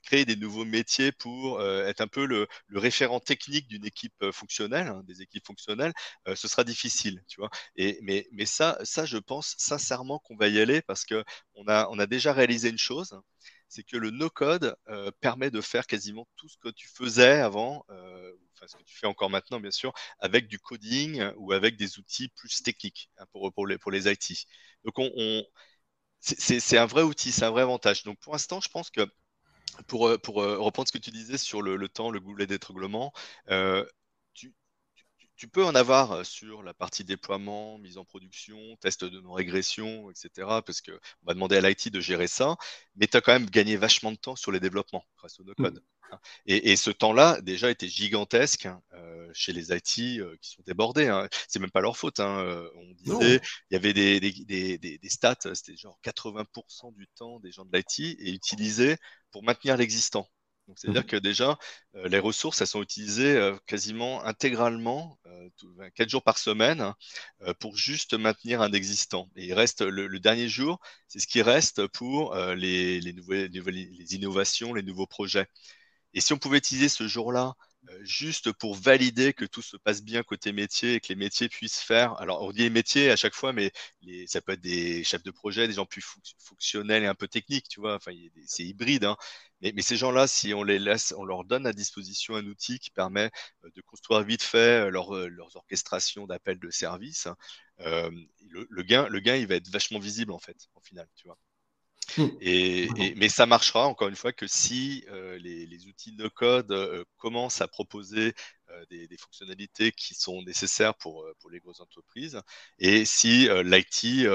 [0.09, 5.03] créé des nouveaux métiers pour être un peu le, référent technique d'une équipe fonctionnelle, hein,
[5.07, 5.93] des équipes fonctionnelles,
[6.35, 7.51] ce sera difficile, tu vois.
[7.77, 11.23] Et, mais, ça, ça, je pense sincèrement qu'on va y aller parce que
[11.55, 13.21] on a, on a déjà réalisé une chose,
[13.69, 14.77] c'est que le no-code
[15.21, 19.07] permet de faire quasiment tout ce que tu faisais avant, enfin ce que tu fais
[19.07, 23.53] encore maintenant bien sûr, avec du coding ou avec des outils plus techniques hein, pour,
[23.53, 24.47] pour, les, IT.
[24.85, 25.45] Donc on,
[26.21, 28.03] c'est un vrai outil, c'est un vrai avantage.
[28.05, 29.07] Donc pour l'instant, je pense que
[29.87, 33.13] pour, pour reprendre ce que tu disais sur le, temps, le goulet d'étranglement,
[35.39, 40.49] tu peux en avoir sur la partie déploiement, mise en production, test de non-régression, etc.
[40.67, 42.57] Parce qu'on va demander à l'IT de gérer ça,
[42.97, 45.77] mais tu as quand même gagné vachement de temps sur les développements grâce au no-code.
[45.77, 46.13] Mmh.
[46.13, 46.19] Hein.
[46.47, 48.83] Et, ce temps-là, déjà, était gigantesque hein,
[49.33, 49.85] chez les IT
[50.41, 51.07] qui sont débordés.
[51.07, 51.29] Hein.
[51.47, 52.19] C'est même pas leur faute.
[52.19, 53.41] On disait,
[53.71, 57.65] il y avait des, des, des, des stats, c'était genre 80% du temps des gens
[57.65, 58.97] de l'IT est utilisé
[59.31, 60.27] pour maintenir l'existant.
[60.69, 61.59] Donc, c'est-à-dire mmh que déjà,
[61.97, 65.49] euh, les ressources, elles sont utilisées euh, quasiment intégralement, euh,
[65.95, 66.93] 4 jours par semaine,
[67.43, 69.31] euh, pour juste maintenir un existant.
[69.35, 74.15] Et il reste le, dernier jour, c'est ce qui reste pour les, les, nouvelles, les
[74.15, 75.47] innovations, les nouveaux projets.
[76.15, 77.55] Et si on pouvait utiliser ce jour-là
[78.03, 81.81] juste pour valider que tout se passe bien côté métier et que les métiers puissent
[81.81, 82.15] faire.
[82.21, 83.73] Alors, on dit les métiers à chaque fois, mais
[84.27, 86.05] ça peut être des chefs de projet, des gens plus
[86.39, 87.95] fonctionnels et un peu techniques, tu vois.
[87.97, 88.13] Enfin,
[88.47, 89.05] c'est hybride.
[89.05, 89.17] Hein.
[89.61, 92.91] Mais, ces gens-là, si on les laisse, on leur donne à disposition un outil qui
[92.91, 93.31] permet
[93.65, 97.37] euh, de construire vite fait euh, leurs orchestrations d'appels de service, hein,
[97.81, 101.39] le, gain, le gain, il va être vachement visible en fait, au final, tu vois.
[102.41, 107.61] Et, mais ça marchera encore une fois que si euh, les, outils no-code euh, commencent
[107.61, 108.35] à proposer
[108.71, 112.41] euh, des, fonctionnalités qui sont nécessaires pour, pour les grosses entreprises.
[112.79, 114.27] Et si l'IT,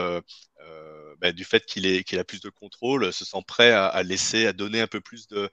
[1.19, 4.53] bah, du fait qu'il qu'il a plus de contrôle, se sent prêt à, laisser, à
[4.53, 5.49] donner un peu plus de,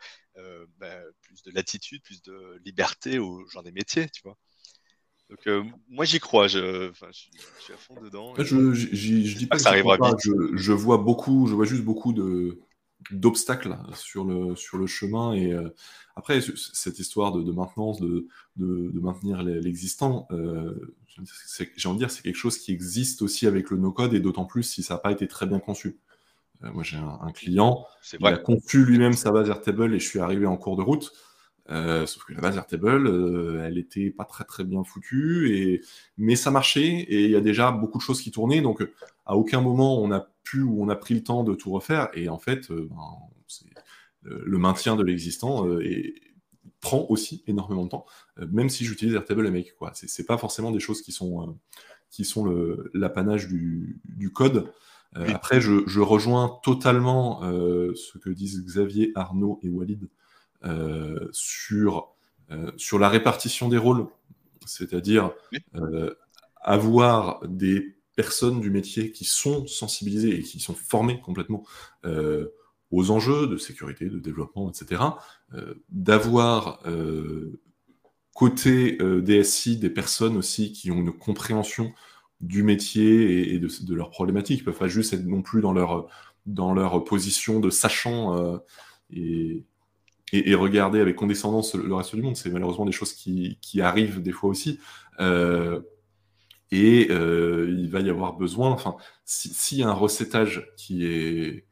[0.79, 4.37] bah, plus de latitude, plus de liberté aux gens des métiers, tu vois.
[5.31, 6.91] Donc euh, moi j'y crois, je,
[7.61, 8.35] suis à fond dedans.
[8.37, 10.19] Je, je, dis pas que ça arrivera vite.
[10.55, 12.59] Je, vois beaucoup, je vois juste beaucoup de
[13.13, 15.71] d'obstacles sur le sur le chemin et euh,
[16.17, 18.27] après cette histoire de, maintenance de,
[18.57, 20.95] de, maintenir l'existant euh,
[21.77, 24.21] j'ai envie de dire c'est quelque chose qui existe aussi avec le no code et
[24.21, 25.99] d'autant plus si ça n'a pas été très bien conçu
[26.61, 27.87] moi j'ai un, client
[28.21, 31.11] il a conçu lui-même sa base Airtable et je suis arrivé en cours de route
[31.71, 35.83] euh, sauf que la base Airtable, euh, elle était pas très très bien foutue, et...
[36.19, 38.83] mais ça marchait, et il y a déjà beaucoup de choses qui tournaient, donc
[39.25, 42.09] à aucun moment on a pu ou on a pris le temps de tout refaire,
[42.15, 45.67] et en fait, euh, ben, le maintien de l'existant
[46.81, 48.05] prend aussi énormément de temps,
[48.37, 49.75] même si j'utilise Airtable et Make.
[49.77, 49.93] Quoi.
[49.95, 51.59] C'est, pas forcément des choses qui sont,
[52.11, 52.45] qui sont
[52.93, 54.71] l'apanage du, du, code.
[55.15, 60.07] Après, je, je, rejoins totalement ce que disent Xavier, Arnaud et Walid
[61.33, 62.15] sur,
[62.53, 64.07] euh, sur la répartition des rôles,
[64.67, 65.31] c'est-à-dire
[65.77, 66.15] euh,
[66.61, 71.65] avoir des personnes du métier qui sont sensibilisées et qui sont formées complètement
[72.91, 75.03] aux enjeux de sécurité, de développement, etc.,
[75.89, 76.83] d'avoir
[78.35, 81.95] côté DSI des personnes aussi qui ont une compréhension
[82.41, 84.61] du métier et, de, de, leurs problématiques.
[84.61, 86.09] Ils peuvent pas juste être non plus dans leur,
[86.45, 88.61] dans leur position de sachant
[89.11, 89.65] et,
[90.33, 92.37] et, regarder avec condescendance le reste du monde.
[92.37, 94.79] C'est malheureusement des choses qui, arrivent des fois aussi.
[95.21, 95.81] Euh,
[96.71, 101.67] et euh, il va y avoir besoin, enfin, s'il y a un recettage qui est,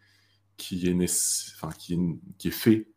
[0.57, 1.97] qui est, enfin, qui
[2.37, 2.89] qui est fait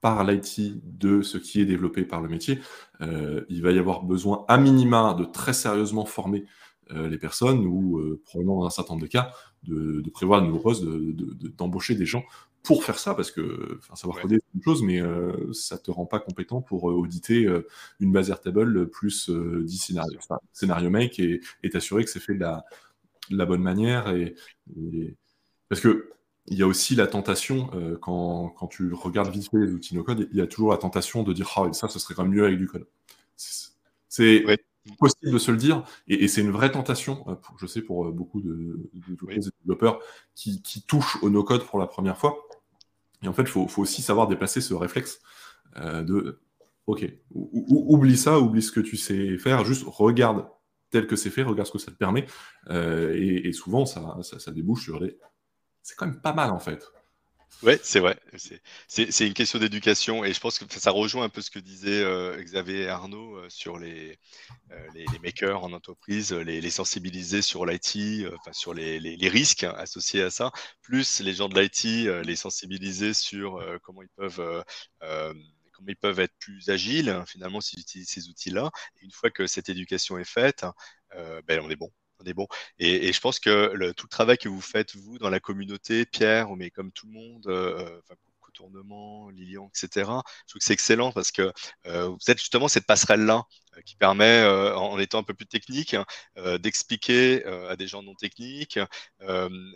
[0.00, 2.60] par l'IT de ce qui est développé par le métier,
[3.00, 6.44] euh, il va y avoir besoin à minima de très sérieusement former
[6.90, 9.32] les personnes ou probablement dans un certain nombre de cas
[9.68, 10.84] de, prévoir de nouveaux postes,
[11.56, 12.24] d'embaucher des gens
[12.62, 16.04] pour faire ça, parce que savoir coder, c'est une chose, mais euh, ça te rend
[16.04, 17.66] pas compétent pour euh, auditer euh,
[18.00, 20.18] une base Airtable plus 10 scénarios,
[20.52, 21.40] scénario make et
[21.70, 22.64] t'assurer que c'est fait de la,
[23.30, 24.08] la, bonne manière.
[24.08, 24.34] Et,
[25.68, 26.10] Parce que
[26.48, 30.28] il y a aussi la tentation, quand, quand, tu regardes vite fait les outils no-code,
[30.30, 32.44] il y a toujours la tentation de dire oh, ça, ce serait quand même mieux
[32.44, 32.86] avec du code.
[34.08, 34.44] C'est
[34.98, 37.24] possible de se le dire, et, c'est une vraie tentation,
[37.58, 38.90] je sais, pour beaucoup de,
[39.60, 40.00] développeurs
[40.34, 42.46] qui, qui touchent au no-code pour la première fois
[43.22, 45.20] et en fait, il faut, aussi savoir déplacer ce réflexe
[45.76, 46.40] euh, de
[46.86, 50.46] OK, oublie ça, oublie ce que tu sais faire, juste regarde
[50.90, 52.26] tel que c'est fait, regarde ce que ça te permet.
[52.70, 55.18] Euh, et, souvent, ça, ça, débouche sur les.
[55.82, 56.86] C'est quand même pas mal en fait.
[57.62, 58.18] Oui, c'est vrai.
[58.86, 62.02] C'est une question d'éducation et je pense que ça rejoint un peu ce que disait
[62.02, 64.18] euh, Xavier et Arnaud euh, sur les,
[64.72, 70.52] euh, les, makers en entreprise, les, sensibiliser sur l'IT, sur les, risques associés à ça,
[70.82, 74.64] plus les gens de l'IT, les sensibiliser sur comment ils peuvent
[75.00, 78.70] comment ils peuvent être plus agiles hein, finalement s'ils utilisent ces outils-là.
[79.00, 80.66] Une fois que cette éducation est faite,
[81.46, 81.90] ben, on est bon
[82.20, 82.46] on est bon.
[82.78, 86.06] Et, je pense que le, tout le travail que vous faites, vous, dans la communauté,
[86.06, 88.00] Pierre, mais comme tout le monde, euh,
[88.58, 89.88] enfin, Tournement, Lilian, etc.
[90.46, 91.52] Je trouve que c'est excellent parce que
[91.86, 93.44] euh, vous êtes justement cette passerelle-là
[93.84, 94.42] qui permet,
[94.74, 95.94] en étant un peu plus technique,
[96.60, 98.78] d'expliquer à des gens non techniques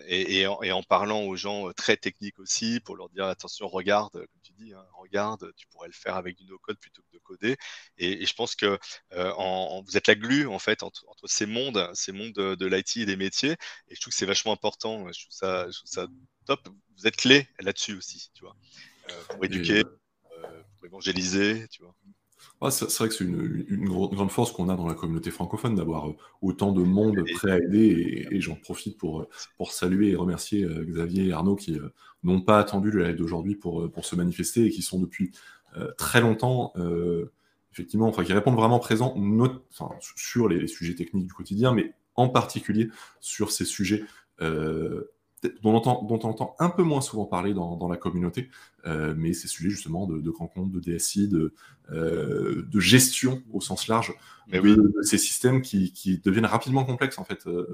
[0.07, 4.52] et, en, parlant aux gens très techniques aussi pour leur dire attention, regarde, comme tu
[4.52, 7.57] dis, hein, regarde, tu pourrais le faire avec du no-code plutôt que de coder.
[7.98, 8.78] Et, je pense que
[9.11, 13.16] vous êtes la glue en fait entre, ces mondes, ces mondes de, l'IT et des
[13.16, 13.52] métiers.
[13.89, 15.12] Et je trouve que c'est vachement important.
[15.12, 16.07] Je trouve ça
[16.56, 16.68] top.
[16.97, 18.56] Vous êtes clé là-dessus aussi, tu vois,
[19.28, 21.94] pour éduquer, pour évangéliser, tu vois
[22.68, 26.16] c'est vrai que c'est une, grande force qu'on a dans la communauté francophone d'avoir euh,
[26.43, 30.64] autant de monde prêt à aider et, j'en profite pour, euh, pour saluer et remercier
[30.64, 31.78] euh, Xavier et Arnaud qui
[32.22, 35.32] n'ont pas attendu le live d'aujourd'hui pour, pour se manifester et qui sont depuis
[35.97, 36.72] très longtemps,
[37.72, 39.14] effectivement, enfin, qui répondent vraiment présents
[40.16, 42.90] sur les, sujets techniques du quotidien, mais en particulier
[43.20, 44.05] sur ces sujets
[45.62, 48.51] dont on, entend, dont on entend un peu moins souvent parler dans, la communauté,
[48.87, 51.55] euh, mais ces sujets justement de, de grands comptes, de DSI, de,
[51.93, 54.15] euh, de gestion au sens large
[54.53, 57.67] de, ces systèmes qui, qui, deviennent rapidement complexes en fait, euh,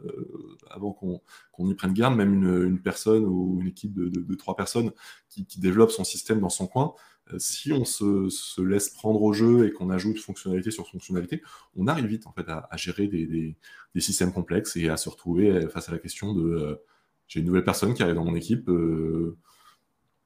[0.70, 4.92] avant qu'on y prenne garde, même une, une, personne ou une équipe de, trois personnes
[5.28, 6.94] qui, qui, développe son système dans son coin,
[7.38, 11.42] si on se, se, laisse prendre au jeu et qu'on ajoute fonctionnalité sur fonctionnalité,
[11.74, 13.56] on arrive vite en fait à, à gérer des, des,
[13.94, 16.80] des, systèmes complexes et à se retrouver face à la question de
[17.28, 18.68] j'ai une nouvelle personne qui arrive dans mon équipe.
[18.68, 19.36] Euh,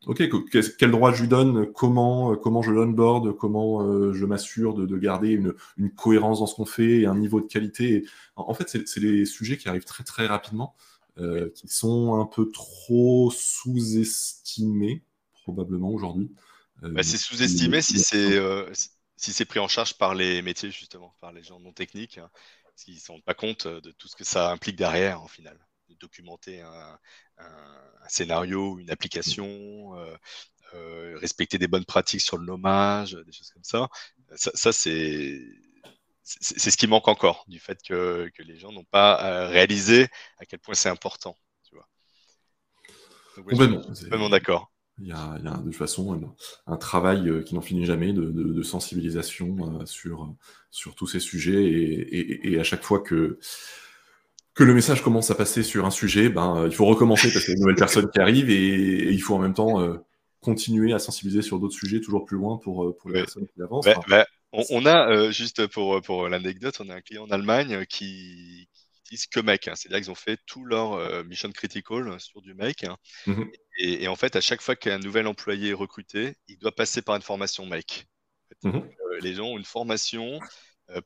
[0.07, 0.23] ok,
[0.79, 4.99] quel droit je lui donne Comment, euh, comment je l'onboard Comment euh, je m'assure de,
[4.99, 5.55] garder une,
[5.95, 8.05] cohérence dans ce qu'on fait et un niveau de qualité
[8.37, 10.75] En fait, c'est les sujets qui arrivent très très rapidement,
[11.17, 15.03] qui sont un peu trop sous-estimés
[15.43, 16.31] probablement aujourd'hui.
[16.83, 18.41] Bah, c'est sous-estimé si c'est
[19.17, 22.31] si c'est pris en charge par les métiers justement, par les gens non techniques, hein,
[22.65, 25.29] parce qu'ils ne se rendent pas compte de tout ce que ça implique derrière en
[25.29, 25.59] final
[25.97, 26.99] documenter un,
[28.09, 30.17] scénario, une application, euh,
[30.75, 33.89] euh, respecter des bonnes pratiques sur le nommage, des choses comme ça.
[34.35, 35.41] Ça, c'est
[36.23, 40.07] c'est ce qui manque encore du fait que, les gens n'ont pas euh, réalisé
[40.39, 41.37] à quel point c'est important.
[41.65, 41.89] Tu vois.
[43.37, 44.71] complètement, d'accord.
[45.03, 46.35] Il y, a, de toute façon
[46.67, 50.37] un, travail qui n'en finit jamais de, sensibilisation sur,
[50.71, 53.39] sur tous ces sujets et à chaque fois que
[54.61, 57.47] que le message commence à passer sur un sujet, ben, euh, il faut recommencer parce
[57.47, 59.97] qu'il y a une nouvelle personne qui arrive et, il faut en même temps euh,
[60.43, 63.63] continuer à sensibiliser sur d'autres sujets toujours plus loin pour, euh, pour les personnes qui
[63.63, 63.87] avancent.
[64.53, 68.69] on, a, juste pour, pour l'anecdote, on a un client en Allemagne qui,
[69.07, 69.67] utilise que Make.
[69.67, 69.73] Hein.
[69.77, 72.85] C'est-à-dire qu'ils ont fait tout leur mission critical sur du Make.
[72.85, 72.99] Hein.
[73.27, 73.45] Mmh
[73.79, 77.17] et, en fait, à chaque fois qu'un nouvel employé est recruté, il doit passer par
[77.17, 78.07] une formation Make.
[78.63, 78.81] Mmh
[79.23, 80.39] les gens ont une formation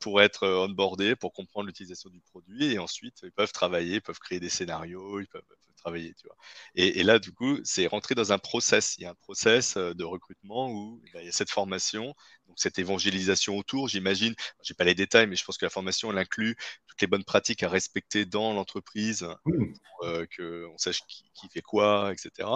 [0.01, 2.73] pour être euh, onboardés, pour comprendre l'utilisation du produit.
[2.73, 5.43] Et ensuite, ils peuvent travailler, ils peuvent créer des scénarios, ils peuvent,
[5.77, 6.15] travailler.
[6.15, 6.37] Tu vois.
[6.77, 8.97] Et, là, du coup, c'est rentrer dans un process.
[8.97, 11.51] Il y a un process euh, de recrutement où eh ben, il y a cette
[11.51, 12.15] formation,
[12.47, 13.89] donc cette évangélisation autour.
[13.89, 16.57] J'imagine, je n'ai pas les détails, mais je pense que la formation, elle inclut
[16.87, 22.49] toutes les bonnes pratiques à respecter dans l'entreprise, pour qu'on sache qui, fait quoi, etc.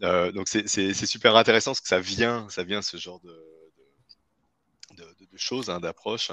[0.00, 3.56] donc, c'est super intéressant parce que ça vient, ça vient ce genre de
[4.96, 6.32] de, choses, hein, d'approches.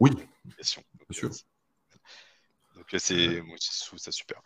[0.00, 0.10] Oui,
[0.44, 0.82] bien sûr.
[2.74, 4.40] Donc c'est, moi, je trouve ça super.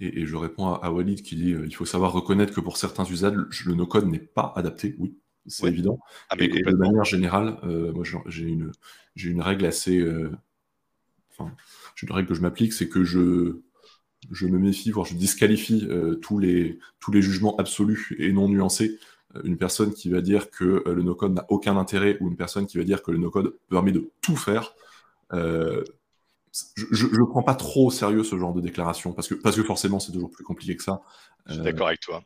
[0.00, 3.04] Et, je réponds à, Walid qui dit euh, il faut savoir reconnaître que pour certains
[3.04, 3.34] usages,
[3.66, 4.94] le no-code n'est pas adapté.
[4.98, 5.98] Oui, c'est évident.
[6.30, 8.72] Ah, et, de manière générale, euh, moi j'ai une,
[9.16, 9.98] j'ai une règle assez.
[9.98, 10.30] Euh,
[11.30, 11.54] enfin,
[11.96, 13.60] j'ai une règle que je m'applique, c'est que je,
[14.30, 15.88] je me méfie, voire je disqualifie
[16.22, 18.98] tous, les, tous les jugements absolus et non nuancés
[19.44, 22.66] une personne qui va dire que euh, le no-code n'a aucun intérêt ou une personne
[22.66, 24.74] qui va dire que le no-code permet de tout faire,
[25.32, 25.84] euh,
[26.76, 29.62] je ne prends pas trop au sérieux ce genre de déclaration parce que, parce que
[29.62, 31.02] forcément c'est toujours plus compliqué que ça.
[31.46, 32.22] Je suis d'accord avec toi.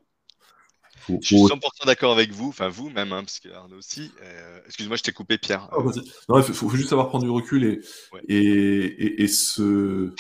[1.09, 4.13] je suis 100% d'accord avec vous, enfin vous même, hein, parce que Arnaud aussi.
[4.23, 5.69] Euh, excuse-moi, je t'ai coupé, Pierre.
[5.73, 5.79] Ah,
[6.37, 7.81] il faut, juste savoir prendre du recul et,
[8.29, 10.15] et, et, se,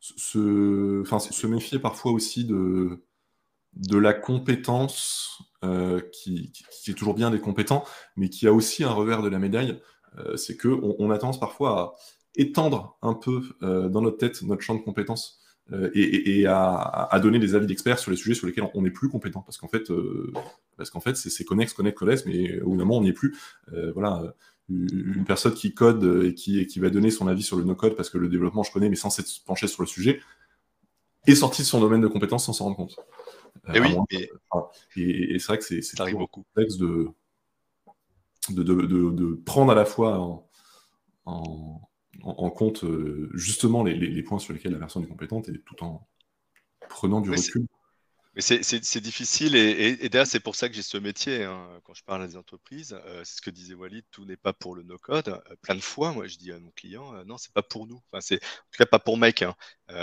[0.00, 3.02] se, se méfier parfois aussi de,
[3.74, 6.52] de la compétence euh, qui,
[6.88, 7.84] est toujours bien des compétents,
[8.16, 9.80] mais qui a aussi un revers de la médaille,
[10.18, 11.94] euh, c'est qu'on on a tendance parfois à
[12.34, 15.38] étendre un peu euh, dans notre tête notre champ de compétences
[15.94, 19.40] et, à, donner des avis d'experts sur les sujets sur lesquels on n'est plus compétent,
[19.40, 19.90] parce qu'en fait,
[20.76, 23.34] parce qu'en fait, c'est connexe, connect, connect, mais au moment, on n'y est plus.
[23.94, 24.34] voilà
[24.68, 28.10] une personne qui code et qui, qui, va donner son avis sur le no-code parce
[28.10, 30.20] que le développement, je connais, mais sans s'être penché sur le sujet,
[31.26, 32.96] est sorti de son domaine de compétences sans s'en rendre compte.
[33.74, 33.96] Et oui.
[34.96, 37.08] Et, c'est vrai que c'est beaucoup complexe de
[38.50, 41.80] de, de, de, prendre à la fois en,
[42.22, 45.84] en, compte euh, justement les, les, points sur lesquels la personne est compétente et tout
[45.84, 46.08] en
[46.88, 47.66] prenant du recul.
[48.34, 51.44] Mais c'est difficile et, et, d'ailleurs c'est pour ça que j'ai ce métier.
[51.44, 54.38] Hein, quand je parle à des entreprises, euh, c'est ce que disait Walid, tout n'est
[54.38, 55.28] pas pour le no-code.
[55.28, 57.86] Euh, plein de fois, moi je dis à nos clients, euh, non, c'est pas pour
[57.86, 58.00] nous.
[58.10, 59.42] Enfin, c'est en tout cas pas pour mec.
[59.42, 59.54] Hein.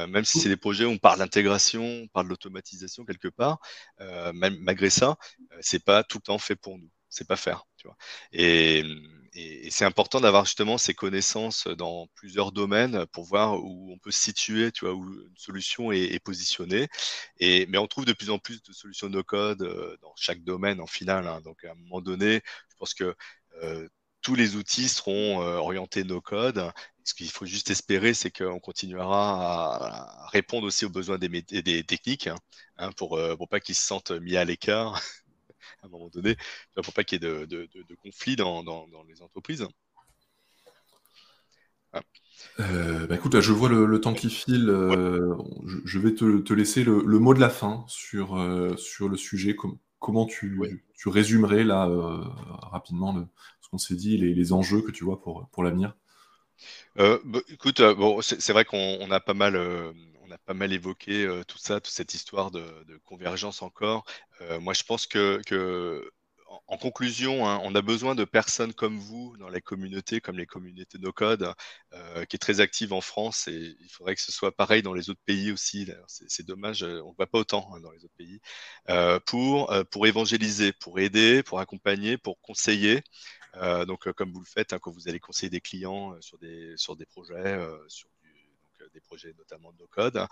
[0.07, 3.60] même si c'est des projets où on parle d'intégration, on parle d'automatisation quelque part,
[3.99, 5.18] même malgré ça,
[5.61, 6.89] c'est pas tout le temps fait pour nous.
[7.10, 7.65] C'est pas faire.
[7.77, 7.97] Tu vois.
[8.31, 8.84] Et,
[9.34, 14.11] et, c'est important d'avoir justement ces connaissances dans plusieurs domaines pour voir où on peut
[14.11, 16.88] se situer, tu vois, où une solution est, positionnée.
[17.39, 20.43] Et, mais on trouve de plus en plus de solutions no code euh, dans chaque
[20.43, 21.27] domaine en final.
[21.27, 21.41] Hein.
[21.41, 23.15] Donc à un moment donné, je pense que
[23.64, 23.88] euh,
[24.22, 26.72] tous les outils seront euh, orientés no code.
[27.03, 32.30] Ce qu'il faut juste espérer, c'est qu'on continuera à, répondre aussi aux besoins des, techniques
[32.77, 35.01] hein, pour, pour pas qu'ils se sentent mis à l'écart
[35.81, 36.35] à un moment donné,
[36.83, 38.63] pour pas qu'il y ait de, de, conflits dans,
[39.07, 39.67] les entreprises.
[41.93, 42.01] Ah.
[42.59, 44.69] Euh, bah, écoute, je vois le, temps qui file.
[44.69, 45.35] Euh,
[45.85, 49.55] je, vais te, laisser le, mot de la fin sur, euh, sur le sujet.
[49.99, 50.59] comment tu,
[50.95, 51.89] tu, résumerais là
[52.71, 53.27] rapidement
[53.61, 55.95] ce qu'on s'est dit, les, les, enjeux que tu vois pour, pour l'avenir?
[56.95, 57.19] Bah,
[57.49, 59.55] Écoute, bon, c'est vrai qu'on a pas mal
[60.30, 62.64] on a pas mal évoqué tout ça, toute cette histoire de,
[63.06, 64.06] convergence encore.
[64.61, 65.41] moi, je pense que,
[66.68, 70.45] en, conclusion, hein, on a besoin de personnes comme vous dans les communautés, comme les
[70.45, 71.53] communautés no code,
[72.30, 75.10] qui est très active en France et il faudrait que ce soit pareil dans les
[75.10, 75.88] autres pays aussi.
[76.07, 78.39] C'est dommage, on ne voit pas autant hein, dans les autres pays,
[79.26, 83.01] pour, pour évangéliser, pour aider, pour accompagner, pour conseiller.
[83.88, 86.95] donc, comme vous le faites, hein, quand vous allez conseiller des clients sur, des, sur
[86.95, 88.10] des projets, sur
[88.94, 90.26] des projets notamment de no-code.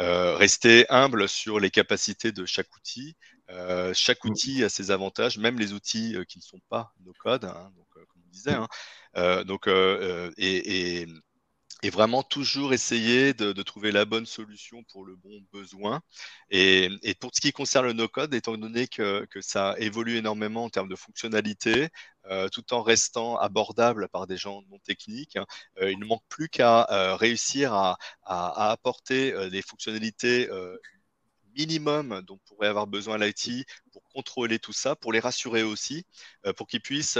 [0.00, 3.16] Euh, rester humble sur les capacités de chaque outil.
[3.50, 4.30] Euh, chaque mmh.
[4.30, 7.88] outil a ses avantages, même les outils euh, qui ne sont pas no-code, hein, donc,
[7.92, 8.54] comme on disait.
[8.54, 9.44] Hein.
[9.44, 11.06] donc, et, et
[11.90, 16.00] vraiment toujours essayer de, trouver la bonne solution pour le bon besoin.
[16.50, 16.90] Et,
[17.20, 20.96] pour ce qui concerne le no-code, étant donné que, ça évolue énormément en termes de
[20.96, 21.88] fonctionnalité,
[22.26, 25.38] euh, tout en restant abordable par des gens non techniques,
[25.80, 30.48] euh, il ne manque plus qu'à euh, réussir à, apporter des fonctionnalités
[31.56, 36.04] minimum dont pourrait avoir besoin l'IT pour contrôler tout ça, pour les rassurer aussi,
[36.56, 37.18] pour qu'ils puissent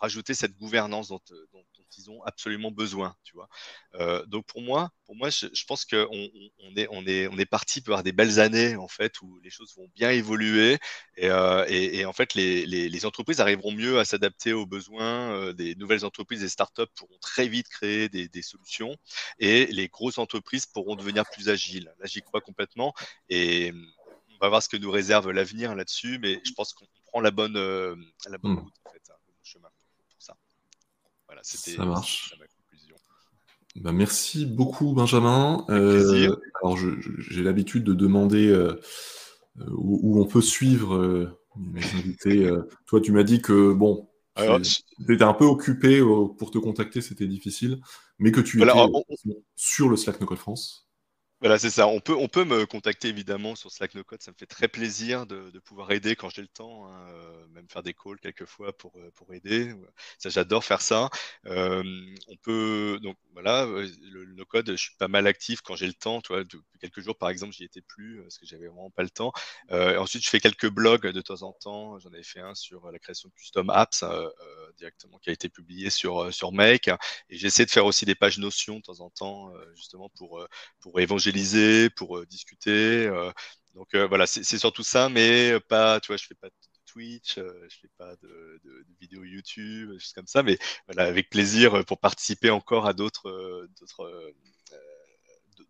[0.00, 1.20] rajouter cette gouvernance dont,
[1.52, 1.64] dont
[1.98, 3.48] ils ont absolument besoin, tu vois.
[3.94, 7.46] Euh, donc pour moi, pour moi, je, pense qu'on on, est, on est, on est
[7.46, 10.78] parti pour avoir des belles années en fait où les choses vont bien évoluer
[11.16, 16.04] et, euh, en fait les, entreprises arriveront mieux à s'adapter aux besoins euh, des nouvelles
[16.04, 18.94] entreprises, des startups pourront très vite créer des, des, solutions
[19.38, 21.92] et les grosses entreprises pourront devenir plus agiles.
[21.98, 22.94] Là, j'y crois complètement
[23.28, 23.72] et
[24.28, 27.30] on va voir ce que nous réserve l'avenir là-dessus, mais je pense qu'on prend la
[27.30, 28.58] bonne, la bonne mmh.
[28.58, 28.99] route en fait.
[31.40, 32.36] Voilà, c'était ça marche.
[32.38, 32.96] ma conclusion.
[33.76, 35.64] Bah, merci beaucoup, Benjamin.
[35.70, 38.80] Euh, alors, j'ai l'habitude de demander euh,
[39.60, 42.50] euh, où, on peut suivre mes invités.
[42.86, 47.26] toi, tu m'as dit que, bon, tu étais un peu occupé pour te contacter, c'était
[47.26, 47.80] difficile,
[48.18, 48.72] mais que tu étais
[49.56, 50.89] sur le Slack NoCode France.
[51.40, 51.86] Voilà, c'est ça.
[51.86, 54.20] On peut, on peut me contacter évidemment sur Slack No Code.
[54.20, 57.46] Ça me fait très plaisir de, de pouvoir aider quand j'ai le temps, hein, euh,
[57.48, 59.72] même faire des calls quelquefois pour, euh, pour aider.
[60.18, 61.08] Ça, j'adore faire ça.
[61.46, 61.82] Euh,
[62.28, 65.94] on peut, donc voilà, le, No Code, je suis pas mal actif quand j'ai le
[65.94, 66.20] temps.
[66.20, 69.02] Tu vois, depuis quelques jours, par exemple, j'y étais plus parce que j'avais vraiment pas
[69.02, 69.32] le temps.
[69.70, 71.98] ensuite, je fais quelques blogs de temps en temps.
[72.00, 74.04] J'en avais fait un sur la création de custom apps
[74.76, 76.88] directement qui a été publié sur, sur Make.
[77.30, 80.46] Et j'essaie de faire aussi des pages Notion de temps en temps, justement pour,
[80.80, 81.29] pour évangéliser
[81.96, 83.06] pour euh, discuter.
[83.06, 83.30] Euh,
[83.74, 86.54] donc euh, voilà, c'est surtout ça, mais pas, tu vois, je fais pas de
[86.86, 91.84] Twitch, je fais pas de, de, vidéos YouTube, juste comme ça, mais voilà, avec plaisir
[91.84, 93.68] pour participer encore à d'autres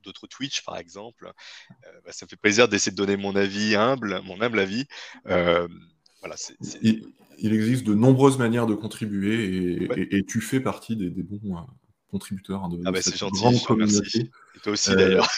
[0.02, 1.30] d'autres Twitch, par exemple.
[2.04, 4.86] Bah, ça me fait plaisir d'essayer de donner mon avis humble, mon humble avis.
[5.24, 6.36] voilà,
[6.80, 11.38] Il, existe de nombreuses manières de contribuer et, tu fais partie des, bons
[12.10, 12.64] contributeurs.
[12.64, 13.44] Hein, de, ah bah c'est gentil,
[13.76, 14.30] merci.
[14.56, 15.28] Et toi aussi d'ailleurs.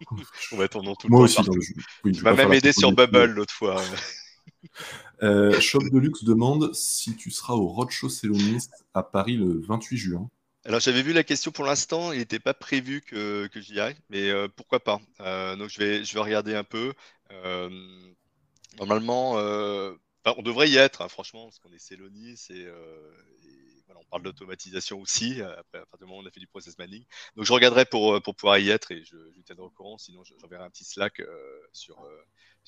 [0.52, 1.36] On va ton nom tout le Moi aussi.
[2.04, 3.82] tu m'as même aidé sur Bubble l'autre fois.
[5.22, 10.30] euh, Shop Deluxe demande si tu seras au Roadshow Célonis à Paris le 28 juin.
[10.66, 13.96] Alors j'avais vu la question pour l'instant, il n'était pas prévu que, que j'y aille,
[14.10, 15.00] mais euh, pourquoi pas.
[15.20, 16.92] Euh, donc je vais, je vais regarder un peu.
[17.30, 17.70] Euh,
[18.78, 22.66] normalement, on devrait y être, hein, franchement, parce qu'on est Célonis et,
[24.00, 26.78] on parle d'automatisation aussi, euh, à partir du moment où on a fait du process
[26.78, 27.04] mining.
[27.36, 29.98] Donc je regarderai pour, euh, pour pouvoir y être et je, je tiendrai au courant,
[29.98, 32.04] sinon j'enverrai un petit Slack euh, sur,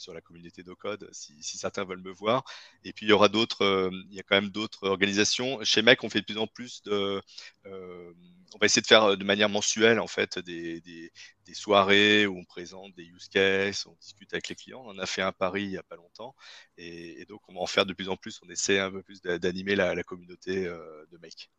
[0.03, 2.45] sur la communauté d'Ocode si, si, certains veulent me voir.
[2.85, 5.62] Et puis il y aura d'autres, il y a quand même d'autres organisations.
[5.65, 7.23] Chez MEC, on fait de plus en plus de,
[7.65, 11.11] on va essayer de faire de manière mensuelle en fait des, des,
[11.55, 14.83] soirées où on présente des use cases, on discute avec les clients.
[14.87, 16.35] On en a fait un Paris il n'y a pas longtemps
[16.79, 18.41] et, donc on va en faire de plus en plus.
[18.45, 21.51] On essaie un peu plus d'animer la, communauté de Make.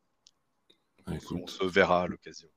[1.08, 2.50] on se verra à l'occasion.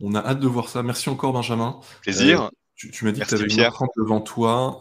[0.00, 0.82] On a hâte de voir ça.
[0.82, 1.80] Merci encore Benjamin.
[2.02, 2.50] Plaisir.
[2.74, 4.80] Tu, m'as dit que tu avais une heure devant toi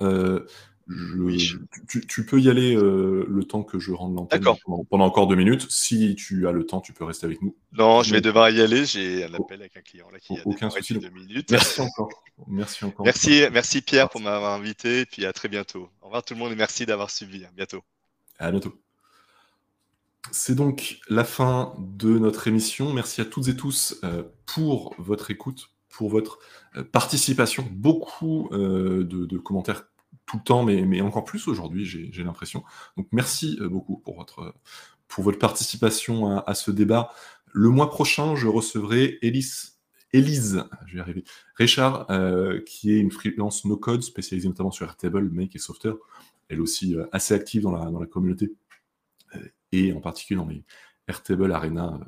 [2.08, 4.44] tu, peux y aller euh, le temps que je rende l'antenne
[4.90, 5.68] pendant, encore deux minutes.
[5.70, 7.56] Si tu as le temps, tu peux rester avec nous.
[7.74, 8.86] Non, je vais devoir y aller.
[8.86, 10.98] J'ai un appel avec un client là qui a aucun souci.
[10.98, 11.52] Deux minutes.
[11.52, 12.10] Merci encore.
[12.48, 13.06] Merci encore.
[13.06, 15.02] Merci, merci Pierre pour m'avoir invité.
[15.02, 15.90] Et puis à très bientôt.
[16.02, 17.46] Au revoir tout le monde et merci d'avoir suivi.
[17.46, 17.82] À bientôt.
[18.40, 18.74] À bientôt.
[20.32, 22.94] C'est donc la fin de notre émission.
[22.94, 26.40] Merci à toutes et tous euh, pour votre écoute, pour votre
[26.76, 27.66] euh, participation.
[27.72, 29.84] Beaucoup de commentaires
[30.26, 32.64] tout le temps, mais, encore plus aujourd'hui, j'ai l'impression.
[32.98, 34.56] Donc merci euh, beaucoup pour votre,
[35.08, 37.12] pour votre participation à, ce débat.
[37.52, 39.80] Le mois prochain, je recevrai Elise,
[40.14, 41.24] Elise je vais arriver,
[41.56, 45.96] Richard, euh, qui est une freelance no-code spécialisée notamment sur Airtable, Make et Software.
[46.48, 48.54] Elle aussi euh, assez active dans la, dans la communauté
[49.72, 50.64] et en particulier dans les
[51.12, 52.00] Airtable Arena.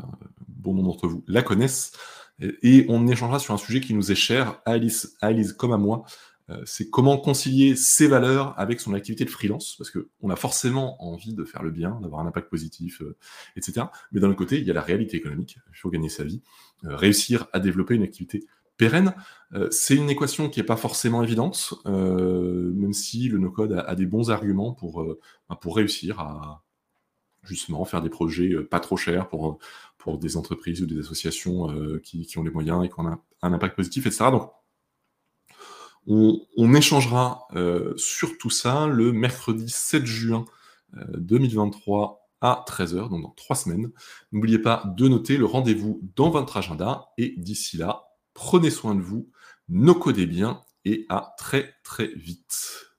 [0.47, 1.91] bon nombre d'entre vous la connaissent.
[2.39, 5.77] Et on échangera sur un sujet qui nous est cher, à Alice, Alice comme à
[5.77, 6.03] moi,
[6.49, 11.01] euh, c'est comment concilier ses valeurs avec son activité de freelance, parce qu'on a forcément
[11.01, 13.15] envie de faire le bien, d'avoir un impact positif, euh,
[13.55, 13.88] etc.
[14.11, 16.41] Mais d'un autre côté, il y a la réalité économique, il faut gagner sa vie,
[16.84, 19.13] euh, réussir à développer une activité pérenne.
[19.69, 24.31] c'est une équation qui n'est pas forcément évidente, même si le no-code a, des bons
[24.31, 25.05] arguments pour,
[25.61, 26.62] pour réussir à
[27.44, 29.60] justement faire des projets pas trop chers pour,
[29.98, 31.68] pour des entreprises ou des associations
[32.03, 34.26] qui, qui, ont les moyens et qui ont un, impact positif, etc.
[34.32, 34.52] Donc,
[36.07, 40.45] on, échangera euh, sur tout ça le mercredi 7 juin
[41.18, 42.11] 2023
[42.44, 43.91] euh, à 13h, donc dans trois semaines.
[44.32, 48.03] N'oubliez pas de noter le rendez-vous dans votre agenda et d'ici là,
[48.34, 49.30] prenez soin de vous,
[49.70, 52.94] no codez bien et à très très vite.